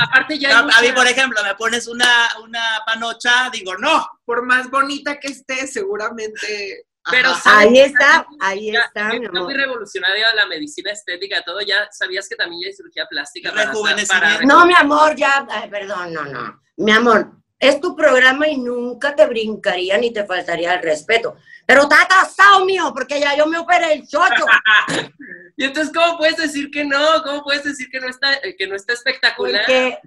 aparte 0.00 0.38
ya 0.38 0.48
hay 0.50 0.54
A, 0.54 0.78
a 0.78 0.82
mí, 0.82 0.92
por 0.94 1.06
ejemplo, 1.06 1.42
me 1.42 1.54
pones 1.56 1.88
una, 1.88 2.28
una 2.42 2.62
panocha, 2.86 3.50
digo, 3.52 3.76
no. 3.76 4.06
Por 4.24 4.44
más 4.46 4.70
bonita 4.70 5.18
que 5.18 5.28
esté, 5.28 5.66
seguramente... 5.66 6.86
Pero. 7.10 7.30
Ahí 7.44 7.78
está, 7.78 8.26
ahí 8.40 8.72
Ya, 8.72 8.80
está, 8.80 9.08
mi 9.08 9.26
amor. 9.26 9.44
muy 9.44 9.54
revolucionaria 9.54 10.26
la 10.34 10.46
medicina 10.46 10.92
estética, 10.92 11.42
todo. 11.42 11.60
Ya 11.60 11.88
sabías 11.90 12.28
que 12.28 12.36
también 12.36 12.62
ya 12.62 12.68
hay 12.68 12.74
cirugía 12.74 13.06
plástica 13.06 13.52
para, 13.52 14.40
No, 14.44 14.66
mi 14.66 14.74
amor, 14.74 15.14
ya, 15.16 15.46
ay, 15.48 15.70
perdón, 15.70 16.12
no, 16.12 16.24
no. 16.24 16.60
Mi 16.76 16.92
amor, 16.92 17.32
es 17.58 17.80
tu 17.80 17.94
programa 17.94 18.48
y 18.48 18.58
nunca 18.58 19.14
te 19.14 19.26
brincaría 19.26 19.98
ni 19.98 20.12
te 20.12 20.24
faltaría 20.24 20.74
el 20.74 20.82
respeto. 20.82 21.36
Pero 21.66 21.82
está 21.82 22.02
atrasado 22.02 22.64
mío, 22.64 22.90
porque 22.94 23.20
ya 23.20 23.36
yo 23.36 23.46
me 23.46 23.58
operé 23.58 23.92
el 23.92 24.08
chocho. 24.08 24.44
Y 25.56 25.64
entonces, 25.64 25.92
¿cómo 25.92 26.16
puedes 26.16 26.38
decir 26.38 26.70
que 26.70 26.86
no? 26.86 27.22
¿Cómo 27.22 27.42
puedes 27.42 27.62
decir 27.64 27.88
que 27.90 28.00
no 28.00 28.08
está, 28.08 28.32
eh, 28.36 28.56
que 28.56 28.66
no 28.66 28.74
está 28.74 28.94
espectacular? 28.94 29.60
Porque 29.66 29.98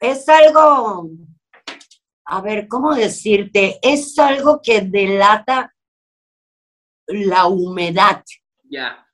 es 0.00 0.26
algo, 0.26 1.10
a 2.24 2.40
ver, 2.40 2.66
¿cómo 2.66 2.94
decirte? 2.94 3.78
Es 3.82 4.18
algo 4.18 4.62
que 4.62 4.80
delata 4.80 5.70
la 7.06 7.46
humedad. 7.46 8.22
Ya. 8.68 9.06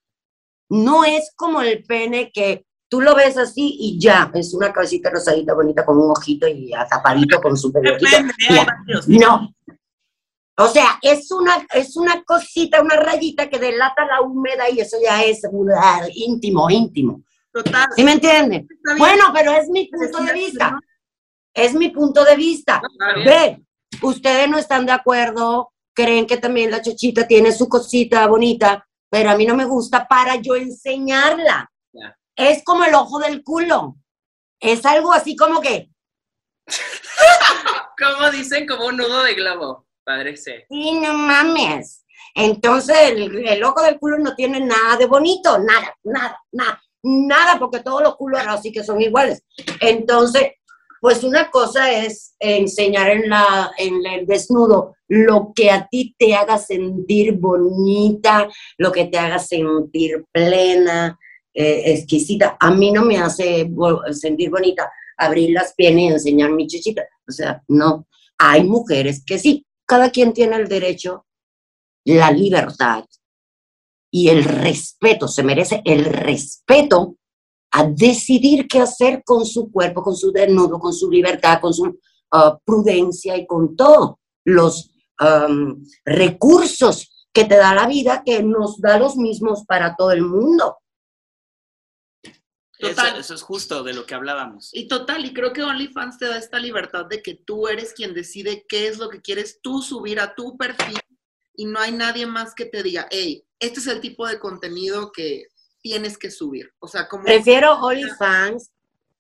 No 0.69 1.05
es 1.05 1.33
como 1.37 1.63
el 1.63 1.85
pene 1.85 2.31
que 2.33 2.65
tú 2.89 3.01
lo 3.01 3.15
ves 3.15 3.39
así 3.39 3.77
y 3.79 3.99
ya, 3.99 4.31
es 4.35 4.53
una 4.55 4.73
cabecita 4.73 5.11
rosadita 5.11 5.55
bonita 5.55 5.85
con 5.85 5.99
un 5.99 6.11
ojito 6.11 6.47
y 6.47 6.73
tapadito 6.91 7.41
con 7.41 7.57
su 7.57 7.73
pelotito. 7.73 8.19
No. 9.07 9.55
O 10.59 10.69
sea, 10.69 10.99
es 11.01 11.31
una, 11.31 11.67
es 11.73 11.97
una 11.97 12.23
cosita, 12.23 12.83
una 12.83 12.97
rayita 12.97 13.49
que 13.49 13.59
delata 13.59 14.05
la 14.05 14.21
humedad 14.21 14.67
y 14.71 14.81
eso 14.81 14.99
ya 15.03 15.23
es 15.23 15.41
uh, 15.51 15.67
íntimo, 16.13 16.69
íntimo. 16.69 17.23
Total. 17.53 17.89
¿Sí 17.97 18.05
me 18.05 18.17
bien. 18.17 18.69
Bueno, 18.99 19.25
pero 19.35 19.53
es 19.53 19.69
mi 19.69 19.89
punto 19.89 20.23
de 20.23 20.33
vista. 20.33 20.79
Es 21.55 21.75
mi 21.75 21.91
punto 21.91 22.25
de 22.25 22.37
vista. 22.37 22.81
Ve, 23.25 23.63
ustedes 24.03 24.49
no 24.49 24.59
están 24.59 24.87
de 24.87 24.93
acuerdo, 24.93 25.72
creen 25.95 26.27
que 26.27 26.37
también 26.37 26.71
la 26.71 26.83
chochita 26.83 27.27
tiene 27.27 27.53
su 27.53 27.69
cosita 27.69 28.27
bonita, 28.27 28.87
pero 29.11 29.31
a 29.31 29.37
mí 29.37 29.47
no 29.47 29.55
me 29.55 29.65
gusta 29.65 30.07
para 30.09 30.37
yo 30.37 30.57
enseñarla. 30.57 31.71
Ya. 31.93 32.19
Es 32.37 32.65
como 32.65 32.85
el 32.85 32.95
ojo 32.95 33.19
del 33.19 33.43
culo. 33.43 33.97
Es 34.61 34.87
algo 34.87 35.13
así 35.13 35.37
como 35.37 35.61
que, 35.61 35.93
¿Cómo 37.99 38.31
dicen? 38.31 38.67
Como 38.67 38.87
un 38.87 38.97
nudo 38.97 39.25
de 39.25 39.35
globo. 39.35 39.87
Padre 40.05 40.37
sí. 40.37 40.53
sí, 40.69 40.93
no 41.01 41.13
mames. 41.13 42.05
Entonces 42.35 42.97
el, 43.11 43.47
el 43.47 43.63
ojo 43.63 43.83
del 43.83 43.99
culo 43.99 44.19
no 44.19 44.35
tiene 44.35 44.59
nada 44.59 44.97
de 44.97 45.07
bonito, 45.07 45.59
nada, 45.59 45.97
nada, 46.03 46.41
nada, 46.51 46.83
nada, 47.03 47.59
porque 47.59 47.81
todos 47.81 48.03
los 48.03 48.17
culos 48.17 48.41
ahora 48.41 48.61
sí 48.61 48.73
que 48.73 48.83
son 48.83 49.01
iguales. 49.01 49.45
Entonces, 49.81 50.55
pues 51.03 51.25
una 51.25 51.51
cosa 51.51 51.91
es 51.91 52.37
enseñar 52.39 53.11
en, 53.11 53.29
la, 53.29 53.73
en 53.77 54.07
el 54.07 54.25
desnudo 54.25 54.95
lo 55.09 55.53
que 55.53 55.69
a 55.69 55.89
ti 55.89 56.15
te 56.17 56.37
haga 56.37 56.59
sentir 56.59 57.33
bonita, 57.33 58.49
lo 58.79 58.93
que 58.93 59.07
te 59.07 59.19
haga 59.19 59.41
sentir 59.41 60.25
plena, 60.31 61.19
eh, 61.53 61.83
exquisita. 61.87 62.57
A 62.61 62.71
mí 62.71 62.93
no 62.93 63.05
me 63.05 63.19
hace 63.19 63.69
sentir 64.13 64.49
bonita 64.49 64.93
abrir 65.17 65.51
las 65.51 65.75
piernas 65.75 66.05
y 66.05 66.07
enseñar 66.07 66.51
mi 66.53 66.69
chichita. 66.69 67.03
O 67.29 67.33
sea, 67.33 67.61
no. 67.67 68.07
Hay 68.39 68.63
mujeres 68.63 69.25
que 69.27 69.41
sí. 69.41 69.67
Cada 69.85 70.11
quien 70.11 70.33
tiene 70.33 70.55
el 70.55 70.69
derecho, 70.69 71.27
la 72.05 72.31
libertad 72.31 73.07
y 74.09 74.29
el 74.29 74.45
respeto. 74.45 75.27
Se 75.27 75.43
merece 75.43 75.83
el 75.85 76.05
respeto 76.05 77.17
a 77.73 77.85
decidir 77.85 78.69
qué 78.69 78.81
hacer 78.81 79.23
con 79.25 79.47
su 79.47 79.71
cuerpo, 79.73 80.03
con 80.03 80.15
su 80.15 80.31
desnudo, 80.31 80.79
con 80.79 80.93
su 80.93 81.11
libertad, 81.11 81.61
con 81.61 81.73
su 81.73 81.99
ah, 82.31 82.59
prudencia 82.65 83.37
y 83.37 83.47
con 83.47 83.75
todos 83.75 84.17
los 84.45 84.91
am, 85.17 85.83
recursos 86.05 87.27
que 87.33 87.45
te 87.45 87.57
da 87.57 87.75
la 87.75 87.87
vida, 87.87 88.23
que 88.25 88.43
nos 88.43 88.79
da 88.79 88.99
los 88.99 89.17
mismos 89.17 89.65
para 89.67 89.97
todo 89.97 90.13
el 90.13 90.23
mundo. 90.23 90.77
Eso, 92.79 92.91
Total. 92.91 93.21
eso 93.21 93.35
es 93.35 93.43
justo 93.43 93.83
de 93.83 93.95
lo 93.95 94.05
que 94.05 94.15
hablábamos. 94.15 94.71
Y 94.73 94.89
total, 94.89 95.25
y 95.25 95.33
creo 95.33 95.53
que 95.53 95.63
OnlyFans 95.63 96.19
te 96.19 96.27
da 96.27 96.37
esta 96.37 96.59
libertad 96.59 97.07
de 97.07 97.23
que 97.23 97.37
tú 97.37 97.69
eres 97.69 97.95
quien 97.95 98.13
decide 98.13 98.67
qué 98.69 98.89
es 98.89 98.99
lo 98.99 99.09
que 99.09 99.23
quieres 99.23 99.61
tú 99.63 99.81
subir 99.81 100.21
a 100.21 100.35
tu 100.35 100.59
perfil 100.59 100.99
y 101.55 101.65
no 101.67 101.79
hay 101.79 101.93
nadie 101.93 102.27
más 102.27 102.55
que 102.55 102.67
te 102.67 102.83
diga, 102.83 103.07
hey, 103.11 103.45
este 103.59 103.81
es 103.81 103.87
el 103.87 104.01
tipo 104.01 104.27
de 104.27 104.41
contenido 104.41 105.13
que 105.13 105.47
tienes 105.83 106.17
que 106.17 106.31
subir. 106.31 106.71
O 106.79 106.89
sea, 106.89 107.09
como... 107.09 107.25
Prefiero 107.25 107.75
OnlyFans. 107.81 108.71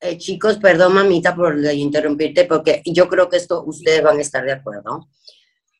Eh, 0.00 0.18
chicos, 0.18 0.58
perdón, 0.58 0.94
mamita, 0.94 1.34
por 1.34 1.56
interrumpirte, 1.72 2.44
porque 2.44 2.82
yo 2.86 3.08
creo 3.08 3.28
que 3.28 3.36
esto 3.36 3.62
ustedes 3.64 4.02
van 4.02 4.18
a 4.18 4.22
estar 4.22 4.44
de 4.44 4.52
acuerdo. 4.52 5.08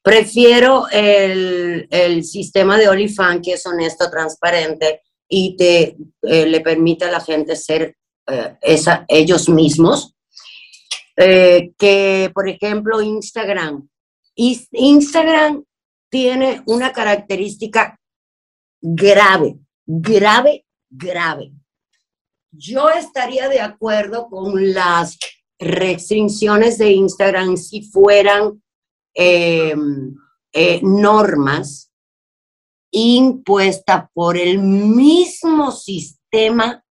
Prefiero 0.03 0.89
el, 0.91 1.89
el 1.91 2.25
sistema 2.25 2.77
de 2.79 2.89
OnlyFans 2.89 3.41
que 3.43 3.53
es 3.55 3.67
honesto, 3.67 4.11
transparente 4.11 5.01
y 5.29 5.57
te 5.57 5.97
eh, 6.23 6.47
le 6.47 6.61
permite 6.61 7.07
a 7.07 7.11
la 7.11 7.21
gente 7.21 7.57
ser 7.57 7.97
eh, 8.27 8.57
esa, 8.61 9.05
ellos 9.09 9.49
mismos, 9.49 10.15
eh, 11.17 11.73
que 11.79 12.31
por 12.35 12.49
ejemplo 12.49 13.01
Instagram. 13.01 13.89
Instagram 14.35 15.65
tiene 16.11 16.63
una 16.67 16.93
característica 16.93 17.99
grave, 18.81 19.57
grave, 19.87 20.65
grave. 20.93 21.53
Yo 22.51 22.91
estaría 22.91 23.49
de 23.49 23.61
acuerdo 23.61 24.29
con 24.29 24.73
las 24.73 25.19
restricciones 25.59 26.79
de 26.79 26.91
Instagram 26.91 27.57
si 27.57 27.83
fueran 27.83 28.63
eh, 29.15 29.75
eh, 30.53 30.81
normas 30.83 31.91
impuesta 32.91 34.11
por 34.13 34.37
el 34.37 34.59
mismo 34.59 35.73
sistema 35.73 36.85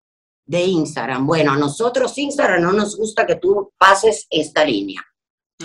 de 0.45 0.62
Instagram. 0.64 1.28
Bueno, 1.28 1.52
a 1.52 1.58
nosotros 1.58 2.18
Instagram 2.18 2.62
no 2.62 2.72
nos 2.72 2.95
gusta 2.95 3.28
que 3.28 3.36
tú 3.36 3.74
pases 3.78 4.26
esta 4.30 4.64
línea. 4.64 5.04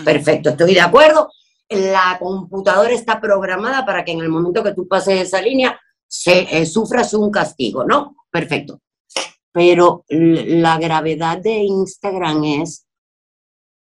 Perfecto, 0.04 0.50
estoy 0.50 0.74
de 0.74 0.80
acuerdo. 0.80 1.30
La 1.68 2.16
computadora 2.18 2.92
está 2.92 3.20
programada 3.20 3.86
para 3.86 4.04
que 4.04 4.12
en 4.12 4.20
el 4.20 4.28
momento 4.28 4.64
que 4.64 4.74
tú 4.74 4.88
pases 4.88 5.22
esa 5.22 5.40
línea 5.40 5.80
se, 6.14 6.46
eh, 6.50 6.64
sufras 6.64 7.12
un 7.12 7.30
castigo, 7.30 7.84
¿no? 7.84 8.14
Perfecto. 8.30 8.80
Pero 9.52 10.04
la 10.08 10.78
gravedad 10.78 11.38
de 11.38 11.58
Instagram 11.64 12.44
es 12.44 12.86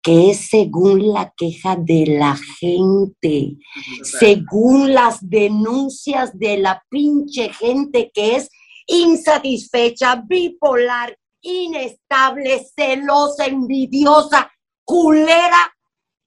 que 0.03 0.31
es 0.31 0.49
según 0.49 1.12
la 1.12 1.33
queja 1.37 1.76
de 1.76 2.05
la 2.07 2.39
gente, 2.61 3.57
según 4.03 4.95
las 4.95 5.18
denuncias 5.20 6.39
de 6.39 6.59
la 6.59 6.83
pinche 6.89 7.53
gente 7.53 8.11
que 8.14 8.37
es 8.37 8.49
insatisfecha, 8.87 10.22
bipolar, 10.26 11.18
inestable, 11.41 12.64
celosa, 12.74 13.47
envidiosa, 13.47 14.51
culera. 14.85 15.74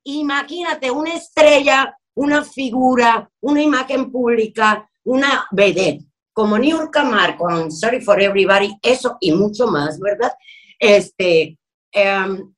Imagínate 0.03 0.91
una 0.91 1.13
estrella, 1.15 1.95
una 2.15 2.43
figura, 2.43 3.31
una 3.39 3.63
imagen 3.63 4.11
pública, 4.11 4.90
una 5.05 5.47
vedette, 5.51 6.05
como 6.33 6.57
Niurka 6.57 7.03
Marco, 7.03 7.69
Sorry 7.69 8.01
for 8.01 8.21
Everybody, 8.21 8.77
eso 8.81 9.17
y 9.19 9.31
mucho 9.31 9.67
más, 9.67 9.99
¿verdad? 9.99 10.31
Este, 10.79 11.57
em, 11.91 12.53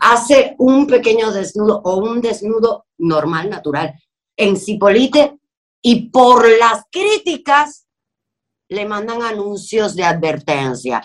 hace 0.00 0.54
un 0.58 0.86
pequeño 0.86 1.32
desnudo 1.32 1.80
o 1.84 1.96
un 1.96 2.20
desnudo 2.20 2.86
normal, 2.98 3.48
natural, 3.48 3.94
en 4.36 4.56
Cipolite 4.56 5.38
y 5.82 6.10
por 6.10 6.48
las 6.58 6.84
críticas 6.90 7.86
le 8.68 8.86
mandan 8.86 9.22
anuncios 9.22 9.94
de 9.94 10.04
advertencia. 10.04 11.02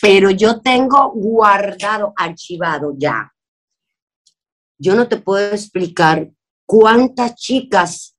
Pero 0.00 0.30
yo 0.30 0.60
tengo 0.60 1.12
guardado, 1.12 2.12
archivado 2.16 2.94
ya. 2.96 3.32
Yo 4.78 4.94
no 4.94 5.08
te 5.08 5.16
puedo 5.16 5.52
explicar 5.52 6.30
cuántas 6.66 7.34
chicas 7.34 8.16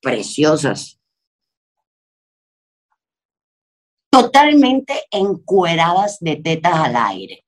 preciosas, 0.00 0.99
totalmente 4.10 5.04
encueradas 5.10 6.18
de 6.20 6.36
tetas 6.36 6.74
al 6.74 6.96
aire. 6.96 7.44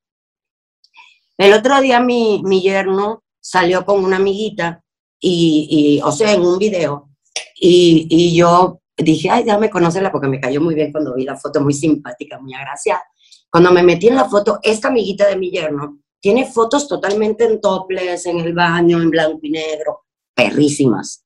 El 1.37 1.53
otro 1.55 1.81
día 1.81 2.01
mi, 2.01 2.41
mi 2.45 2.63
yerno 2.63 3.25
salió 3.41 3.85
con 3.85 4.05
una 4.05 4.17
amiguita 4.17 4.83
y, 5.21 6.01
o 6.05 6.13
sea, 6.13 6.33
en 6.33 6.43
un 6.43 6.59
video, 6.59 7.11
y, 7.57 8.07
y 8.11 8.35
yo 8.37 8.81
dije, 8.97 9.31
ay, 9.31 9.45
déjame 9.45 9.71
conocerla 9.71 10.11
porque 10.11 10.29
me 10.29 10.41
cayó 10.41 10.61
muy 10.61 10.75
bien 10.75 10.91
cuando 10.93 11.15
vi 11.15 11.25
la 11.25 11.37
foto, 11.37 11.61
muy 11.61 11.75
simpática, 11.75 12.39
muy 12.41 12.55
agraciada. 12.55 13.03
Cuando 13.51 13.71
me 13.73 13.83
metí 13.83 14.09
en 14.09 14.17
la 14.17 14.29
foto, 14.29 14.59
esta 14.63 14.89
amiguita 14.89 15.29
de 15.29 15.37
mi 15.37 15.51
yerno 15.51 15.99
tiene 16.21 16.47
fotos 16.47 16.89
totalmente 16.89 17.45
en 17.45 17.61
toples, 17.61 18.27
en 18.27 18.39
el 18.41 18.53
baño, 18.55 19.01
en 19.01 19.11
blanco 19.11 19.41
y 19.43 19.51
negro, 19.51 20.05
perrísimas. 20.35 21.25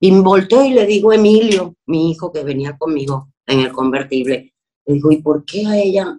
Y 0.00 0.08
y 0.08 0.70
le 0.70 0.86
digo 0.86 1.10
a 1.10 1.14
Emilio, 1.14 1.76
mi 1.86 2.10
hijo 2.10 2.32
que 2.32 2.42
venía 2.42 2.76
conmigo 2.76 3.30
en 3.46 3.60
el 3.60 3.72
convertible, 3.72 4.53
le 4.86 4.94
digo, 4.94 5.10
¿y 5.12 5.22
por 5.22 5.44
qué 5.44 5.66
a 5.66 5.78
ella 5.78 6.18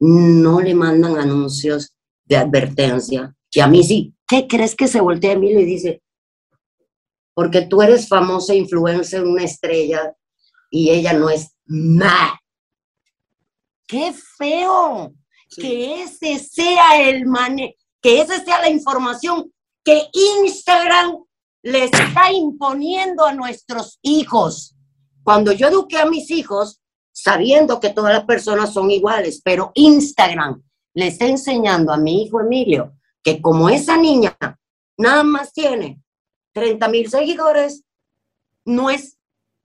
no 0.00 0.60
le 0.60 0.74
mandan 0.74 1.16
anuncios 1.16 1.92
de 2.24 2.36
advertencia? 2.36 3.34
Y 3.52 3.60
a 3.60 3.66
mí 3.66 3.82
sí. 3.82 4.14
¿Qué 4.26 4.46
crees 4.46 4.74
que 4.74 4.86
se 4.86 5.00
voltea 5.00 5.32
Emilio 5.32 5.60
y 5.60 5.64
dice, 5.64 6.02
porque 7.34 7.62
tú 7.62 7.82
eres 7.82 8.08
famosa 8.08 8.54
influencer, 8.54 9.24
una 9.24 9.44
estrella, 9.44 10.14
y 10.70 10.90
ella 10.90 11.12
no 11.12 11.30
es 11.30 11.52
nada. 11.66 12.40
¡Qué 13.86 14.12
feo! 14.38 15.12
Que 15.56 16.02
ese 16.02 16.38
sea 16.38 17.08
el 17.08 17.26
mane 17.26 17.76
que 18.00 18.20
esa 18.20 18.42
sea 18.42 18.60
la 18.60 18.70
información 18.70 19.52
que 19.84 20.08
Instagram 20.42 21.22
le 21.62 21.84
está 21.84 22.32
imponiendo 22.32 23.24
a 23.24 23.34
nuestros 23.34 23.98
hijos. 24.02 24.74
Cuando 25.22 25.52
yo 25.52 25.68
eduqué 25.68 25.98
a 25.98 26.06
mis 26.06 26.30
hijos, 26.30 26.79
sabiendo 27.22 27.80
que 27.80 27.90
todas 27.90 28.14
las 28.14 28.24
personas 28.24 28.72
son 28.72 28.90
iguales, 28.90 29.40
pero 29.44 29.72
Instagram 29.74 30.62
le 30.94 31.08
está 31.08 31.26
enseñando 31.26 31.92
a 31.92 31.96
mi 31.96 32.22
hijo 32.22 32.40
Emilio 32.40 32.94
que 33.22 33.40
como 33.42 33.68
esa 33.68 33.96
niña 33.96 34.36
nada 34.96 35.22
más 35.22 35.52
tiene 35.52 36.00
30 36.52 36.88
mil 36.88 37.10
seguidores 37.10 37.84
no 38.64 38.90
es 38.90 39.18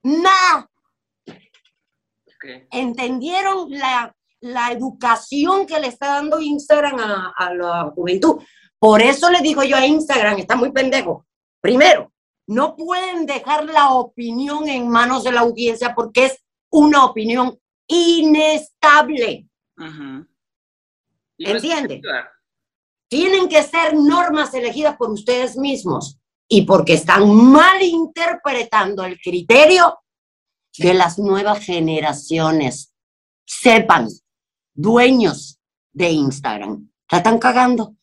nada. 0.03 0.69
¿Entendieron 2.71 3.71
la, 3.71 4.15
la, 4.41 4.71
educación 4.71 5.65
que 5.65 5.79
le 5.79 5.87
está 5.87 6.07
dando 6.07 6.39
Instagram 6.39 6.99
a, 6.99 7.33
a 7.35 7.53
la 7.53 7.91
juventud? 7.95 8.41
Por 8.77 9.01
eso 9.01 9.31
le 9.31 9.41
digo 9.41 9.63
yo 9.63 9.77
a 9.77 9.85
Instagram, 9.85 10.37
está 10.37 10.55
muy 10.55 10.71
pendejo. 10.71 11.25
Primero, 11.59 12.11
no 12.45 12.75
pueden 12.75 13.25
dejar 13.25 13.65
la 13.65 13.93
opinión 13.93 14.67
en 14.67 14.87
manos 14.87 15.23
de 15.23 15.31
la 15.31 15.41
audiencia 15.41 15.95
porque 15.95 16.25
es 16.25 16.44
una 16.76 17.05
opinión 17.05 17.57
inestable. 17.88 19.47
¿Entiende? 21.38 22.01
Tienen 23.07 23.47
que 23.47 23.63
ser 23.63 23.95
normas 23.95 24.53
elegidas 24.53 24.97
por 24.97 25.09
ustedes 25.09 25.55
mismos 25.55 26.19
y 26.47 26.63
porque 26.63 26.93
están 26.93 27.34
mal 27.34 27.82
interpretando 27.82 29.05
el 29.05 29.19
criterio 29.19 29.99
de 30.78 30.93
las 30.93 31.17
nuevas 31.17 31.63
generaciones. 31.63 32.93
Sepan, 33.45 34.09
dueños 34.73 35.59
de 35.93 36.09
Instagram, 36.09 36.91
la 37.09 37.17
están 37.19 37.39
cagando. 37.39 37.95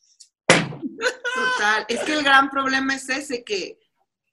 Total, 0.46 1.84
es 1.88 2.00
que 2.04 2.14
el 2.14 2.22
gran 2.22 2.48
problema 2.48 2.94
es 2.94 3.08
ese, 3.10 3.44
que 3.44 3.78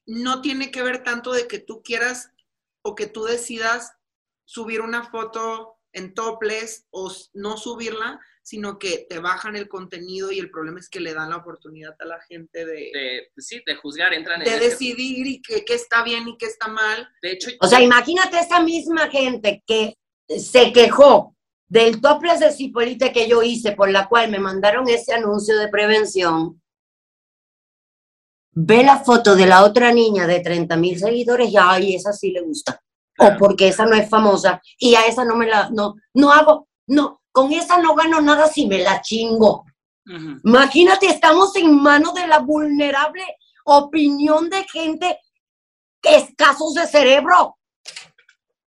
no 0.06 0.42
tiene 0.42 0.72
que 0.72 0.82
ver 0.82 1.04
tanto 1.04 1.34
de 1.34 1.48
que 1.48 1.60
tú 1.60 1.82
quieras 1.84 2.32
o 2.84 2.96
que 2.96 3.08
tú 3.08 3.26
decidas 3.26 3.99
subir 4.50 4.82
una 4.82 5.04
foto 5.04 5.76
en 5.94 6.16
topless 6.16 6.88
o 6.90 7.12
no 7.34 7.56
subirla, 7.56 8.20
sino 8.42 8.80
que 8.80 9.06
te 9.08 9.20
bajan 9.20 9.56
el 9.56 9.68
contenido 9.68 10.32
y 10.32 10.40
el 10.40 10.50
problema 10.50 10.80
es 10.80 10.90
que 10.90 11.00
le 11.00 11.14
dan 11.14 11.30
la 11.30 11.38
oportunidad 11.38 11.96
a 12.00 12.06
la 12.06 12.20
gente 12.22 12.66
de... 12.66 12.90
de 12.92 13.32
pues 13.36 13.46
sí, 13.46 13.62
de 13.64 13.76
juzgar, 13.76 14.12
entran 14.12 14.42
en... 14.42 14.46
De 14.46 14.60
decidir 14.60 15.28
y 15.28 15.40
qué 15.40 15.64
está 15.68 16.04
bien 16.04 16.28
y 16.28 16.36
qué 16.36 16.48
está 16.48 16.68
mal. 16.68 17.08
De 17.22 17.34
hecho... 17.34 17.52
O 17.62 17.68
sea, 17.68 17.80
imagínate 17.80 18.40
esa 18.40 18.60
misma 18.64 19.08
gente 19.12 19.64
que 19.68 19.94
se 20.28 20.74
quejó 20.74 21.36
del 21.68 22.02
topless 22.02 22.40
de 22.40 22.52
Cipolite 22.52 23.14
que 23.14 23.28
yo 23.28 23.44
hice, 23.44 23.74
por 23.74 23.92
la 23.92 24.08
cual 24.10 24.32
me 24.32 24.40
mandaron 24.40 24.90
ese 24.90 25.14
anuncio 25.14 25.60
de 25.60 25.68
prevención, 25.68 26.60
ve 28.54 28.84
la 28.84 28.98
foto 28.98 29.36
de 29.36 29.46
la 29.46 29.64
otra 29.64 29.94
niña 29.94 30.26
de 30.26 30.40
30 30.40 30.76
mil 30.76 30.98
seguidores 30.98 31.52
y 31.52 31.58
ay, 31.58 31.94
esa 31.94 32.14
sí 32.14 32.32
le 32.32 32.42
gusta. 32.42 32.82
O 33.20 33.38
porque 33.38 33.68
esa 33.68 33.86
no 33.86 33.96
es 33.96 34.10
famosa 34.10 34.62
y 34.78 34.96
a 34.96 35.02
esa 35.02 35.26
no 35.26 35.36
me 35.36 35.48
la, 35.48 35.70
no, 35.72 35.96
no 36.14 36.32
hago, 36.32 36.70
no, 36.88 37.22
con 37.32 37.52
esa 37.52 37.78
no 37.80 37.96
gano 37.96 38.22
nada 38.22 38.48
si 38.48 38.68
me 38.68 38.80
la 38.80 39.02
chingo. 39.02 39.66
Imagínate, 40.44 41.06
estamos 41.06 41.56
en 41.56 41.80
manos 41.80 42.16
de 42.16 42.26
la 42.26 42.40
vulnerable 42.40 43.24
opinión 43.66 44.50
de 44.50 44.64
gente 44.64 45.20
escasos 46.02 46.74
de 46.74 46.88
cerebro. 46.88 47.58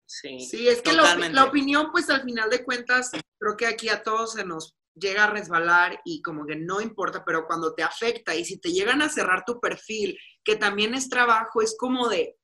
Sí, 0.05 0.39
sí 0.41 0.67
es 0.67 0.81
que 0.81 0.91
la 0.91 1.43
opinión, 1.45 1.91
pues 1.91 2.09
al 2.09 2.23
final 2.23 2.49
de 2.49 2.63
cuentas, 2.65 3.11
creo 3.39 3.55
que 3.55 3.67
aquí 3.67 3.87
a 3.87 4.03
todos 4.03 4.33
se 4.33 4.43
nos 4.43 4.75
llega 4.95 5.25
a 5.25 5.29
resbalar 5.29 6.01
y 6.03 6.21
como 6.21 6.45
que 6.45 6.55
no 6.55 6.81
importa, 6.81 7.23
pero 7.25 7.47
cuando 7.47 7.73
te 7.73 7.83
afecta 7.83 8.35
y 8.35 8.43
si 8.43 8.59
te 8.59 8.71
llegan 8.71 9.01
a 9.01 9.09
cerrar 9.09 9.43
tu 9.45 9.59
perfil, 9.59 10.17
que 10.43 10.55
también 10.55 10.93
es 10.93 11.09
trabajo, 11.09 11.61
es 11.61 11.77
como 11.77 12.09
de, 12.09 12.37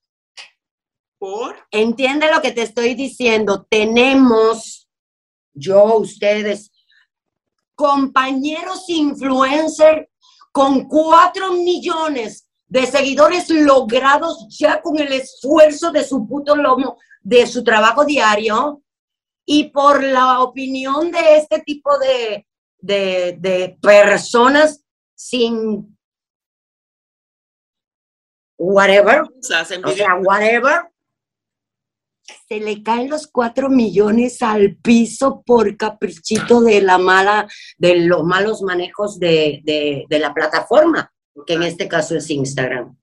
¿por? 1.18 1.55
Entiende 1.72 2.32
lo 2.32 2.41
que 2.41 2.51
te 2.51 2.61
estoy 2.63 2.95
diciendo, 2.95 3.66
tenemos 3.70 4.89
yo, 5.53 5.97
ustedes, 5.97 6.72
compañeros 7.76 8.86
influencers 8.88 10.07
con 10.51 10.88
cuatro 10.88 11.53
millones 11.53 12.47
de 12.68 12.86
seguidores 12.86 13.49
logrados 13.49 14.47
ya 14.49 14.82
con 14.82 14.97
el 14.97 15.11
esfuerzo 15.13 15.91
de 15.91 16.03
su 16.03 16.28
puto 16.28 16.55
lomo, 16.55 16.97
de 17.22 17.45
su 17.47 17.63
trabajo 17.63 18.05
diario, 18.05 18.82
y 19.45 19.66
por 19.66 20.03
la 20.03 20.41
opinión 20.41 21.11
de 21.11 21.38
este 21.38 21.59
tipo 21.59 21.97
de, 21.99 22.47
de, 22.80 23.38
de 23.39 23.78
personas 23.82 24.84
sin 25.13 25.95
whatever, 28.57 29.22
o 29.22 29.91
sea, 29.91 30.16
whatever, 30.16 30.89
se 32.47 32.59
le 32.59 32.82
caen 32.84 33.09
los 33.09 33.28
cuatro 33.28 33.69
millones 33.69 34.41
al 34.41 34.76
piso 34.78 35.43
por 35.45 35.78
caprichito 35.78 36.61
de 36.61 36.82
la 36.82 36.97
mala, 36.97 37.47
de 37.78 37.97
los 38.01 38.23
malos 38.23 38.61
manejos 38.61 39.19
de, 39.19 39.61
de, 39.63 40.19
la 40.19 40.34
plataforma, 40.34 41.11
que 41.45 41.53
en 41.53 41.63
este 41.63 41.88
caso 41.88 42.15
es 42.15 42.30
Instagram. 42.30 42.97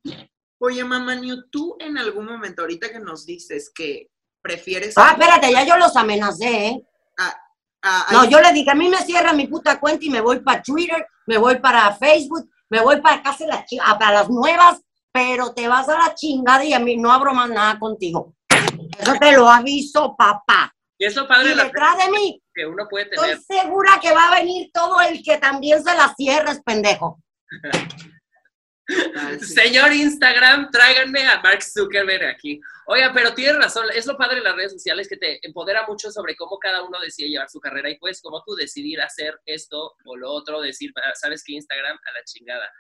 Oye, 0.59 0.85
mamá 0.85 1.21
tú 1.51 1.77
en 1.81 1.99
algún 1.99 2.27
momento, 2.27 2.63
ahorita 2.63 2.91
que 2.91 3.01
nos 3.01 3.27
dices 3.27 3.71
que 3.75 4.09
prefieres... 4.41 4.95
Ah, 4.97 5.13
espérate, 5.13 5.51
ya 5.53 5.65
yo 5.65 5.77
los 5.77 5.97
amenacé, 5.97 6.67
¿eh? 6.67 6.83
a- 7.19 7.37
a- 7.83 8.13
No, 8.13 8.25
yo 8.29 8.41
le 8.41 8.53
dije, 8.53 8.71
a 8.71 8.75
mí 8.75 8.89
me 8.89 8.99
cierra 8.99 9.33
mi 9.33 9.47
puta 9.47 9.79
cuenta 9.81 10.05
y 10.05 10.11
me 10.11 10.21
voy 10.21 10.41
para 10.41 10.63
Twitter, 10.63 11.05
me 11.27 11.37
voy 11.39 11.59
para 11.59 11.95
Facebook, 11.97 12.49
me 12.71 12.81
voy 12.81 13.01
para 13.01 13.23
casi 13.23 13.45
las, 13.47 13.67
chi- 13.67 13.79
a- 13.85 13.99
para 13.99 14.13
las 14.15 14.31
nuevas, 14.31 14.81
pero 15.13 15.53
te 15.53 15.69
vas 15.69 15.89
a 15.89 15.99
la 15.99 16.15
chingada 16.15 16.65
y 16.65 16.73
a 16.73 16.79
mí 16.79 16.97
no 16.97 17.13
abro 17.13 17.35
más 17.35 17.51
nada 17.51 17.79
contigo. 17.79 18.35
Eso 18.99 19.15
te 19.21 19.33
lo 19.33 19.49
aviso, 19.49 20.15
papá. 20.17 20.73
Y 20.99 21.07
detrás 21.07 21.99
de 21.99 22.11
mí, 22.13 22.41
que 22.55 22.65
uno 22.65 22.87
puede 22.89 23.07
estoy 23.11 23.31
tener. 23.31 23.43
segura 23.43 23.99
que 24.01 24.13
va 24.13 24.29
a 24.29 24.39
venir 24.39 24.71
todo 24.73 25.01
el 25.01 25.21
que 25.23 25.39
también 25.39 25.83
se 25.83 25.95
la 25.97 26.15
cierres, 26.17 26.61
pendejo. 26.65 27.21
Ay, 29.17 29.39
sí. 29.41 29.47
Señor 29.47 29.93
Instagram, 29.93 30.71
tráiganme 30.71 31.27
a 31.27 31.41
Mark 31.41 31.63
Zuckerberg 31.63 32.25
aquí. 32.27 32.61
Oiga, 32.87 33.11
pero 33.13 33.35
tienes 33.35 33.57
razón, 33.57 33.87
es 33.95 34.07
lo 34.07 34.17
padre 34.17 34.37
de 34.37 34.43
las 34.43 34.55
redes 34.55 34.73
sociales 34.73 35.09
que 35.09 35.17
te 35.17 35.45
empodera 35.47 35.85
mucho 35.89 36.11
sobre 36.13 36.37
cómo 36.37 36.59
cada 36.59 36.83
uno 36.85 37.01
decide 37.01 37.31
llevar 37.31 37.49
su 37.49 37.59
carrera 37.61 37.91
y 37.91 37.99
pues 37.99 38.21
como 38.21 38.43
tú 38.45 38.55
decidir 38.55 39.01
hacer 39.01 39.41
esto 39.47 39.95
o 40.05 40.17
lo 40.17 40.31
otro, 40.31 40.61
decir, 40.61 40.93
"Ah, 40.97 41.15
sabes 41.15 41.43
que 41.45 41.55
Instagram 41.55 41.97
a 41.97 42.13
la 42.13 42.25
chingada. 42.25 42.71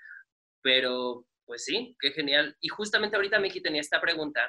Pero, 0.62 1.24
pues 1.44 1.64
sí, 1.64 1.96
qué 2.00 2.12
genial. 2.12 2.56
Y 2.60 2.68
justamente 2.68 3.16
ahorita 3.16 3.40
Miki 3.40 3.60
tenía 3.60 3.80
esta 3.80 4.00
pregunta 4.00 4.48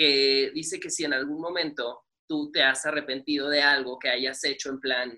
que 0.00 0.50
dice 0.54 0.80
que 0.80 0.88
si 0.88 1.04
en 1.04 1.12
algún 1.12 1.42
momento 1.42 2.06
tú 2.26 2.50
te 2.50 2.62
has 2.62 2.86
arrepentido 2.86 3.50
de 3.50 3.60
algo 3.60 3.98
que 3.98 4.08
hayas 4.08 4.42
hecho 4.44 4.70
en 4.70 4.80
plan, 4.80 5.12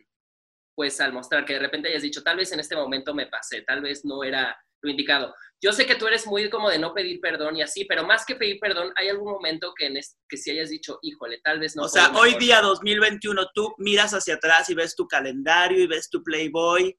pues 0.74 1.00
al 1.00 1.12
mostrar 1.12 1.44
que 1.44 1.52
de 1.52 1.60
repente 1.60 1.88
hayas 1.88 2.02
dicho, 2.02 2.24
tal 2.24 2.38
vez 2.38 2.50
en 2.50 2.58
este 2.58 2.74
momento 2.74 3.14
me 3.14 3.28
pasé, 3.28 3.62
tal 3.62 3.80
vez 3.80 4.04
no 4.04 4.24
era 4.24 4.60
lo 4.82 4.90
indicado. 4.90 5.32
Yo 5.62 5.72
sé 5.72 5.86
que 5.86 5.94
tú 5.94 6.08
eres 6.08 6.26
muy 6.26 6.50
como 6.50 6.68
de 6.68 6.80
no 6.80 6.92
pedir 6.94 7.20
perdón 7.20 7.56
y 7.56 7.62
así, 7.62 7.84
pero 7.84 8.04
más 8.04 8.26
que 8.26 8.34
pedir 8.34 8.58
perdón, 8.58 8.92
¿hay 8.96 9.08
algún 9.08 9.30
momento 9.30 9.72
que, 9.78 9.86
en 9.86 10.00
que 10.28 10.36
si 10.36 10.50
hayas 10.50 10.70
dicho, 10.70 10.98
híjole, 11.02 11.40
tal 11.44 11.60
vez 11.60 11.76
no 11.76 11.84
o 11.84 11.88
sea, 11.88 12.08
hoy 12.16 12.30
mejor"? 12.30 12.40
día 12.40 12.60
2021 12.60 13.50
tú 13.54 13.72
miras 13.78 14.12
hacia 14.12 14.34
atrás 14.34 14.68
y 14.68 14.74
ves 14.74 14.96
tu 14.96 15.06
calendario 15.06 15.80
y 15.80 15.86
ves 15.86 16.10
tu 16.10 16.24
Playboy 16.24 16.98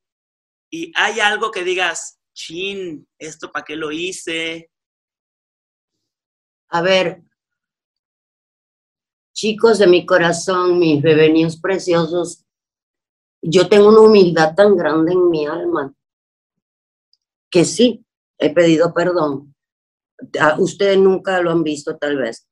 y 0.72 0.90
hay 0.96 1.20
algo 1.20 1.52
que 1.52 1.66
digas, 1.66 2.22
chin, 2.34 3.06
¿esto 3.20 3.52
para 3.52 3.66
qué 3.66 3.76
lo 3.76 3.92
hice? 3.92 4.72
A 6.70 6.82
ver, 6.82 7.22
chicos 9.44 9.78
de 9.78 9.88
mi 9.88 10.06
corazón, 10.06 10.80
mis 10.80 11.02
bebenios 11.02 11.58
preciosos, 11.58 12.46
yo 13.42 13.68
tengo 13.68 13.90
una 13.90 14.00
humildad 14.00 14.56
tan 14.56 14.78
grande 14.78 15.12
en 15.12 15.30
mi 15.30 15.46
alma 15.46 15.94
que 17.52 17.66
sí, 17.66 18.06
he 18.40 18.52
pedido 18.54 18.94
perdón. 18.94 19.54
A- 20.40 20.56
Ustedes 20.60 20.98
nunca 20.98 21.42
lo 21.42 21.52
han 21.52 21.62
visto 21.62 21.98
tal 21.98 22.16
vez, 22.20 22.48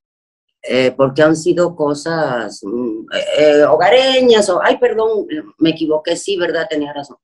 eh, 0.64 0.92
porque 0.98 1.22
han 1.22 1.38
sido 1.38 1.78
cosas 1.78 2.60
mm, 2.62 3.06
eh, 3.14 3.26
eh, 3.38 3.64
hogareñas 3.64 4.50
o, 4.50 4.62
ay, 4.62 4.78
perdón, 4.78 5.26
me 5.60 5.70
equivoqué, 5.70 6.18
sí, 6.18 6.36
verdad, 6.36 6.68
tenía 6.70 6.92
razón. 6.92 7.16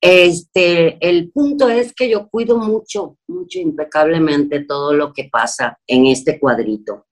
Este, 0.00 0.98
el 1.08 1.30
punto 1.30 1.68
es 1.68 1.94
que 1.94 2.10
yo 2.10 2.28
cuido 2.28 2.58
mucho, 2.58 3.16
mucho 3.28 3.60
impecablemente 3.60 4.64
todo 4.64 4.92
lo 4.92 5.12
que 5.12 5.28
pasa 5.30 5.78
en 5.86 6.06
este 6.06 6.40
cuadrito. 6.40 7.06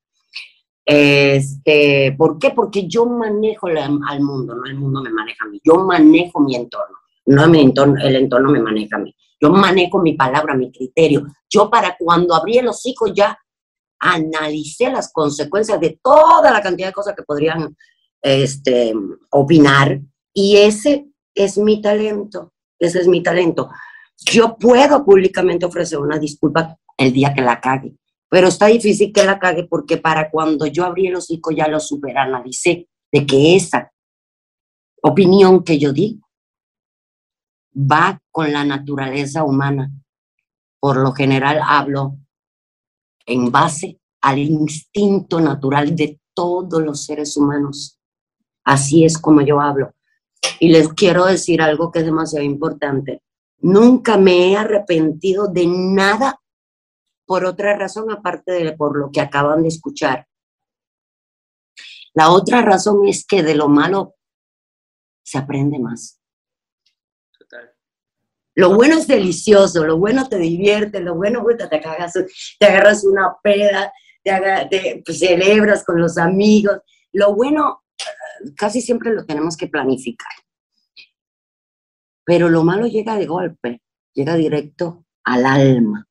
Este, 0.92 2.16
¿por 2.18 2.36
qué? 2.40 2.50
Porque 2.50 2.88
yo 2.88 3.06
manejo 3.06 3.68
la- 3.68 3.88
al 4.08 4.20
mundo, 4.22 4.56
no 4.56 4.64
el 4.66 4.74
mundo 4.74 5.00
me 5.00 5.10
maneja 5.10 5.44
a 5.44 5.48
mí. 5.48 5.60
Yo 5.64 5.76
manejo 5.84 6.40
mi 6.40 6.56
entorno, 6.56 6.96
no 7.26 7.46
mi 7.48 7.60
entorno, 7.60 7.94
el 8.02 8.16
entorno 8.16 8.50
me 8.50 8.60
maneja 8.60 8.96
a 8.96 8.98
mí. 8.98 9.14
Yo 9.40 9.50
manejo 9.50 10.00
mi 10.02 10.14
palabra, 10.14 10.54
mi 10.56 10.72
criterio. 10.72 11.26
Yo 11.48 11.70
para 11.70 11.96
cuando 11.96 12.34
abrí 12.34 12.58
el 12.58 12.66
hocico 12.66 13.06
ya 13.06 13.38
analicé 14.00 14.90
las 14.90 15.12
consecuencias 15.12 15.78
de 15.78 16.00
toda 16.02 16.50
la 16.50 16.60
cantidad 16.60 16.88
de 16.88 16.92
cosas 16.94 17.14
que 17.14 17.22
podrían 17.22 17.76
este, 18.20 18.92
opinar 19.30 20.00
y 20.34 20.56
ese 20.56 21.06
es 21.36 21.56
mi 21.56 21.80
talento, 21.80 22.52
ese 22.80 22.98
es 22.98 23.06
mi 23.06 23.22
talento. 23.22 23.70
Yo 24.26 24.56
puedo 24.56 25.04
públicamente 25.04 25.66
ofrecer 25.66 25.98
una 26.00 26.18
disculpa 26.18 26.76
el 26.98 27.12
día 27.12 27.32
que 27.32 27.42
la 27.42 27.60
cague, 27.60 27.94
pero 28.30 28.46
está 28.46 28.66
difícil 28.66 29.12
que 29.12 29.24
la 29.24 29.40
cague 29.40 29.64
porque 29.64 29.96
para 29.96 30.30
cuando 30.30 30.64
yo 30.64 30.84
abrí 30.84 31.08
el 31.08 31.16
hocico 31.16 31.50
ya 31.50 31.66
lo 31.66 31.80
superanalicé 31.80 32.88
de 33.10 33.26
que 33.26 33.56
esa 33.56 33.92
opinión 35.02 35.64
que 35.64 35.78
yo 35.80 35.92
di 35.92 36.20
va 37.74 38.22
con 38.30 38.52
la 38.52 38.64
naturaleza 38.64 39.42
humana. 39.42 39.90
Por 40.78 40.96
lo 40.96 41.12
general 41.12 41.60
hablo 41.62 42.18
en 43.26 43.50
base 43.50 43.98
al 44.20 44.38
instinto 44.38 45.40
natural 45.40 45.96
de 45.96 46.20
todos 46.32 46.82
los 46.82 47.04
seres 47.04 47.36
humanos. 47.36 47.98
Así 48.64 49.04
es 49.04 49.18
como 49.18 49.40
yo 49.40 49.60
hablo. 49.60 49.92
Y 50.60 50.68
les 50.68 50.88
quiero 50.88 51.26
decir 51.26 51.60
algo 51.60 51.90
que 51.90 51.98
es 51.98 52.04
demasiado 52.04 52.44
importante. 52.44 53.22
Nunca 53.58 54.16
me 54.16 54.52
he 54.52 54.56
arrepentido 54.56 55.48
de 55.48 55.66
nada 55.66 56.39
por 57.30 57.44
otra 57.44 57.76
razón 57.76 58.10
aparte 58.10 58.50
de 58.50 58.72
por 58.72 58.98
lo 58.98 59.12
que 59.12 59.20
acaban 59.20 59.62
de 59.62 59.68
escuchar. 59.68 60.26
La 62.12 62.32
otra 62.32 62.60
razón 62.60 63.06
es 63.06 63.24
que 63.24 63.44
de 63.44 63.54
lo 63.54 63.68
malo 63.68 64.16
se 65.22 65.38
aprende 65.38 65.78
más. 65.78 66.20
Total. 67.38 67.72
Lo 68.56 68.74
bueno 68.74 68.96
es 68.96 69.06
delicioso, 69.06 69.86
lo 69.86 69.96
bueno 69.96 70.28
te 70.28 70.38
divierte, 70.38 70.98
lo 70.98 71.14
bueno 71.14 71.44
te, 71.56 71.80
cagas, 71.80 72.14
te 72.58 72.66
agarras 72.66 73.04
una 73.04 73.36
peda, 73.40 73.92
te, 74.24 74.32
aga- 74.32 74.68
te 74.68 75.00
pues, 75.06 75.20
celebras 75.20 75.84
con 75.84 76.00
los 76.00 76.18
amigos. 76.18 76.78
Lo 77.12 77.36
bueno 77.36 77.84
casi 78.56 78.80
siempre 78.80 79.14
lo 79.14 79.24
tenemos 79.24 79.56
que 79.56 79.68
planificar. 79.68 80.32
Pero 82.24 82.48
lo 82.48 82.64
malo 82.64 82.88
llega 82.88 83.16
de 83.16 83.26
golpe, 83.26 83.82
llega 84.14 84.34
directo 84.34 85.06
al 85.22 85.46
alma, 85.46 86.08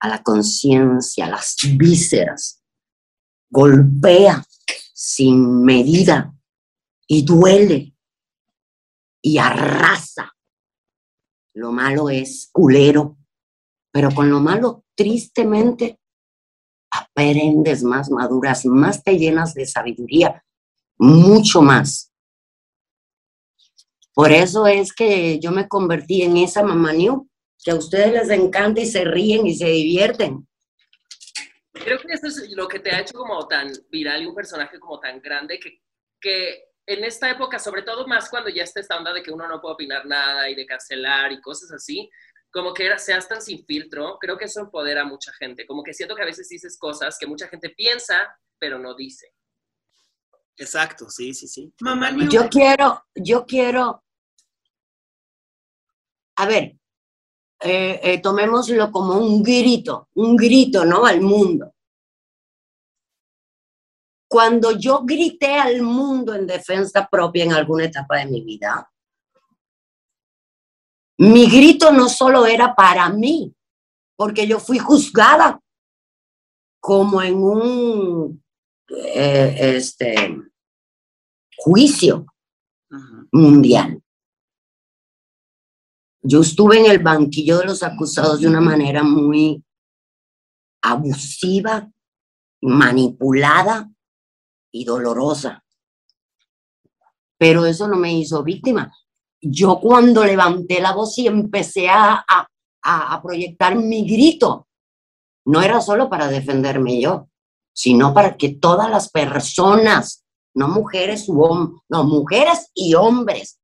a 0.00 0.08
la 0.08 0.22
conciencia, 0.22 1.26
a 1.26 1.30
las 1.30 1.56
vísceras. 1.76 2.62
Golpea 3.50 4.44
sin 4.92 5.62
medida 5.62 6.34
y 7.06 7.24
duele 7.24 7.94
y 9.22 9.38
arrasa. 9.38 10.34
Lo 11.54 11.72
malo 11.72 12.10
es 12.10 12.48
culero, 12.52 13.18
pero 13.90 14.10
con 14.14 14.30
lo 14.30 14.40
malo, 14.40 14.84
tristemente, 14.94 16.00
aprendes 16.90 17.82
más, 17.82 18.10
maduras 18.10 18.64
más, 18.66 19.02
te 19.02 19.18
llenas 19.18 19.54
de 19.54 19.66
sabiduría, 19.66 20.44
mucho 20.98 21.62
más. 21.62 22.12
Por 24.14 24.32
eso 24.32 24.66
es 24.66 24.92
que 24.92 25.38
yo 25.40 25.50
me 25.50 25.68
convertí 25.68 26.22
en 26.22 26.36
esa 26.36 26.62
mamá 26.62 26.92
new, 26.92 27.29
que 27.64 27.70
a 27.70 27.74
ustedes 27.74 28.12
les 28.12 28.30
encanta 28.30 28.80
y 28.80 28.86
se 28.86 29.04
ríen 29.04 29.46
y 29.46 29.54
se 29.54 29.66
divierten. 29.66 30.46
Creo 31.72 31.98
que 31.98 32.12
eso 32.12 32.26
es 32.26 32.50
lo 32.52 32.68
que 32.68 32.80
te 32.80 32.90
ha 32.90 33.00
hecho 33.00 33.14
como 33.18 33.46
tan 33.46 33.70
viral 33.90 34.22
y 34.22 34.26
un 34.26 34.34
personaje 34.34 34.78
como 34.78 34.98
tan 35.00 35.20
grande 35.20 35.58
que, 35.58 35.82
que 36.20 36.64
en 36.86 37.04
esta 37.04 37.30
época, 37.30 37.58
sobre 37.58 37.82
todo 37.82 38.06
más 38.06 38.28
cuando 38.28 38.50
ya 38.50 38.64
está 38.64 38.80
esta 38.80 38.96
onda 38.98 39.12
de 39.12 39.22
que 39.22 39.30
uno 39.30 39.46
no 39.48 39.60
puede 39.60 39.74
opinar 39.74 40.04
nada 40.06 40.48
y 40.50 40.54
de 40.54 40.66
cancelar 40.66 41.30
y 41.32 41.40
cosas 41.40 41.70
así, 41.72 42.10
como 42.50 42.74
que 42.74 42.86
era- 42.86 42.98
seas 42.98 43.28
tan 43.28 43.40
sin 43.40 43.64
filtro, 43.64 44.18
creo 44.20 44.36
que 44.36 44.46
eso 44.46 44.60
empodera 44.60 45.02
a 45.02 45.04
mucha 45.04 45.32
gente. 45.34 45.66
Como 45.66 45.82
que 45.84 45.94
siento 45.94 46.16
que 46.16 46.22
a 46.22 46.26
veces 46.26 46.48
dices 46.48 46.76
cosas 46.78 47.16
que 47.18 47.26
mucha 47.26 47.46
gente 47.48 47.70
piensa, 47.70 48.36
pero 48.58 48.78
no 48.78 48.94
dice. 48.94 49.28
Exacto, 50.56 51.08
sí, 51.08 51.32
sí, 51.32 51.46
sí. 51.46 51.72
Mamá 51.80 52.10
Yo 52.28 52.48
quiero, 52.48 53.04
yo 53.14 53.46
quiero, 53.46 54.02
a 56.36 56.46
ver, 56.46 56.79
eh, 57.62 58.00
eh, 58.02 58.20
tomémoslo 58.20 58.90
como 58.90 59.18
un 59.18 59.42
grito, 59.42 60.08
un 60.14 60.34
grito, 60.34 60.84
¿no? 60.84 61.04
Al 61.04 61.20
mundo. 61.20 61.74
Cuando 64.26 64.72
yo 64.78 65.02
grité 65.04 65.56
al 65.56 65.82
mundo 65.82 66.34
en 66.34 66.46
defensa 66.46 67.06
propia 67.06 67.44
en 67.44 67.52
alguna 67.52 67.84
etapa 67.84 68.18
de 68.18 68.26
mi 68.26 68.42
vida, 68.42 68.90
mi 71.18 71.50
grito 71.50 71.92
no 71.92 72.08
solo 72.08 72.46
era 72.46 72.74
para 72.74 73.10
mí, 73.10 73.54
porque 74.16 74.46
yo 74.46 74.58
fui 74.58 74.78
juzgada 74.78 75.60
como 76.80 77.20
en 77.20 77.42
un 77.42 78.42
eh, 78.88 79.76
este, 79.76 80.40
juicio 81.58 82.24
mundial. 83.32 84.02
Yo 86.22 86.40
estuve 86.42 86.78
en 86.78 86.90
el 86.90 86.98
banquillo 86.98 87.58
de 87.58 87.66
los 87.66 87.82
acusados 87.82 88.40
de 88.40 88.48
una 88.48 88.60
manera 88.60 89.02
muy 89.02 89.64
abusiva, 90.82 91.90
manipulada 92.62 93.90
y 94.72 94.84
dolorosa. 94.84 95.64
Pero 97.38 97.64
eso 97.64 97.88
no 97.88 97.96
me 97.96 98.12
hizo 98.12 98.42
víctima. 98.42 98.92
Yo 99.40 99.80
cuando 99.80 100.24
levanté 100.24 100.80
la 100.80 100.92
voz 100.92 101.16
y 101.18 101.26
empecé 101.26 101.88
a, 101.88 102.22
a, 102.28 102.46
a- 102.82 103.22
proyectar 103.22 103.74
mi 103.76 104.06
grito, 104.06 104.68
no 105.46 105.62
era 105.62 105.80
solo 105.80 106.10
para 106.10 106.28
defenderme 106.28 107.00
yo, 107.00 107.28
sino 107.72 108.12
para 108.12 108.36
que 108.36 108.50
todas 108.50 108.90
las 108.90 109.10
personas, 109.10 110.26
no 110.54 110.68
mujeres 110.68 111.26
u 111.28 111.42
hombres, 111.42 111.80
no, 111.88 112.04
mujeres 112.04 112.70
y 112.74 112.94
hombres, 112.94 113.58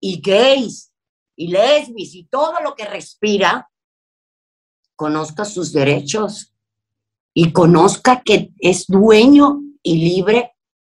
y 0.00 0.22
gays, 0.22 0.89
y 1.40 1.46
lesbis, 1.46 2.14
y 2.14 2.24
todo 2.24 2.60
lo 2.62 2.74
que 2.74 2.84
respira, 2.84 3.70
conozca 4.94 5.46
sus 5.46 5.72
derechos 5.72 6.54
y 7.32 7.50
conozca 7.50 8.20
que 8.22 8.52
es 8.58 8.86
dueño 8.86 9.62
y 9.82 9.96
libre 9.96 10.52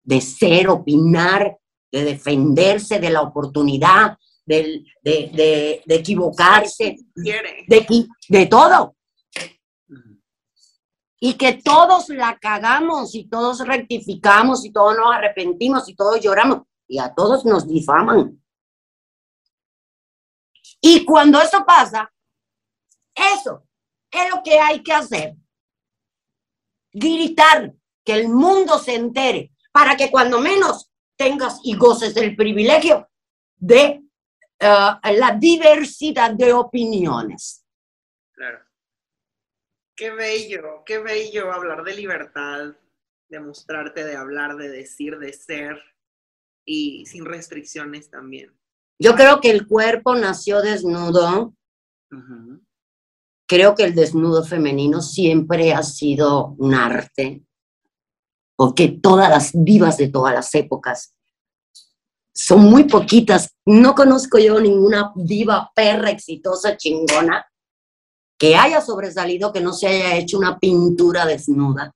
de 0.02 0.22
ser, 0.22 0.70
opinar, 0.70 1.58
de 1.92 2.04
defenderse 2.04 2.98
de 2.98 3.10
la 3.10 3.20
oportunidad, 3.20 4.16
de, 4.46 4.82
de, 5.02 5.82
de, 5.84 5.94
equivocarse, 5.94 6.96
de, 7.14 8.06
de 8.28 8.46
todo. 8.46 8.96
Y 11.20 11.34
que 11.34 11.60
todos 11.62 12.08
la 12.08 12.38
cagamos 12.38 13.14
y 13.14 13.28
todos 13.28 13.58
rectificamos 13.66 14.64
y 14.64 14.72
todos 14.72 14.96
nos 14.96 15.14
arrepentimos 15.14 15.86
y 15.90 15.94
todos 15.94 16.18
lloramos 16.18 16.62
y 16.88 16.98
a 16.98 17.12
todos 17.14 17.44
nos 17.44 17.68
difaman. 17.68 18.40
Y 20.80 21.04
cuando 21.04 21.40
eso 21.40 21.64
pasa, 21.66 22.12
eso 23.14 23.66
es 24.10 24.30
lo 24.30 24.42
que 24.42 24.58
hay 24.58 24.82
que 24.82 24.92
hacer. 24.92 25.34
Gritar, 26.92 27.74
que 28.04 28.14
el 28.14 28.28
mundo 28.28 28.78
se 28.78 28.94
entere, 28.94 29.52
para 29.72 29.96
que 29.96 30.10
cuando 30.10 30.40
menos 30.40 30.90
tengas 31.16 31.60
y 31.62 31.76
goces 31.76 32.14
del 32.14 32.34
privilegio 32.34 33.08
de 33.56 34.02
uh, 34.62 35.12
la 35.12 35.36
diversidad 35.38 36.32
de 36.32 36.52
opiniones. 36.52 37.64
Claro. 38.32 38.64
Qué 39.94 40.10
bello, 40.10 40.82
qué 40.86 40.98
bello 40.98 41.52
hablar 41.52 41.84
de 41.84 41.94
libertad, 41.94 42.74
de 43.28 43.40
mostrarte, 43.40 44.02
de 44.02 44.16
hablar, 44.16 44.56
de 44.56 44.70
decir, 44.70 45.18
de 45.18 45.32
ser 45.34 45.78
y 46.64 47.04
sin 47.04 47.26
restricciones 47.26 48.10
también. 48.10 48.58
Yo 49.02 49.14
creo 49.14 49.40
que 49.40 49.50
el 49.50 49.66
cuerpo 49.66 50.14
nació 50.14 50.60
desnudo. 50.60 51.54
Creo 53.48 53.74
que 53.74 53.84
el 53.84 53.94
desnudo 53.94 54.44
femenino 54.44 55.00
siempre 55.00 55.72
ha 55.72 55.82
sido 55.82 56.54
un 56.58 56.74
arte, 56.74 57.42
porque 58.56 58.88
todas 58.88 59.30
las 59.30 59.50
divas 59.54 59.96
de 59.96 60.08
todas 60.08 60.34
las 60.34 60.54
épocas 60.54 61.14
son 62.34 62.60
muy 62.64 62.84
poquitas. 62.84 63.56
No 63.64 63.94
conozco 63.94 64.38
yo 64.38 64.60
ninguna 64.60 65.12
diva 65.16 65.72
perra 65.74 66.10
exitosa 66.10 66.76
chingona 66.76 67.46
que 68.38 68.54
haya 68.54 68.82
sobresalido 68.82 69.50
que 69.52 69.62
no 69.62 69.72
se 69.72 69.86
haya 69.88 70.16
hecho 70.16 70.38
una 70.38 70.58
pintura 70.58 71.24
desnuda. 71.24 71.94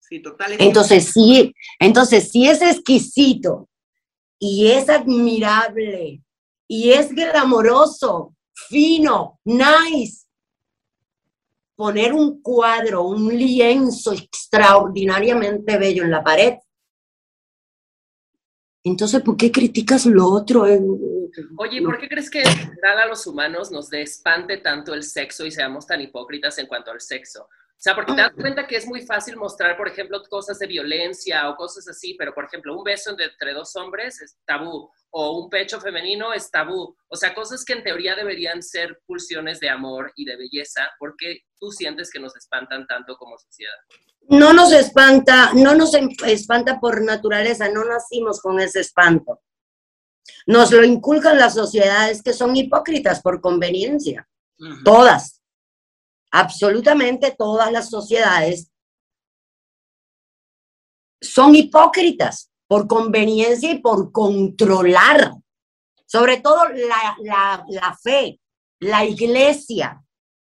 Sí, 0.00 0.22
total. 0.22 0.56
Entonces 0.60 1.10
sí, 1.12 1.52
entonces 1.80 2.30
sí 2.30 2.46
es 2.46 2.62
exquisito 2.62 3.68
y 4.38 4.70
es 4.70 4.88
admirable 4.88 6.22
y 6.68 6.92
es 6.92 7.14
glamoroso, 7.14 8.34
fino, 8.52 9.40
nice. 9.44 10.26
Poner 11.76 12.12
un 12.12 12.40
cuadro, 12.40 13.02
un 13.02 13.28
lienzo 13.36 14.12
extraordinariamente 14.12 15.76
bello 15.76 16.04
en 16.04 16.10
la 16.10 16.22
pared. 16.22 16.54
Entonces, 18.84 19.22
¿por 19.22 19.36
qué 19.36 19.50
criticas 19.50 20.06
lo 20.06 20.28
otro? 20.28 20.62
Oye, 20.62 21.82
¿por 21.82 21.98
qué 21.98 22.08
crees 22.08 22.30
que 22.30 22.42
en 22.42 22.56
general 22.56 23.00
a 23.00 23.06
los 23.06 23.26
humanos 23.26 23.70
nos 23.70 23.90
despante 23.90 24.58
tanto 24.58 24.94
el 24.94 25.02
sexo 25.02 25.44
y 25.44 25.50
seamos 25.50 25.86
tan 25.86 26.00
hipócritas 26.00 26.58
en 26.58 26.66
cuanto 26.66 26.90
al 26.90 27.00
sexo? 27.00 27.48
O 27.76 27.82
sea, 27.84 27.94
porque 27.94 28.14
te 28.14 28.22
das 28.22 28.32
cuenta 28.32 28.66
que 28.66 28.76
es 28.76 28.86
muy 28.86 29.02
fácil 29.02 29.36
mostrar, 29.36 29.76
por 29.76 29.88
ejemplo, 29.88 30.22
cosas 30.30 30.58
de 30.58 30.66
violencia 30.66 31.50
o 31.50 31.56
cosas 31.56 31.86
así, 31.86 32.14
pero, 32.18 32.32
por 32.32 32.46
ejemplo, 32.46 32.74
un 32.74 32.82
beso 32.82 33.10
entre 33.10 33.52
dos 33.52 33.76
hombres 33.76 34.22
es 34.22 34.38
tabú, 34.46 34.90
o 35.10 35.38
un 35.38 35.50
pecho 35.50 35.78
femenino 35.80 36.32
es 36.32 36.50
tabú. 36.50 36.96
O 37.08 37.16
sea, 37.16 37.34
cosas 37.34 37.62
que 37.64 37.74
en 37.74 37.84
teoría 37.84 38.16
deberían 38.16 38.62
ser 38.62 39.02
pulsiones 39.06 39.60
de 39.60 39.68
amor 39.68 40.12
y 40.16 40.24
de 40.24 40.36
belleza, 40.36 40.88
¿por 40.98 41.14
qué 41.18 41.40
tú 41.58 41.72
sientes 41.72 42.10
que 42.10 42.20
nos 42.20 42.34
espantan 42.36 42.86
tanto 42.86 43.16
como 43.16 43.36
sociedad? 43.36 43.74
No 44.28 44.54
nos 44.54 44.72
espanta, 44.72 45.52
no 45.52 45.74
nos 45.74 45.92
em, 45.94 46.08
espanta 46.26 46.80
por 46.80 47.02
naturaleza, 47.02 47.68
no 47.68 47.84
nacimos 47.84 48.40
con 48.40 48.60
ese 48.60 48.80
espanto. 48.80 49.42
Nos 50.46 50.72
lo 50.72 50.84
inculcan 50.84 51.38
las 51.38 51.54
sociedades 51.54 52.22
que 52.22 52.32
son 52.32 52.56
hipócritas 52.56 53.20
por 53.20 53.42
conveniencia. 53.42 54.26
Todas 54.84 55.33
absolutamente 56.34 57.34
todas 57.38 57.70
las 57.70 57.88
sociedades 57.88 58.72
son 61.20 61.54
hipócritas 61.54 62.50
por 62.66 62.86
conveniencia 62.86 63.70
y 63.70 63.78
por 63.78 64.10
controlar, 64.10 65.32
sobre 66.06 66.40
todo 66.40 66.68
la, 66.68 67.98
fe, 68.02 68.40
la 68.80 69.04
iglesia, 69.04 70.02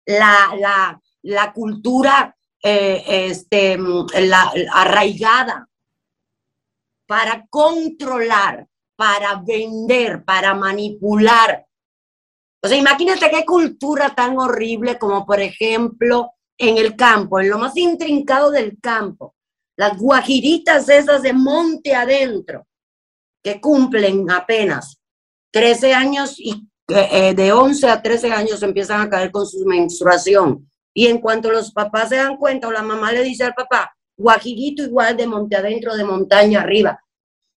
la, 0.07 1.01
la 1.22 1.53
cultura 1.53 2.37
eh, 2.62 3.29
este, 3.29 3.77
la, 3.77 4.53
arraigada, 4.72 5.68
para 7.07 7.47
controlar, 7.51 8.66
para 8.97 9.43
vender, 9.45 10.25
para 10.25 10.55
manipular, 10.55 11.66
o 12.65 12.67
sea, 12.67 12.79
imagínate 12.79 13.31
qué 13.31 13.45
cultura 13.45 14.15
tan 14.15 14.39
horrible 14.39 14.99
como, 14.99 15.27
por 15.27 15.39
ejemplo, 15.39 16.31
en 16.57 16.79
el 16.79 16.97
campo, 16.97 17.39
en 17.39 17.51
lo 17.51 17.59
más 17.59 17.77
intrincado 17.77 18.51
del 18.51 18.81
campo, 18.81 19.35
las 19.77 19.99
guajiritas 19.99 20.89
esas 20.89 21.21
de 21.21 21.35
monte 21.35 21.95
adentro, 21.95 22.67
que 23.43 23.61
cumplen 23.61 24.31
apenas 24.31 24.99
13 25.53 25.93
años 25.93 26.37
y 26.39 26.67
eh, 26.89 27.35
de 27.35 27.53
11 27.53 27.87
a 27.87 28.01
13 28.01 28.33
años 28.33 28.62
empiezan 28.62 29.03
a 29.03 29.11
caer 29.11 29.31
con 29.31 29.47
su 29.47 29.62
menstruación. 29.67 30.67
Y 30.95 31.09
en 31.09 31.19
cuanto 31.19 31.51
los 31.51 31.71
papás 31.71 32.09
se 32.09 32.17
dan 32.17 32.39
cuenta 32.39 32.69
o 32.69 32.73
la 32.73 32.83
mamá 32.83 33.12
le 33.12 33.25
dice 33.25 33.45
al 33.45 33.53
papá, 33.53 33.95
guajirito 34.17 34.83
igual 34.83 35.19
de 35.19 35.27
monte 35.27 35.57
adentro, 35.57 35.95
de 35.95 36.05
montaña 36.05 36.62
arriba, 36.62 36.99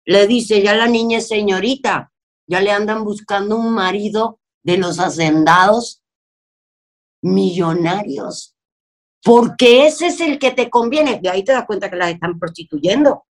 le 0.07 0.27
dice, 0.27 0.63
ya 0.63 0.75
la 0.75 0.87
niña 0.87 1.19
es 1.19 1.29
señorita, 1.29 2.11
ya 2.47 2.63
le 2.63 2.71
andan 2.71 3.05
buscando 3.05 3.57
un 3.57 3.75
marido 3.75 4.41
de 4.65 4.79
los 4.79 4.99
hacendados 4.99 6.03
millonarios, 7.23 8.57
porque 9.23 9.87
ese 9.87 10.09
es 10.09 10.21
el 10.21 10.39
que 10.39 10.51
te 10.51 10.69
conviene. 10.69 11.21
De 11.23 11.31
ahí 11.31 11.45
te 11.45 11.53
das 11.53 11.67
cuenta 11.67 11.89
que 11.89 11.97
las 11.97 12.11
están 12.11 12.39
prostituyendo. 12.39 13.25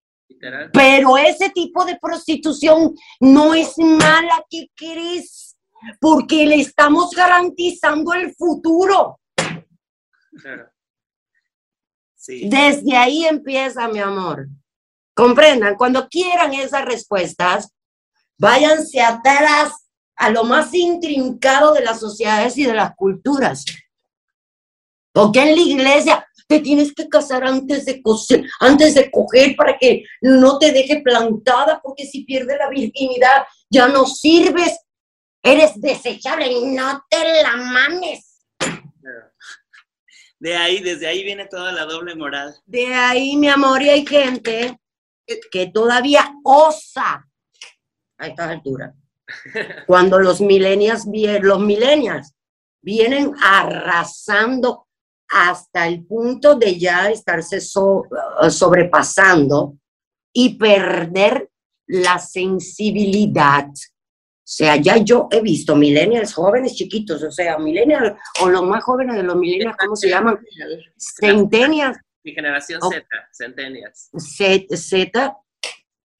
Pero 0.72 1.16
ese 1.16 1.50
tipo 1.50 1.84
de 1.84 1.98
prostitución 2.00 2.94
no 3.20 3.54
es 3.54 3.78
mala, 3.78 4.44
¿qué 4.50 4.68
crees? 4.74 5.56
Porque 6.00 6.46
le 6.46 6.56
estamos 6.56 7.10
garantizando 7.12 8.12
el 8.14 8.34
futuro. 8.34 9.20
Desde 12.26 12.96
ahí 12.96 13.24
empieza, 13.26 13.88
mi 13.88 14.00
amor. 14.00 14.48
Comprendan, 15.14 15.76
cuando 15.76 16.08
quieran 16.08 16.52
esas 16.54 16.84
respuestas, 16.84 17.72
váyanse 18.36 19.00
atrás 19.00 19.83
a 20.16 20.30
lo 20.30 20.44
más 20.44 20.72
intrincado 20.74 21.72
de 21.74 21.82
las 21.82 22.00
sociedades 22.00 22.56
y 22.58 22.64
de 22.64 22.74
las 22.74 22.94
culturas. 22.94 23.64
Porque 25.12 25.40
en 25.40 25.54
la 25.54 25.60
iglesia 25.60 26.26
te 26.48 26.60
tienes 26.60 26.92
que 26.92 27.08
casar 27.08 27.44
antes 27.44 27.84
de 27.84 28.02
coser, 28.02 28.44
antes 28.60 28.94
de 28.94 29.10
coger 29.10 29.56
para 29.56 29.78
que 29.78 30.04
no 30.20 30.58
te 30.58 30.72
deje 30.72 31.00
plantada, 31.00 31.80
porque 31.82 32.04
si 32.06 32.24
pierdes 32.24 32.58
la 32.58 32.68
virginidad 32.68 33.44
ya 33.70 33.88
no 33.88 34.06
sirves, 34.06 34.78
eres 35.42 35.80
desechable 35.80 36.50
y 36.50 36.66
no 36.66 37.04
te 37.08 37.42
la 37.42 37.56
mames. 37.56 38.42
De 40.38 40.56
ahí, 40.56 40.80
desde 40.80 41.06
ahí 41.06 41.24
viene 41.24 41.46
toda 41.46 41.72
la 41.72 41.86
doble 41.86 42.14
moral. 42.14 42.54
De 42.66 42.92
ahí, 42.92 43.36
mi 43.36 43.48
amor, 43.48 43.82
y 43.82 43.88
hay 43.88 44.06
gente 44.06 44.78
que 45.50 45.68
todavía 45.68 46.34
osa 46.44 47.26
a 48.18 48.26
esta 48.26 48.50
altura 48.50 48.94
cuando 49.86 50.18
los 50.18 50.40
millennials, 50.40 51.06
los 51.42 51.60
millennials 51.60 52.32
vienen 52.82 53.32
arrasando 53.42 54.86
hasta 55.28 55.86
el 55.86 56.04
punto 56.04 56.54
de 56.54 56.78
ya 56.78 57.10
estarse 57.10 57.60
sobrepasando 57.60 59.76
y 60.32 60.56
perder 60.56 61.50
la 61.86 62.18
sensibilidad. 62.18 63.66
O 63.66 64.46
sea, 64.46 64.76
ya 64.76 64.98
yo 64.98 65.28
he 65.30 65.40
visto 65.40 65.74
millennials 65.74 66.34
jóvenes 66.34 66.74
chiquitos, 66.74 67.22
o 67.22 67.30
sea, 67.30 67.58
millennials 67.58 68.18
o 68.42 68.48
los 68.48 68.62
más 68.62 68.84
jóvenes 68.84 69.16
de 69.16 69.22
los 69.22 69.36
millennials, 69.36 69.76
¿cómo 69.78 69.96
se 69.96 70.10
llaman? 70.10 70.38
Centenias. 70.96 71.96
Mi 72.22 72.32
generación 72.32 72.80
Z, 72.80 73.06
centenias. 73.32 74.10
Z, 74.16 75.36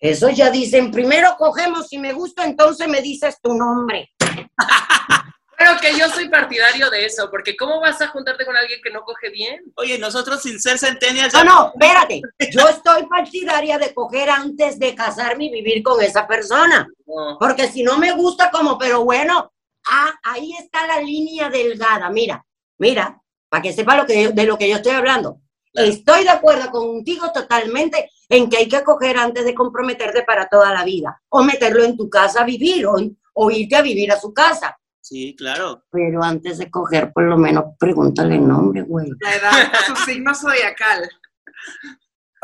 eso 0.05 0.29
ya 0.29 0.51
dicen, 0.51 0.91
primero 0.91 1.35
cogemos, 1.39 1.89
si 1.89 1.97
me 1.97 2.13
gusta, 2.13 2.45
entonces 2.45 2.87
me 2.89 3.01
dices 3.01 3.39
tu 3.41 3.55
nombre. 3.55 4.13
Pero 5.57 5.81
que 5.81 5.97
yo 5.97 6.11
soy 6.11 6.29
partidario 6.29 6.91
de 6.91 7.07
eso, 7.07 7.31
porque 7.31 7.57
¿cómo 7.57 7.81
vas 7.81 8.03
a 8.03 8.09
juntarte 8.09 8.45
con 8.45 8.55
alguien 8.55 8.81
que 8.83 8.91
no 8.91 9.01
coge 9.03 9.31
bien? 9.31 9.63
Oye, 9.77 9.99
nosotros 9.99 10.43
sin 10.43 10.61
ser 10.61 10.79
centennials... 10.79 11.33
No, 11.33 11.45
no, 11.45 11.73
espérate. 11.73 12.21
Yo 12.53 12.69
estoy 12.69 13.07
partidaria 13.07 13.79
de 13.79 13.95
coger 13.95 14.29
antes 14.29 14.79
de 14.79 14.95
casarme 14.95 15.47
y 15.47 15.51
vivir 15.53 15.83
con 15.83 16.03
esa 16.03 16.27
persona. 16.27 16.87
No. 17.07 17.39
Porque 17.39 17.69
si 17.69 17.83
no 17.83 17.97
me 17.97 18.11
gusta 18.13 18.51
como, 18.51 18.77
pero 18.77 19.05
bueno, 19.05 19.53
ah, 19.87 20.13
ahí 20.25 20.53
está 20.59 20.87
la 20.87 21.01
línea 21.01 21.49
delgada. 21.49 22.11
Mira, 22.11 22.45
mira, 22.79 23.23
para 23.49 23.63
que 23.63 23.73
sepa 23.73 23.97
lo 23.97 24.05
que 24.05 24.29
de 24.31 24.45
lo 24.45 24.59
que 24.59 24.69
yo 24.69 24.77
estoy 24.77 24.93
hablando. 24.93 25.41
Estoy 25.73 26.25
de 26.25 26.31
acuerdo 26.31 26.71
contigo 26.71 27.33
totalmente 27.33 28.11
en 28.29 28.49
que 28.49 28.57
hay 28.59 28.69
que 28.69 28.83
coger 28.83 29.17
antes 29.19 29.45
de 29.45 29.55
comprometerte 29.55 30.23
para 30.23 30.47
toda 30.49 30.73
la 30.73 30.85
vida. 30.85 31.21
O 31.29 31.43
meterlo 31.43 31.85
en 31.85 31.97
tu 31.97 32.09
casa 32.09 32.43
a 32.43 32.45
vivir, 32.45 32.87
o, 32.87 32.97
o 33.35 33.51
irte 33.51 33.77
a 33.77 33.83
vivir 33.83 34.11
a 34.13 34.21
su 34.21 34.33
casa. 34.33 34.77
Sí, 35.01 35.35
claro. 35.37 35.85
Pero 35.91 36.23
antes 36.23 36.59
de 36.59 36.71
coger, 36.71 37.13
por 37.13 37.25
lo 37.25 37.37
menos 37.37 37.65
pregúntale 37.79 38.37
el 38.37 38.49
nombre, 38.49 38.83
güey. 38.83 39.11
La 39.21 39.35
edad, 39.35 39.73
su 39.87 39.97
signo 39.97 40.35
zodiacal. 40.35 41.09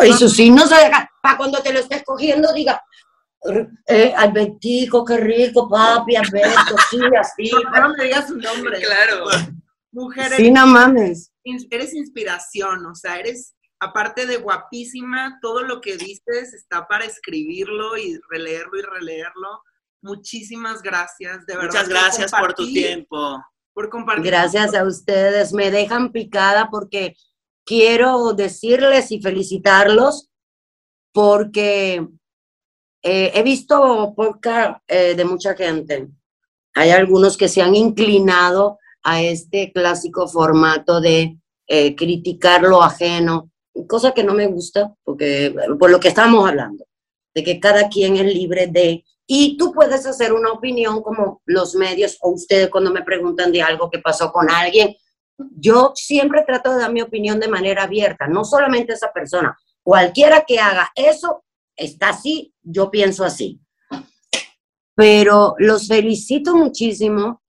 Y 0.04 0.12
sus 0.12 0.32
signos 0.34 0.70
de 0.70 0.76
acá, 0.76 1.10
para 1.22 1.36
cuando 1.36 1.62
te 1.62 1.72
lo 1.72 1.78
estés 1.80 2.02
cogiendo, 2.04 2.52
diga, 2.52 2.82
eh, 3.86 4.12
Albertico, 4.16 5.04
qué 5.04 5.16
rico, 5.18 5.68
papi, 5.68 6.16
Alberto, 6.16 6.76
sí, 6.90 6.98
así. 7.18 7.50
Pero 7.72 7.88
no 7.88 7.94
me 7.96 8.04
digas 8.04 8.28
su 8.28 8.36
nombre. 8.36 8.80
Claro. 8.80 9.24
Mujer, 9.92 10.32
Sí, 10.36 10.50
no 10.50 10.66
mames. 10.66 11.32
eres 11.70 11.94
inspiración, 11.94 12.86
o 12.86 12.94
sea, 12.94 13.18
eres, 13.18 13.54
aparte 13.80 14.26
de 14.26 14.36
guapísima, 14.36 15.38
todo 15.40 15.62
lo 15.62 15.80
que 15.80 15.96
dices 15.96 16.52
está 16.54 16.86
para 16.86 17.06
escribirlo 17.06 17.96
y 17.96 18.20
releerlo 18.28 18.78
y 18.78 18.82
releerlo. 18.82 19.62
Muchísimas 20.02 20.82
gracias, 20.82 21.44
de 21.46 21.56
verdad. 21.56 21.68
Muchas 21.68 21.88
gracias 21.88 22.30
por 22.30 22.54
tu 22.54 22.66
tiempo. 22.66 23.42
Por 23.72 23.88
compartir. 23.88 24.26
Gracias 24.26 24.74
a 24.74 24.84
ustedes. 24.84 25.52
Me 25.52 25.70
dejan 25.70 26.12
picada 26.12 26.68
porque 26.70 27.14
quiero 27.64 28.32
decirles 28.34 29.10
y 29.10 29.20
felicitarlos 29.20 30.30
porque 31.12 32.06
eh, 33.02 33.32
he 33.34 33.42
visto 33.42 34.12
podcast 34.14 34.82
eh, 34.86 35.14
de 35.14 35.24
mucha 35.24 35.54
gente. 35.54 36.08
Hay 36.74 36.90
algunos 36.90 37.36
que 37.36 37.48
se 37.48 37.62
han 37.62 37.74
inclinado 37.74 38.78
a 39.02 39.22
este 39.22 39.72
clásico 39.72 40.28
formato 40.28 41.00
de 41.00 41.38
eh, 41.66 41.94
criticar 41.96 42.62
lo 42.62 42.82
ajeno, 42.82 43.49
cosa 43.86 44.12
que 44.12 44.24
no 44.24 44.34
me 44.34 44.46
gusta, 44.46 44.94
porque 45.04 45.54
por 45.78 45.90
lo 45.90 46.00
que 46.00 46.08
estamos 46.08 46.48
hablando, 46.48 46.84
de 47.34 47.44
que 47.44 47.60
cada 47.60 47.88
quien 47.88 48.16
es 48.16 48.24
libre 48.24 48.66
de, 48.66 49.04
y 49.26 49.56
tú 49.56 49.72
puedes 49.72 50.06
hacer 50.06 50.32
una 50.32 50.50
opinión 50.52 51.02
como 51.02 51.40
los 51.44 51.74
medios 51.76 52.18
o 52.20 52.30
ustedes 52.30 52.68
cuando 52.68 52.90
me 52.90 53.02
preguntan 53.02 53.52
de 53.52 53.62
algo 53.62 53.88
que 53.88 54.00
pasó 54.00 54.32
con 54.32 54.50
alguien. 54.50 54.96
Yo 55.56 55.92
siempre 55.94 56.42
trato 56.42 56.72
de 56.72 56.80
dar 56.80 56.92
mi 56.92 57.00
opinión 57.00 57.38
de 57.38 57.48
manera 57.48 57.84
abierta, 57.84 58.26
no 58.26 58.44
solamente 58.44 58.92
esa 58.92 59.12
persona, 59.12 59.56
cualquiera 59.82 60.44
que 60.44 60.58
haga 60.58 60.90
eso 60.94 61.44
está 61.76 62.10
así, 62.10 62.52
yo 62.62 62.90
pienso 62.90 63.24
así. 63.24 63.60
Pero 64.94 65.54
los 65.58 65.86
felicito 65.86 66.56
muchísimo 66.56 67.40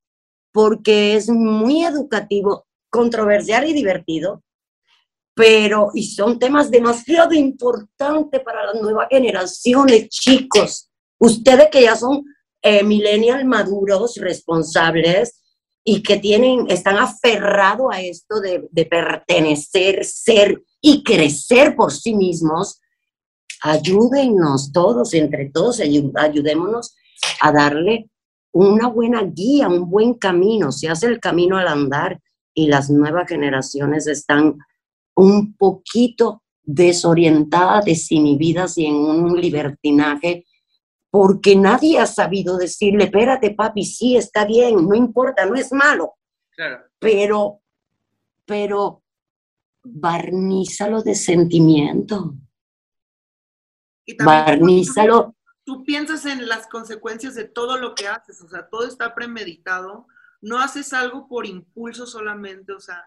porque 0.54 1.16
es 1.16 1.30
muy 1.30 1.84
educativo, 1.84 2.68
controversial 2.90 3.68
y 3.68 3.74
divertido, 3.74 4.44
pero 5.34 5.92
y 5.94 6.04
son 6.04 6.38
temas 6.38 6.70
demasiado 6.70 7.34
importantes 7.34 8.42
para 8.42 8.66
las 8.66 8.82
nuevas 8.82 9.08
generaciones, 9.10 10.10
chicos. 10.10 10.90
Ustedes 11.20 11.70
que 11.72 11.84
ya 11.84 11.96
son 11.96 12.24
eh, 12.62 12.84
maduros, 13.44 14.18
responsables 14.18 15.42
y 15.84 16.04
que 16.04 16.18
tienen, 16.18 16.70
están 16.70 16.98
aferrados 16.98 17.88
a 17.92 18.02
esto 18.02 18.40
de, 18.40 18.68
de 18.72 18.86
pertenecer, 18.86 20.06
ser 20.06 20.62
y 20.80 21.04
crecer 21.04 21.76
por 21.76 21.92
sí 21.92 22.14
mismos, 22.14 22.80
ayúdennos 23.64 24.72
todos, 24.72 25.14
entre 25.14 25.50
todos, 25.50 25.80
ayu- 25.80 26.12
ayudémonos 26.16 26.96
a 27.40 27.52
darle 27.52 28.10
una 28.52 28.88
buena 28.88 29.24
guía, 29.24 29.70
un 29.70 29.90
buen 29.90 30.16
camino. 30.16 30.72
Se 30.72 30.90
hace 30.90 31.08
el 31.08 31.20
camino 31.20 31.58
al 31.58 31.68
andar 31.68 32.20
y 32.54 32.68
las 32.68 32.90
nuevas 32.90 33.28
generaciones 33.28 34.08
están 34.08 34.58
un 35.16 35.56
poquito 35.56 36.44
desorientadas, 36.64 37.86
desinhibidas 37.86 38.78
y 38.78 38.86
en 38.86 38.96
un 38.96 39.40
libertinaje, 39.40 40.46
porque 41.10 41.56
nadie 41.56 42.00
ha 42.00 42.06
sabido 42.06 42.58
decirle, 42.58 43.06
espérate 43.06 43.52
papi, 43.52 43.84
sí, 43.84 44.16
está 44.16 44.46
bien, 44.46 44.88
no 44.88 44.96
importa, 44.96 45.46
no 45.46 45.56
es 45.56 45.72
malo, 45.74 46.16
Claro. 46.56 46.86
pero, 47.00 47.62
pero 48.46 49.04
barnízalo 49.84 51.02
de 51.02 51.16
sentimiento, 51.16 52.36
Y 54.06 54.16
barnízalo, 54.16 55.36
tú 55.64 55.84
piensas 55.84 56.26
en 56.26 56.48
las 56.48 56.68
consecuencias 56.68 57.36
de 57.36 57.46
todo 57.46 57.78
lo 57.78 57.94
que 57.96 58.08
haces, 58.08 58.42
o 58.42 58.48
sea, 58.48 58.70
todo 58.70 58.88
está 58.88 59.14
premeditado, 59.14 60.08
no 60.40 60.60
haces 60.60 60.94
algo 60.94 61.28
por 61.28 61.46
impulso 61.46 62.06
solamente, 62.08 62.72
o 62.72 62.80
sea, 62.80 63.04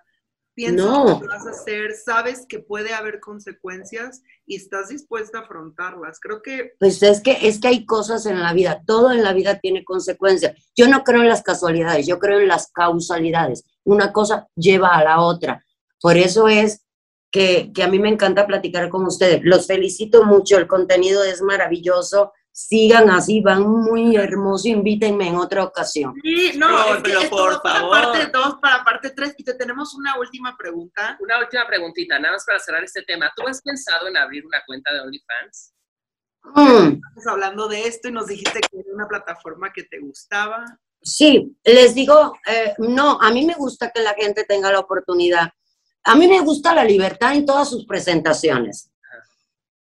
piensas 0.54 0.86
No. 0.86 1.20
que 1.20 1.26
vas 1.26 1.46
a 1.46 1.50
hacer, 1.50 1.94
sabes 1.94 2.46
que 2.48 2.60
puede 2.60 2.94
haber 2.94 3.20
consecuencias 3.20 4.22
y 4.46 4.56
estás 4.56 4.88
dispuesta 4.88 5.38
a 5.38 5.42
afrontarlas. 5.42 6.20
Creo 6.20 6.42
que 6.42 6.72
pues 6.78 7.02
es 7.02 7.20
que, 7.20 7.38
es 7.42 7.60
que 7.60 7.68
hay 7.68 7.86
cosas 7.86 8.26
en 8.26 8.40
la 8.40 8.52
vida, 8.52 8.82
todo 8.86 9.12
en 9.12 9.22
la 9.22 9.32
vida 9.32 9.58
tiene 9.58 9.84
consecuencias. 9.84 10.54
Yo 10.76 10.88
no 10.88 11.04
creo 11.04 11.22
en 11.22 11.28
las 11.28 11.42
casualidades, 11.42 12.06
yo 12.06 12.18
creo 12.18 12.40
en 12.40 12.48
las 12.48 12.70
causalidades. 12.72 13.64
Una 13.84 14.12
cosa 14.12 14.48
lleva 14.56 14.88
a 14.96 15.04
la 15.04 15.20
otra. 15.20 15.64
Por 16.00 16.16
eso 16.16 16.48
es 16.48 16.84
que, 17.30 17.72
que 17.74 17.82
a 17.82 17.88
mí 17.88 17.98
me 17.98 18.08
encanta 18.08 18.46
platicar 18.46 18.88
con 18.90 19.04
ustedes. 19.06 19.40
Los 19.42 19.66
felicito 19.66 20.24
mucho, 20.24 20.56
el 20.56 20.66
contenido 20.68 21.24
es 21.24 21.42
maravilloso. 21.42 22.32
Sigan 22.56 23.10
así, 23.10 23.40
van 23.40 23.62
muy 23.68 24.14
hermosos. 24.14 24.66
Invítenme 24.66 25.26
en 25.26 25.34
otra 25.34 25.64
ocasión. 25.64 26.14
Sí, 26.22 26.52
no, 26.56 26.70
No, 26.70 26.84
es 26.84 26.96
que 26.98 27.02
pero 27.02 27.20
esto 27.22 27.36
por 27.36 27.52
va 27.54 27.62
para 27.62 27.80
favor. 27.80 27.90
parte 27.90 28.26
2, 28.32 28.54
para 28.62 28.84
parte 28.84 29.10
3 29.10 29.34
y 29.38 29.42
te 29.44 29.54
tenemos 29.54 29.92
una 29.94 30.16
última 30.20 30.56
pregunta. 30.56 31.16
Una 31.20 31.40
última 31.40 31.66
preguntita, 31.66 32.16
nada 32.20 32.34
más 32.34 32.44
para 32.46 32.60
cerrar 32.60 32.84
este 32.84 33.02
tema. 33.02 33.32
¿Tú 33.36 33.44
has 33.48 33.60
pensado 33.60 34.06
en 34.06 34.16
abrir 34.16 34.46
una 34.46 34.62
cuenta 34.68 34.92
de 34.92 35.00
OnlyFans? 35.00 35.72
Mm, 36.54 37.00
Estamos 37.00 37.26
hablando 37.28 37.66
de 37.66 37.88
esto 37.88 38.08
y 38.08 38.12
nos 38.12 38.28
dijiste 38.28 38.60
que 38.60 38.78
era 38.78 38.94
una 38.94 39.08
plataforma 39.08 39.72
que 39.72 39.82
te 39.82 39.98
gustaba. 39.98 40.64
sí, 41.02 41.56
les 41.64 41.92
digo, 41.94 42.34
eh, 42.46 42.74
no, 42.78 43.18
a 43.20 43.32
mí 43.32 43.44
me 43.44 43.54
gusta 43.54 43.90
que 43.90 44.00
la 44.00 44.14
gente 44.14 44.44
tenga 44.44 44.70
la 44.70 44.78
oportunidad. 44.78 45.50
A 46.04 46.14
mí 46.14 46.28
me 46.28 46.38
gusta 46.40 46.72
la 46.74 46.84
libertad 46.84 47.34
en 47.34 47.46
todas 47.46 47.68
sus 47.68 47.84
presentaciones. 47.84 48.90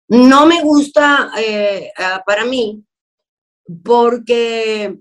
No 0.09 0.47
me 0.47 0.63
gusta 0.63 1.31
eh, 1.39 1.93
para 2.25 2.45
mí 2.45 2.85
porque 3.85 4.99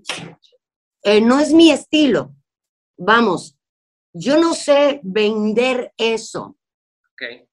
eh, 1.02 1.20
no 1.20 1.40
es 1.40 1.52
mi 1.52 1.70
estilo. 1.70 2.34
Vamos, 2.98 3.56
yo 4.12 4.38
no 4.38 4.54
sé 4.54 5.00
vender 5.02 5.92
eso. 5.96 6.56
Ok. 7.12 7.48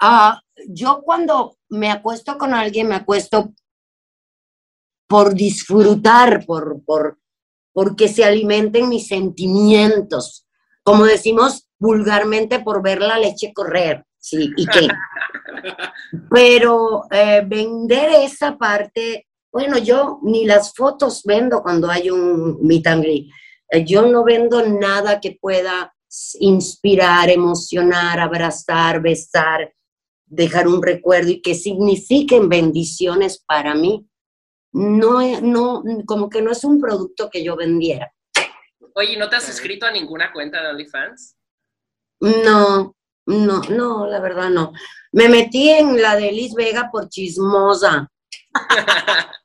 Ah, 0.00 0.40
yo 0.68 1.02
cuando 1.02 1.58
me 1.68 1.90
acuesto 1.90 2.38
con 2.38 2.54
alguien, 2.54 2.88
me 2.88 2.94
acuesto 2.94 3.52
por 5.06 5.34
disfrutar, 5.34 6.46
por, 6.46 6.82
por, 6.84 7.18
porque 7.72 8.08
se 8.08 8.24
alimenten 8.24 8.88
mis 8.88 9.08
sentimientos. 9.08 10.46
Como 10.82 11.04
decimos 11.04 11.68
vulgarmente, 11.78 12.60
por 12.60 12.82
ver 12.82 13.00
la 13.00 13.18
leche 13.18 13.52
correr. 13.52 14.06
Sí, 14.18 14.50
¿y 14.56 14.66
qué? 14.66 14.88
Pero 16.30 17.04
eh, 17.10 17.42
vender 17.46 18.10
esa 18.22 18.56
parte, 18.56 19.28
bueno, 19.52 19.78
yo 19.78 20.20
ni 20.22 20.44
las 20.44 20.74
fotos 20.74 21.22
vendo 21.24 21.62
cuando 21.62 21.90
hay 21.90 22.10
un 22.10 22.58
meet 22.62 22.86
and 22.86 23.02
greet. 23.02 23.30
Eh, 23.70 23.84
Yo 23.84 24.02
no 24.02 24.24
vendo 24.24 24.66
nada 24.66 25.20
que 25.20 25.38
pueda 25.40 25.94
inspirar, 26.40 27.30
emocionar, 27.30 28.18
abrazar, 28.18 29.00
besar, 29.00 29.72
dejar 30.26 30.66
un 30.66 30.82
recuerdo 30.82 31.30
y 31.30 31.40
que 31.40 31.54
signifiquen 31.54 32.48
bendiciones 32.48 33.42
para 33.46 33.74
mí. 33.74 34.06
No, 34.72 35.40
no, 35.40 35.82
como 36.06 36.28
que 36.28 36.42
no 36.42 36.50
es 36.50 36.64
un 36.64 36.80
producto 36.80 37.28
que 37.30 37.42
yo 37.44 37.56
vendiera. 37.56 38.12
Oye, 38.94 39.16
¿no 39.16 39.28
te 39.28 39.36
has 39.36 39.48
inscrito 39.48 39.86
a 39.86 39.92
ninguna 39.92 40.32
cuenta 40.32 40.60
de 40.62 40.68
OnlyFans? 40.68 41.36
No, 42.20 42.94
no, 43.26 43.60
no, 43.70 44.06
la 44.06 44.20
verdad 44.20 44.50
no. 44.50 44.72
Me 45.12 45.28
metí 45.28 45.70
en 45.70 46.00
la 46.00 46.16
de 46.16 46.32
Liz 46.32 46.54
Vega 46.54 46.88
por 46.90 47.08
chismosa. 47.08 48.10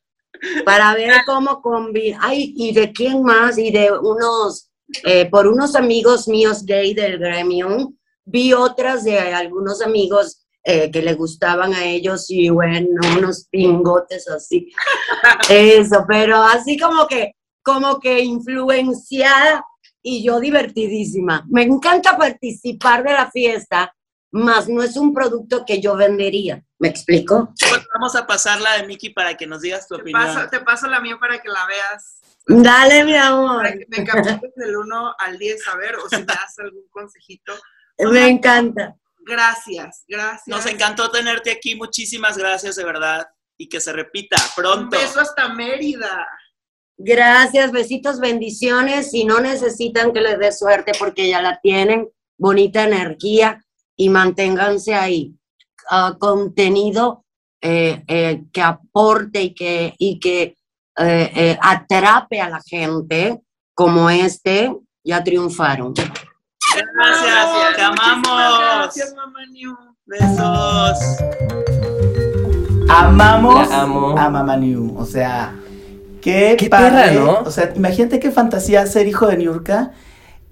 para 0.65 0.93
ver 0.93 1.13
cómo 1.25 1.61
combina. 1.61 2.19
Ay, 2.21 2.53
¿y 2.55 2.73
de 2.73 2.91
quién 2.91 3.23
más? 3.23 3.57
Y 3.57 3.71
de 3.71 3.91
unos, 3.91 4.69
eh, 5.03 5.29
por 5.29 5.47
unos 5.47 5.75
amigos 5.75 6.27
míos 6.27 6.63
gay 6.65 6.93
del 6.93 7.17
gremio, 7.17 7.93
vi 8.25 8.53
otras 8.53 9.03
de 9.03 9.19
algunos 9.19 9.81
amigos 9.81 10.45
eh, 10.63 10.89
que 10.91 11.01
le 11.01 11.13
gustaban 11.13 11.73
a 11.73 11.85
ellos 11.85 12.25
y 12.29 12.49
bueno, 12.49 12.87
unos 13.17 13.47
pingotes 13.49 14.27
así. 14.27 14.71
Eso, 15.49 16.05
pero 16.07 16.37
así 16.37 16.77
como 16.77 17.07
que, 17.07 17.33
como 17.63 17.99
que 17.99 18.19
influenciada 18.21 19.63
y 20.07 20.23
yo 20.23 20.39
divertidísima. 20.39 21.43
Me 21.49 21.63
encanta 21.63 22.15
participar 22.15 23.03
de 23.03 23.11
la 23.13 23.31
fiesta, 23.31 23.91
más 24.31 24.69
no 24.69 24.83
es 24.83 24.95
un 24.97 25.13
producto 25.15 25.65
que 25.65 25.81
yo 25.81 25.95
vendería. 25.95 26.61
¿Me 26.77 26.89
explico? 26.89 27.51
Pues 27.69 27.81
vamos 27.91 28.15
a 28.15 28.27
pasar 28.27 28.61
la 28.61 28.73
de 28.77 28.85
Miki 28.85 29.09
para 29.09 29.35
que 29.35 29.47
nos 29.47 29.61
digas 29.61 29.87
tu 29.87 29.95
Te 29.95 30.01
opinión. 30.01 30.23
paso, 30.23 30.49
te 30.49 30.59
paso 30.59 30.87
la 30.87 30.99
mía 30.99 31.17
para 31.19 31.39
que 31.39 31.49
la 31.49 31.65
veas. 31.65 32.19
Dale, 32.45 33.03
mi 33.03 33.15
amor. 33.15 33.63
Para 33.63 33.71
que 33.73 33.85
me 33.87 34.03
califiques 34.03 34.53
del 34.55 34.75
1 34.77 35.15
al 35.17 35.39
10, 35.39 35.67
a 35.69 35.77
ver, 35.77 35.95
o 35.95 36.07
si 36.07 36.17
me 36.17 36.25
das 36.25 36.59
algún 36.59 36.87
consejito. 36.91 37.53
Me 38.11 38.27
encanta. 38.27 38.93
Gracias, 39.25 40.03
gracias. 40.07 40.47
Nos 40.47 40.65
encantó 40.67 41.09
tenerte 41.09 41.49
aquí. 41.49 41.73
Muchísimas 41.75 42.37
gracias, 42.37 42.75
de 42.75 42.83
verdad. 42.83 43.27
Y 43.57 43.69
que 43.69 43.79
se 43.79 43.91
repita 43.93 44.35
Un 44.35 44.63
pronto. 44.63 44.97
beso 44.99 45.21
hasta 45.21 45.47
Mérida. 45.49 46.27
Gracias, 46.97 47.71
besitos, 47.71 48.19
bendiciones. 48.19 49.11
Si 49.11 49.25
no 49.25 49.39
necesitan 49.39 50.13
que 50.13 50.21
les 50.21 50.39
dé 50.39 50.51
suerte 50.51 50.93
porque 50.97 51.27
ya 51.27 51.41
la 51.41 51.59
tienen, 51.61 52.09
bonita 52.37 52.83
energía 52.83 53.63
y 53.95 54.09
manténganse 54.09 54.95
ahí. 54.95 55.35
Ah, 55.89 56.15
contenido 56.19 57.25
eh, 57.61 58.03
eh, 58.07 58.43
que 58.51 58.61
aporte 58.61 59.41
y 59.43 59.53
que, 59.53 59.93
y 59.97 60.19
que 60.19 60.55
eh, 60.97 61.31
eh, 61.35 61.57
atrape 61.61 62.39
a 62.39 62.49
la 62.49 62.61
gente 62.65 63.41
como 63.73 64.09
este, 64.09 64.73
ya 65.03 65.23
triunfaron. 65.23 65.93
Gracias, 65.93 67.75
te 67.75 67.81
amamos. 67.81 68.59
Gracias, 68.59 69.13
mamá 69.15 69.45
New. 69.51 69.75
Besos. 70.05 70.99
Amamos 72.87 73.69
La 73.69 73.81
amo. 73.81 74.17
a 74.17 74.29
Mama 74.29 74.55
New. 74.55 74.95
O 74.97 75.05
sea, 75.05 75.53
qué, 76.25 76.55
Qué 76.57 76.69
padre. 76.69 76.89
perra, 76.89 77.11
¿no? 77.11 77.39
O 77.45 77.51
sea, 77.51 77.71
imagínate 77.75 78.19
qué 78.19 78.31
fantasía 78.31 78.85
ser 78.87 79.07
hijo 79.07 79.27
de 79.27 79.37
Niurka. 79.37 79.91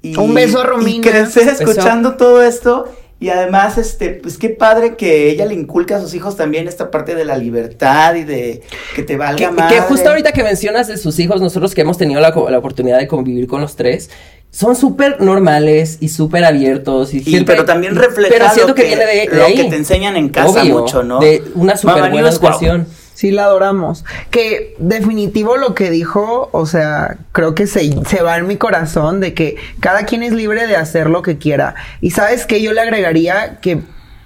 Y, 0.04 0.16
Un 0.18 0.34
beso 0.34 0.60
a 0.62 0.64
Y 0.64 0.68
Romina. 0.68 1.12
Beso. 1.12 1.40
escuchando 1.42 2.16
todo 2.16 2.44
esto. 2.44 2.86
Y 3.20 3.30
además, 3.30 3.78
este, 3.78 4.10
pues 4.10 4.38
qué 4.38 4.50
padre 4.50 4.96
que 4.98 5.30
ella 5.30 5.46
le 5.46 5.54
inculca 5.54 5.96
a 5.96 6.02
sus 6.02 6.14
hijos 6.14 6.36
también 6.36 6.68
esta 6.68 6.92
parte 6.92 7.16
de 7.16 7.24
la 7.24 7.38
libertad 7.38 8.16
y 8.16 8.24
de 8.26 8.62
que 8.96 9.04
te 9.04 9.16
valga 9.16 9.38
Que, 9.38 9.50
más. 9.50 9.72
que 9.72 9.80
justo 9.80 10.10
ahorita 10.10 10.34
que 10.34 10.44
mencionas 10.44 10.88
de 10.90 10.98
sus 10.98 11.18
hijos, 11.20 11.40
nosotros 11.42 11.74
que 11.74 11.82
hemos 11.82 11.98
tenido 11.98 12.20
la, 12.20 12.32
la 12.50 12.58
oportunidad 12.58 13.00
de 13.00 13.08
convivir 13.08 13.48
con 13.48 13.62
los 13.62 13.78
tres, 13.78 14.10
son 14.52 14.76
súper 14.76 15.22
normales 15.22 15.98
y 16.02 16.10
súper 16.10 16.44
abiertos. 16.44 17.14
Y, 17.14 17.18
Y, 17.20 17.24
siempre- 17.24 17.56
pero 17.56 17.66
también 17.66 17.96
refleja 17.96 18.30
pero 18.54 18.68
lo, 18.68 18.76
que, 18.76 18.82
que, 18.82 18.88
viene 18.90 19.06
de, 19.06 19.28
de 19.30 19.36
lo 19.38 19.46
ahí. 19.46 19.56
que 19.56 19.64
te 19.70 19.76
enseñan 19.78 20.18
en 20.18 20.28
casa 20.30 20.62
Obvio, 20.62 20.80
mucho, 20.80 21.02
¿no? 21.02 21.20
De 21.20 21.42
una 21.56 21.78
súper 21.78 22.12
buena 22.12 22.30
guau. 22.30 22.86
Sí, 23.14 23.32
la 23.32 23.44
adoramos. 23.46 24.04
Que 24.32 24.76
definitivo 24.80 25.58
lo 25.58 25.76
que 25.76 25.90
dijo, 25.92 26.50
o 26.52 26.66
sea, 26.66 27.18
creo 27.32 27.54
que 27.56 27.68
se, 27.68 27.92
se 28.06 28.22
va 28.24 28.38
en 28.38 28.48
mi 28.48 28.58
corazón 28.58 29.20
de 29.20 29.34
que 29.34 29.56
cada 29.80 30.06
quien 30.06 30.24
es 30.24 30.34
libre 30.34 30.66
de 30.68 30.76
hacer 30.76 31.10
lo 31.10 31.22
que 31.22 31.38
quiera. 31.38 31.76
Y 32.02 32.12
sabes 32.12 32.46
que 32.46 32.62
yo 32.62 32.74
le 32.74 32.82
agregaría 32.82 33.60
que 33.62 33.82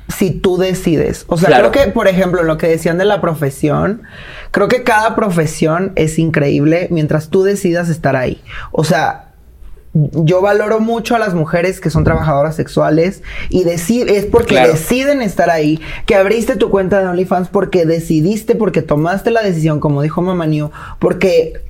si 0.07 0.31
tú 0.31 0.57
decides, 0.57 1.25
o 1.27 1.37
sea, 1.37 1.47
Claro. 1.49 1.69
creo 1.71 1.85
que, 1.85 1.91
por 1.91 2.07
ejemplo, 2.07 2.41
lo 2.43 2.57
que 2.57 2.67
decían 2.67 2.97
de 2.97 3.03
la 3.03 3.19
profesión, 3.19 4.03
creo 4.51 4.69
que 4.69 4.83
cada 4.83 5.15
profesión 5.17 5.91
es 5.95 6.17
increíble 6.17 6.87
mientras 6.89 7.29
tú 7.29 7.43
decidas 7.43 7.89
estar 7.89 8.15
ahí. 8.15 8.41
O 8.71 8.85
sea, 8.85 9.26
yo 10.13 10.41
valoro 10.41 10.79
mucho 10.79 11.15
a 11.15 11.19
las 11.19 11.33
mujeres 11.33 11.79
que 11.79 11.89
son 11.89 12.03
trabajadoras 12.03 12.55
sexuales 12.55 13.23
y 13.49 13.63
es 13.67 14.25
porque 14.25 14.55
Claro. 14.55 14.73
deciden 14.73 15.21
estar 15.21 15.49
ahí, 15.49 15.79
que 16.05 16.15
abriste 16.15 16.55
tu 16.55 16.69
cuenta 16.69 16.99
de 17.01 17.07
OnlyFans 17.07 17.49
porque 17.49 17.85
decidiste, 17.85 18.55
porque 18.55 18.81
tomaste 18.81 19.31
la 19.31 19.41
decisión, 19.41 19.79
como 19.79 20.01
dijo 20.01 20.21
Mamá 20.21 20.45
New, 20.47 20.71
porque 20.99 21.61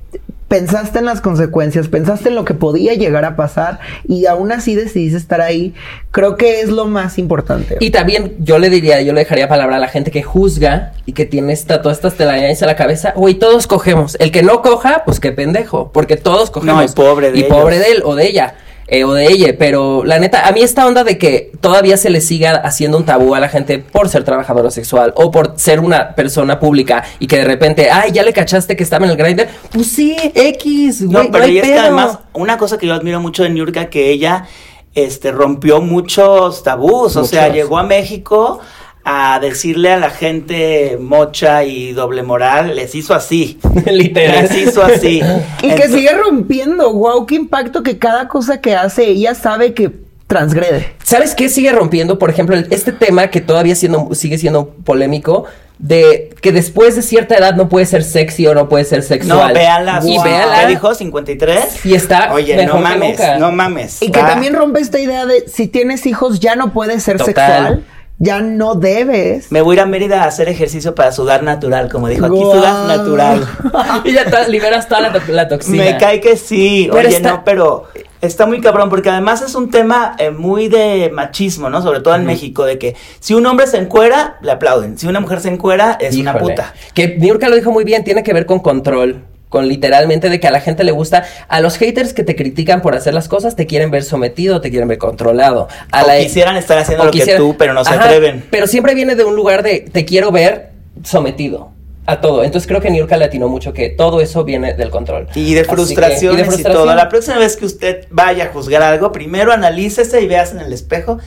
pensaste 0.48 0.98
en 0.98 1.04
las 1.04 1.20
consecuencias, 1.20 1.88
pensaste 1.88 2.30
en 2.30 2.34
lo 2.34 2.44
que 2.44 2.54
podía 2.54 2.94
llegar 2.94 3.24
a 3.24 3.36
pasar 3.36 3.78
y 4.08 4.26
aún 4.26 4.50
así 4.50 4.74
decidiste 4.74 5.18
estar 5.18 5.40
ahí, 5.40 5.74
creo 6.10 6.36
que 6.36 6.60
es 6.62 6.70
lo 6.70 6.86
más 6.86 7.18
importante. 7.18 7.76
Y 7.80 7.90
también 7.90 8.34
yo 8.40 8.58
le 8.58 8.70
diría, 8.70 9.00
yo 9.02 9.12
le 9.12 9.20
dejaría 9.20 9.48
palabra 9.48 9.76
a 9.76 9.78
la 9.78 9.88
gente 9.88 10.10
que 10.10 10.22
juzga 10.22 10.92
y 11.06 11.12
que 11.12 11.26
tiene 11.26 11.52
esta, 11.52 11.82
todas 11.82 11.98
estas 11.98 12.14
telarañas 12.14 12.62
a 12.62 12.66
la 12.66 12.76
cabeza. 12.76 13.12
Güey, 13.14 13.34
todos 13.34 13.66
cogemos. 13.66 14.16
El 14.18 14.32
que 14.32 14.42
no 14.42 14.62
coja, 14.62 15.02
pues 15.04 15.20
qué 15.20 15.32
pendejo. 15.32 15.90
Porque 15.92 16.16
todos 16.16 16.50
cogemos. 16.50 16.90
y 16.90 16.94
pobre 16.94 17.30
de 17.30 17.38
Y 17.38 17.42
pobre 17.44 17.78
de 17.78 17.92
él 17.92 18.02
o 18.04 18.14
de 18.14 18.26
ella. 18.26 18.54
Eh, 18.90 19.04
o 19.04 19.12
de 19.12 19.26
ella, 19.26 19.54
pero 19.58 20.02
la 20.04 20.18
neta, 20.18 20.48
a 20.48 20.52
mí 20.52 20.62
esta 20.62 20.86
onda 20.86 21.04
de 21.04 21.18
que 21.18 21.52
todavía 21.60 21.98
se 21.98 22.08
le 22.08 22.22
siga 22.22 22.52
haciendo 22.52 22.96
un 22.96 23.04
tabú 23.04 23.34
a 23.34 23.40
la 23.40 23.50
gente 23.50 23.78
por 23.78 24.08
ser 24.08 24.24
trabajadora 24.24 24.70
sexual 24.70 25.12
o 25.14 25.30
por 25.30 25.54
ser 25.56 25.80
una 25.80 26.14
persona 26.14 26.58
pública 26.58 27.04
y 27.18 27.26
que 27.26 27.36
de 27.36 27.44
repente, 27.44 27.90
ay, 27.90 28.12
ya 28.12 28.22
le 28.22 28.32
cachaste 28.32 28.76
que 28.76 28.82
estaba 28.82 29.04
en 29.04 29.10
el 29.10 29.18
grinder, 29.18 29.48
pues 29.72 29.88
sí, 29.88 30.16
X, 30.34 31.04
güey, 31.04 31.26
No, 31.26 31.30
pero 31.30 31.46
y 31.46 31.58
es 31.58 31.66
que 31.66 31.78
además, 31.78 32.18
una 32.32 32.56
cosa 32.56 32.78
que 32.78 32.86
yo 32.86 32.94
admiro 32.94 33.20
mucho 33.20 33.42
de 33.42 33.50
Niurka, 33.50 33.90
que 33.90 34.10
ella 34.10 34.46
este, 34.94 35.32
rompió 35.32 35.80
muchos 35.80 36.62
tabús. 36.62 37.16
O 37.16 37.24
sea, 37.24 37.48
llegó 37.48 37.78
a 37.78 37.82
México 37.82 38.60
a 39.04 39.38
decirle 39.40 39.92
a 39.92 39.96
la 39.98 40.10
gente 40.10 40.98
mocha 41.00 41.64
y 41.64 41.92
doble 41.92 42.22
moral, 42.22 42.76
les 42.76 42.94
hizo 42.94 43.14
así. 43.14 43.58
Literal. 43.86 44.42
Les 44.42 44.68
hizo 44.68 44.82
así. 44.82 45.22
y 45.62 45.70
que 45.74 45.88
sigue 45.88 46.12
rompiendo, 46.12 46.92
wow, 46.92 47.24
qué 47.26 47.36
impacto 47.36 47.82
que 47.82 47.98
cada 47.98 48.28
cosa 48.28 48.60
que 48.60 48.74
hace 48.74 49.06
ella 49.06 49.34
sabe 49.34 49.74
que 49.74 49.92
transgrede. 50.26 50.92
¿Sabes 51.02 51.34
qué 51.34 51.48
sigue 51.48 51.72
rompiendo? 51.72 52.18
Por 52.18 52.30
ejemplo, 52.30 52.56
este 52.70 52.92
tema 52.92 53.28
que 53.28 53.40
todavía 53.40 53.74
siendo, 53.74 54.14
sigue 54.14 54.36
siendo 54.36 54.68
polémico, 54.84 55.46
de 55.78 56.34
que 56.42 56.52
después 56.52 56.96
de 56.96 57.02
cierta 57.02 57.36
edad 57.36 57.54
no 57.54 57.68
puede 57.68 57.86
ser 57.86 58.02
sexy 58.02 58.46
o 58.46 58.54
no 58.54 58.68
puede 58.68 58.84
ser 58.84 59.02
sexual. 59.02 59.48
No, 59.48 59.54
véala. 59.54 60.00
Y 60.04 60.16
wow. 60.16 60.24
véala. 60.24 60.60
¿Qué 60.60 60.66
dijo? 60.66 60.90
¿53? 60.90 61.60
Y 61.84 61.94
está 61.94 62.32
Oye, 62.32 62.56
mejor 62.56 62.80
no 62.80 62.88
que 62.88 62.94
mames, 62.94 63.08
nunca. 63.10 63.38
no 63.38 63.52
mames. 63.52 64.02
Y 64.02 64.10
que 64.10 64.20
también 64.20 64.54
rompe 64.54 64.80
esta 64.80 64.98
idea 64.98 65.24
de 65.24 65.48
si 65.48 65.68
tienes 65.68 66.04
hijos 66.06 66.40
ya 66.40 66.56
no 66.56 66.72
puedes 66.72 67.02
ser 67.02 67.18
Total. 67.18 67.34
sexual, 67.34 67.84
ya 68.18 68.40
no 68.40 68.74
debes. 68.74 69.50
Me 69.52 69.62
voy 69.62 69.74
a 69.74 69.76
ir 69.76 69.80
a 69.82 69.86
Mérida 69.86 70.22
a 70.24 70.26
hacer 70.26 70.48
ejercicio 70.48 70.94
para 70.94 71.12
sudar 71.12 71.42
natural, 71.42 71.88
como 71.90 72.08
dijo. 72.08 72.26
Aquí 72.26 72.34
Guau. 72.34 72.52
sudas 72.58 72.86
natural. 72.88 73.46
y 74.04 74.12
ya 74.12 74.24
to- 74.30 74.48
liberas 74.50 74.88
toda 74.88 75.00
la, 75.02 75.12
to- 75.12 75.32
la 75.32 75.48
toxina. 75.48 75.84
Me 75.84 75.96
cae 75.98 76.20
que 76.20 76.36
sí. 76.36 76.88
Pero 76.90 77.08
Oye, 77.08 77.16
está- 77.16 77.30
no, 77.30 77.44
pero 77.44 77.84
está 78.20 78.46
muy 78.46 78.60
cabrón 78.60 78.90
porque 78.90 79.08
además 79.10 79.42
es 79.42 79.54
un 79.54 79.70
tema 79.70 80.16
eh, 80.18 80.30
muy 80.32 80.68
de 80.68 81.10
machismo, 81.14 81.70
¿no? 81.70 81.80
Sobre 81.82 82.00
todo 82.00 82.16
en 82.16 82.24
México, 82.26 82.64
de 82.64 82.78
que 82.78 82.96
si 83.20 83.34
un 83.34 83.46
hombre 83.46 83.66
se 83.68 83.76
encuera, 83.78 84.38
le 84.42 84.50
aplauden. 84.50 84.98
Si 84.98 85.06
una 85.06 85.20
mujer 85.20 85.40
se 85.40 85.48
encuera, 85.50 85.96
es 86.00 86.16
una 86.16 86.36
puta. 86.38 86.74
Que 86.94 87.16
Niurka 87.18 87.48
lo 87.48 87.54
dijo 87.56 87.70
muy 87.70 87.84
bien, 87.84 88.02
tiene 88.04 88.22
que 88.24 88.32
ver 88.32 88.46
con 88.46 88.58
control. 88.58 89.22
Con 89.48 89.66
literalmente 89.68 90.28
de 90.28 90.40
que 90.40 90.46
a 90.46 90.50
la 90.50 90.60
gente 90.60 90.84
le 90.84 90.92
gusta. 90.92 91.24
A 91.48 91.60
los 91.60 91.76
haters 91.78 92.12
que 92.12 92.22
te 92.22 92.36
critican 92.36 92.82
por 92.82 92.94
hacer 92.94 93.14
las 93.14 93.28
cosas, 93.28 93.56
te 93.56 93.66
quieren 93.66 93.90
ver 93.90 94.04
sometido, 94.04 94.60
te 94.60 94.70
quieren 94.70 94.88
ver 94.88 94.98
controlado. 94.98 95.68
A 95.90 96.04
O 96.04 96.06
la- 96.06 96.18
quisieran 96.18 96.56
estar 96.56 96.76
haciendo 96.78 97.04
lo 97.04 97.10
que 97.10 97.34
tú, 97.36 97.56
pero 97.58 97.72
no 97.72 97.84
se 97.84 97.94
Ajá, 97.94 98.04
atreven. 98.04 98.44
Pero 98.50 98.66
siempre 98.66 98.94
viene 98.94 99.14
de 99.14 99.24
un 99.24 99.34
lugar 99.36 99.62
de 99.62 99.80
te 99.80 100.04
quiero 100.04 100.30
ver 100.32 100.70
sometido 101.02 101.70
a 102.06 102.20
todo. 102.20 102.44
Entonces 102.44 102.66
creo 102.66 102.80
que 102.80 102.90
Niurka 102.90 103.16
le 103.16 103.24
atinó 103.26 103.48
mucho 103.48 103.72
que 103.72 103.88
todo 103.90 104.20
eso 104.20 104.44
viene 104.44 104.74
del 104.74 104.90
control. 104.90 105.28
Y 105.34 105.54
de 105.54 105.62
que- 105.62 105.68
frustraciones 105.68 106.40
y, 106.40 106.44
frustración. 106.44 106.84
todo. 106.84 106.94
La 106.94 107.08
próxima 107.08 107.38
vez 107.38 107.56
que 107.56 107.66
usted 107.66 108.06
vaya 108.10 108.44
a 108.44 108.48
juzgar 108.48 108.82
algo, 108.82 109.12
primero 109.12 109.52
analícese 109.52 110.20
y 110.22 110.26
veas 110.26 110.52
en 110.52 110.60
el 110.60 110.72
espejo 110.72 111.18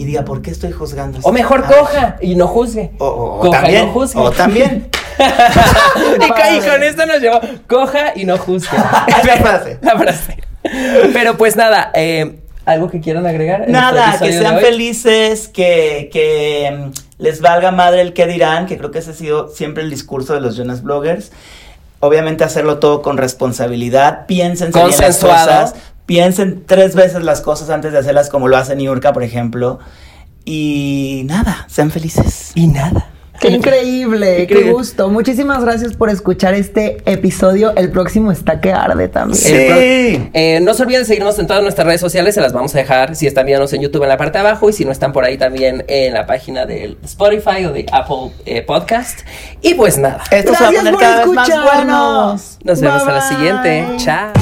y 0.00 0.04
diga, 0.06 0.24
¿por 0.24 0.40
qué 0.40 0.50
estoy 0.50 0.72
juzgando? 0.72 1.18
O 1.22 1.30
mejor 1.30 1.66
coja 1.66 2.16
y 2.22 2.34
no 2.34 2.46
juzgue. 2.46 2.92
O, 2.98 3.04
o- 3.06 3.34
o 3.36 3.40
Coja 3.40 3.58
y 3.58 3.62
también. 3.62 3.86
no 3.86 3.92
juzgue. 3.92 4.18
O 4.20 4.30
también. 4.30 4.88
y, 6.16 6.28
co- 6.28 6.34
y 6.56 6.60
con 6.70 6.82
esto 6.82 7.04
nos 7.04 7.20
llevó. 7.20 7.38
Coja 7.68 8.12
y 8.16 8.24
no 8.24 8.38
juzgue. 8.38 8.76
La 9.26 9.36
frase. 9.36 9.78
La 9.82 9.98
frase. 9.98 10.38
Pero 11.12 11.36
pues 11.36 11.54
nada, 11.56 11.90
eh, 11.94 12.38
¿algo 12.64 12.88
que 12.90 13.00
quieran 13.00 13.26
agregar? 13.26 13.68
Nada, 13.68 14.16
que 14.18 14.32
sean 14.32 14.58
felices, 14.60 15.48
que, 15.48 16.08
que 16.10 16.70
mm, 16.74 16.90
les 17.22 17.42
valga 17.42 17.70
madre 17.70 18.00
el 18.00 18.14
que 18.14 18.26
dirán, 18.26 18.64
que 18.64 18.78
creo 18.78 18.90
que 18.90 19.00
ese 19.00 19.10
ha 19.10 19.14
sido 19.14 19.48
siempre 19.48 19.82
el 19.82 19.90
discurso 19.90 20.32
de 20.32 20.40
los 20.40 20.56
Jonas 20.56 20.82
Bloggers. 20.82 21.30
Obviamente 22.02 22.44
hacerlo 22.44 22.78
todo 22.78 23.02
con 23.02 23.18
responsabilidad, 23.18 24.24
piensen 24.26 24.72
bien 24.72 24.86
las 24.86 25.18
cosas, 25.18 25.74
piensen 26.10 26.64
tres 26.66 26.96
veces 26.96 27.22
las 27.22 27.40
cosas 27.40 27.70
antes 27.70 27.92
de 27.92 27.98
hacerlas 27.98 28.30
como 28.30 28.48
lo 28.48 28.56
hace 28.56 28.74
Niurka, 28.74 29.12
por 29.12 29.22
ejemplo. 29.22 29.78
Y 30.44 31.22
nada, 31.26 31.66
sean 31.68 31.92
felices. 31.92 32.50
Y 32.56 32.66
nada. 32.66 33.06
Qué 33.40 33.50
increíble, 33.50 34.34
qué 34.38 34.42
Increíble. 34.42 34.72
gusto. 34.72 35.08
Muchísimas 35.08 35.62
gracias 35.62 35.94
por 35.94 36.10
escuchar 36.10 36.54
este 36.54 37.00
episodio. 37.06 37.76
El 37.76 37.92
próximo 37.92 38.32
está 38.32 38.60
que 38.60 38.72
arde 38.72 39.06
también. 39.06 39.38
Sí. 39.40 40.30
Eh, 40.34 40.58
no 40.60 40.74
se 40.74 40.82
olviden 40.82 41.02
de 41.02 41.06
seguirnos 41.06 41.38
en 41.38 41.46
todas 41.46 41.62
nuestras 41.62 41.86
redes 41.86 42.00
sociales, 42.00 42.34
se 42.34 42.40
las 42.40 42.52
vamos 42.52 42.74
a 42.74 42.78
dejar 42.78 43.14
si 43.14 43.28
están 43.28 43.46
viéndonos 43.46 43.72
en 43.72 43.80
YouTube 43.80 44.02
en 44.02 44.08
la 44.08 44.16
parte 44.16 44.38
de 44.38 44.48
abajo 44.48 44.68
y 44.68 44.72
si 44.72 44.84
no 44.84 44.90
están 44.90 45.12
por 45.12 45.24
ahí 45.24 45.38
también 45.38 45.84
en 45.86 46.12
la 46.14 46.26
página 46.26 46.66
de 46.66 46.96
Spotify 47.04 47.66
o 47.66 47.72
de 47.72 47.86
Apple 47.92 48.32
eh, 48.46 48.62
Podcast. 48.62 49.20
Y 49.62 49.74
pues 49.74 49.96
nada, 49.96 50.24
Esto 50.32 50.56
se 50.56 50.64
va 50.64 50.70
a 50.70 50.72
Gracias 50.72 50.78
poner 50.78 50.92
por 50.94 51.00
cada 51.00 51.16
vez 51.18 51.86
más 51.86 52.58
nos 52.64 52.80
vemos 52.80 53.04
Bye, 53.04 53.12
a 53.12 53.14
la 53.14 53.22
siguiente. 53.22 53.86
Chao. 53.98 54.39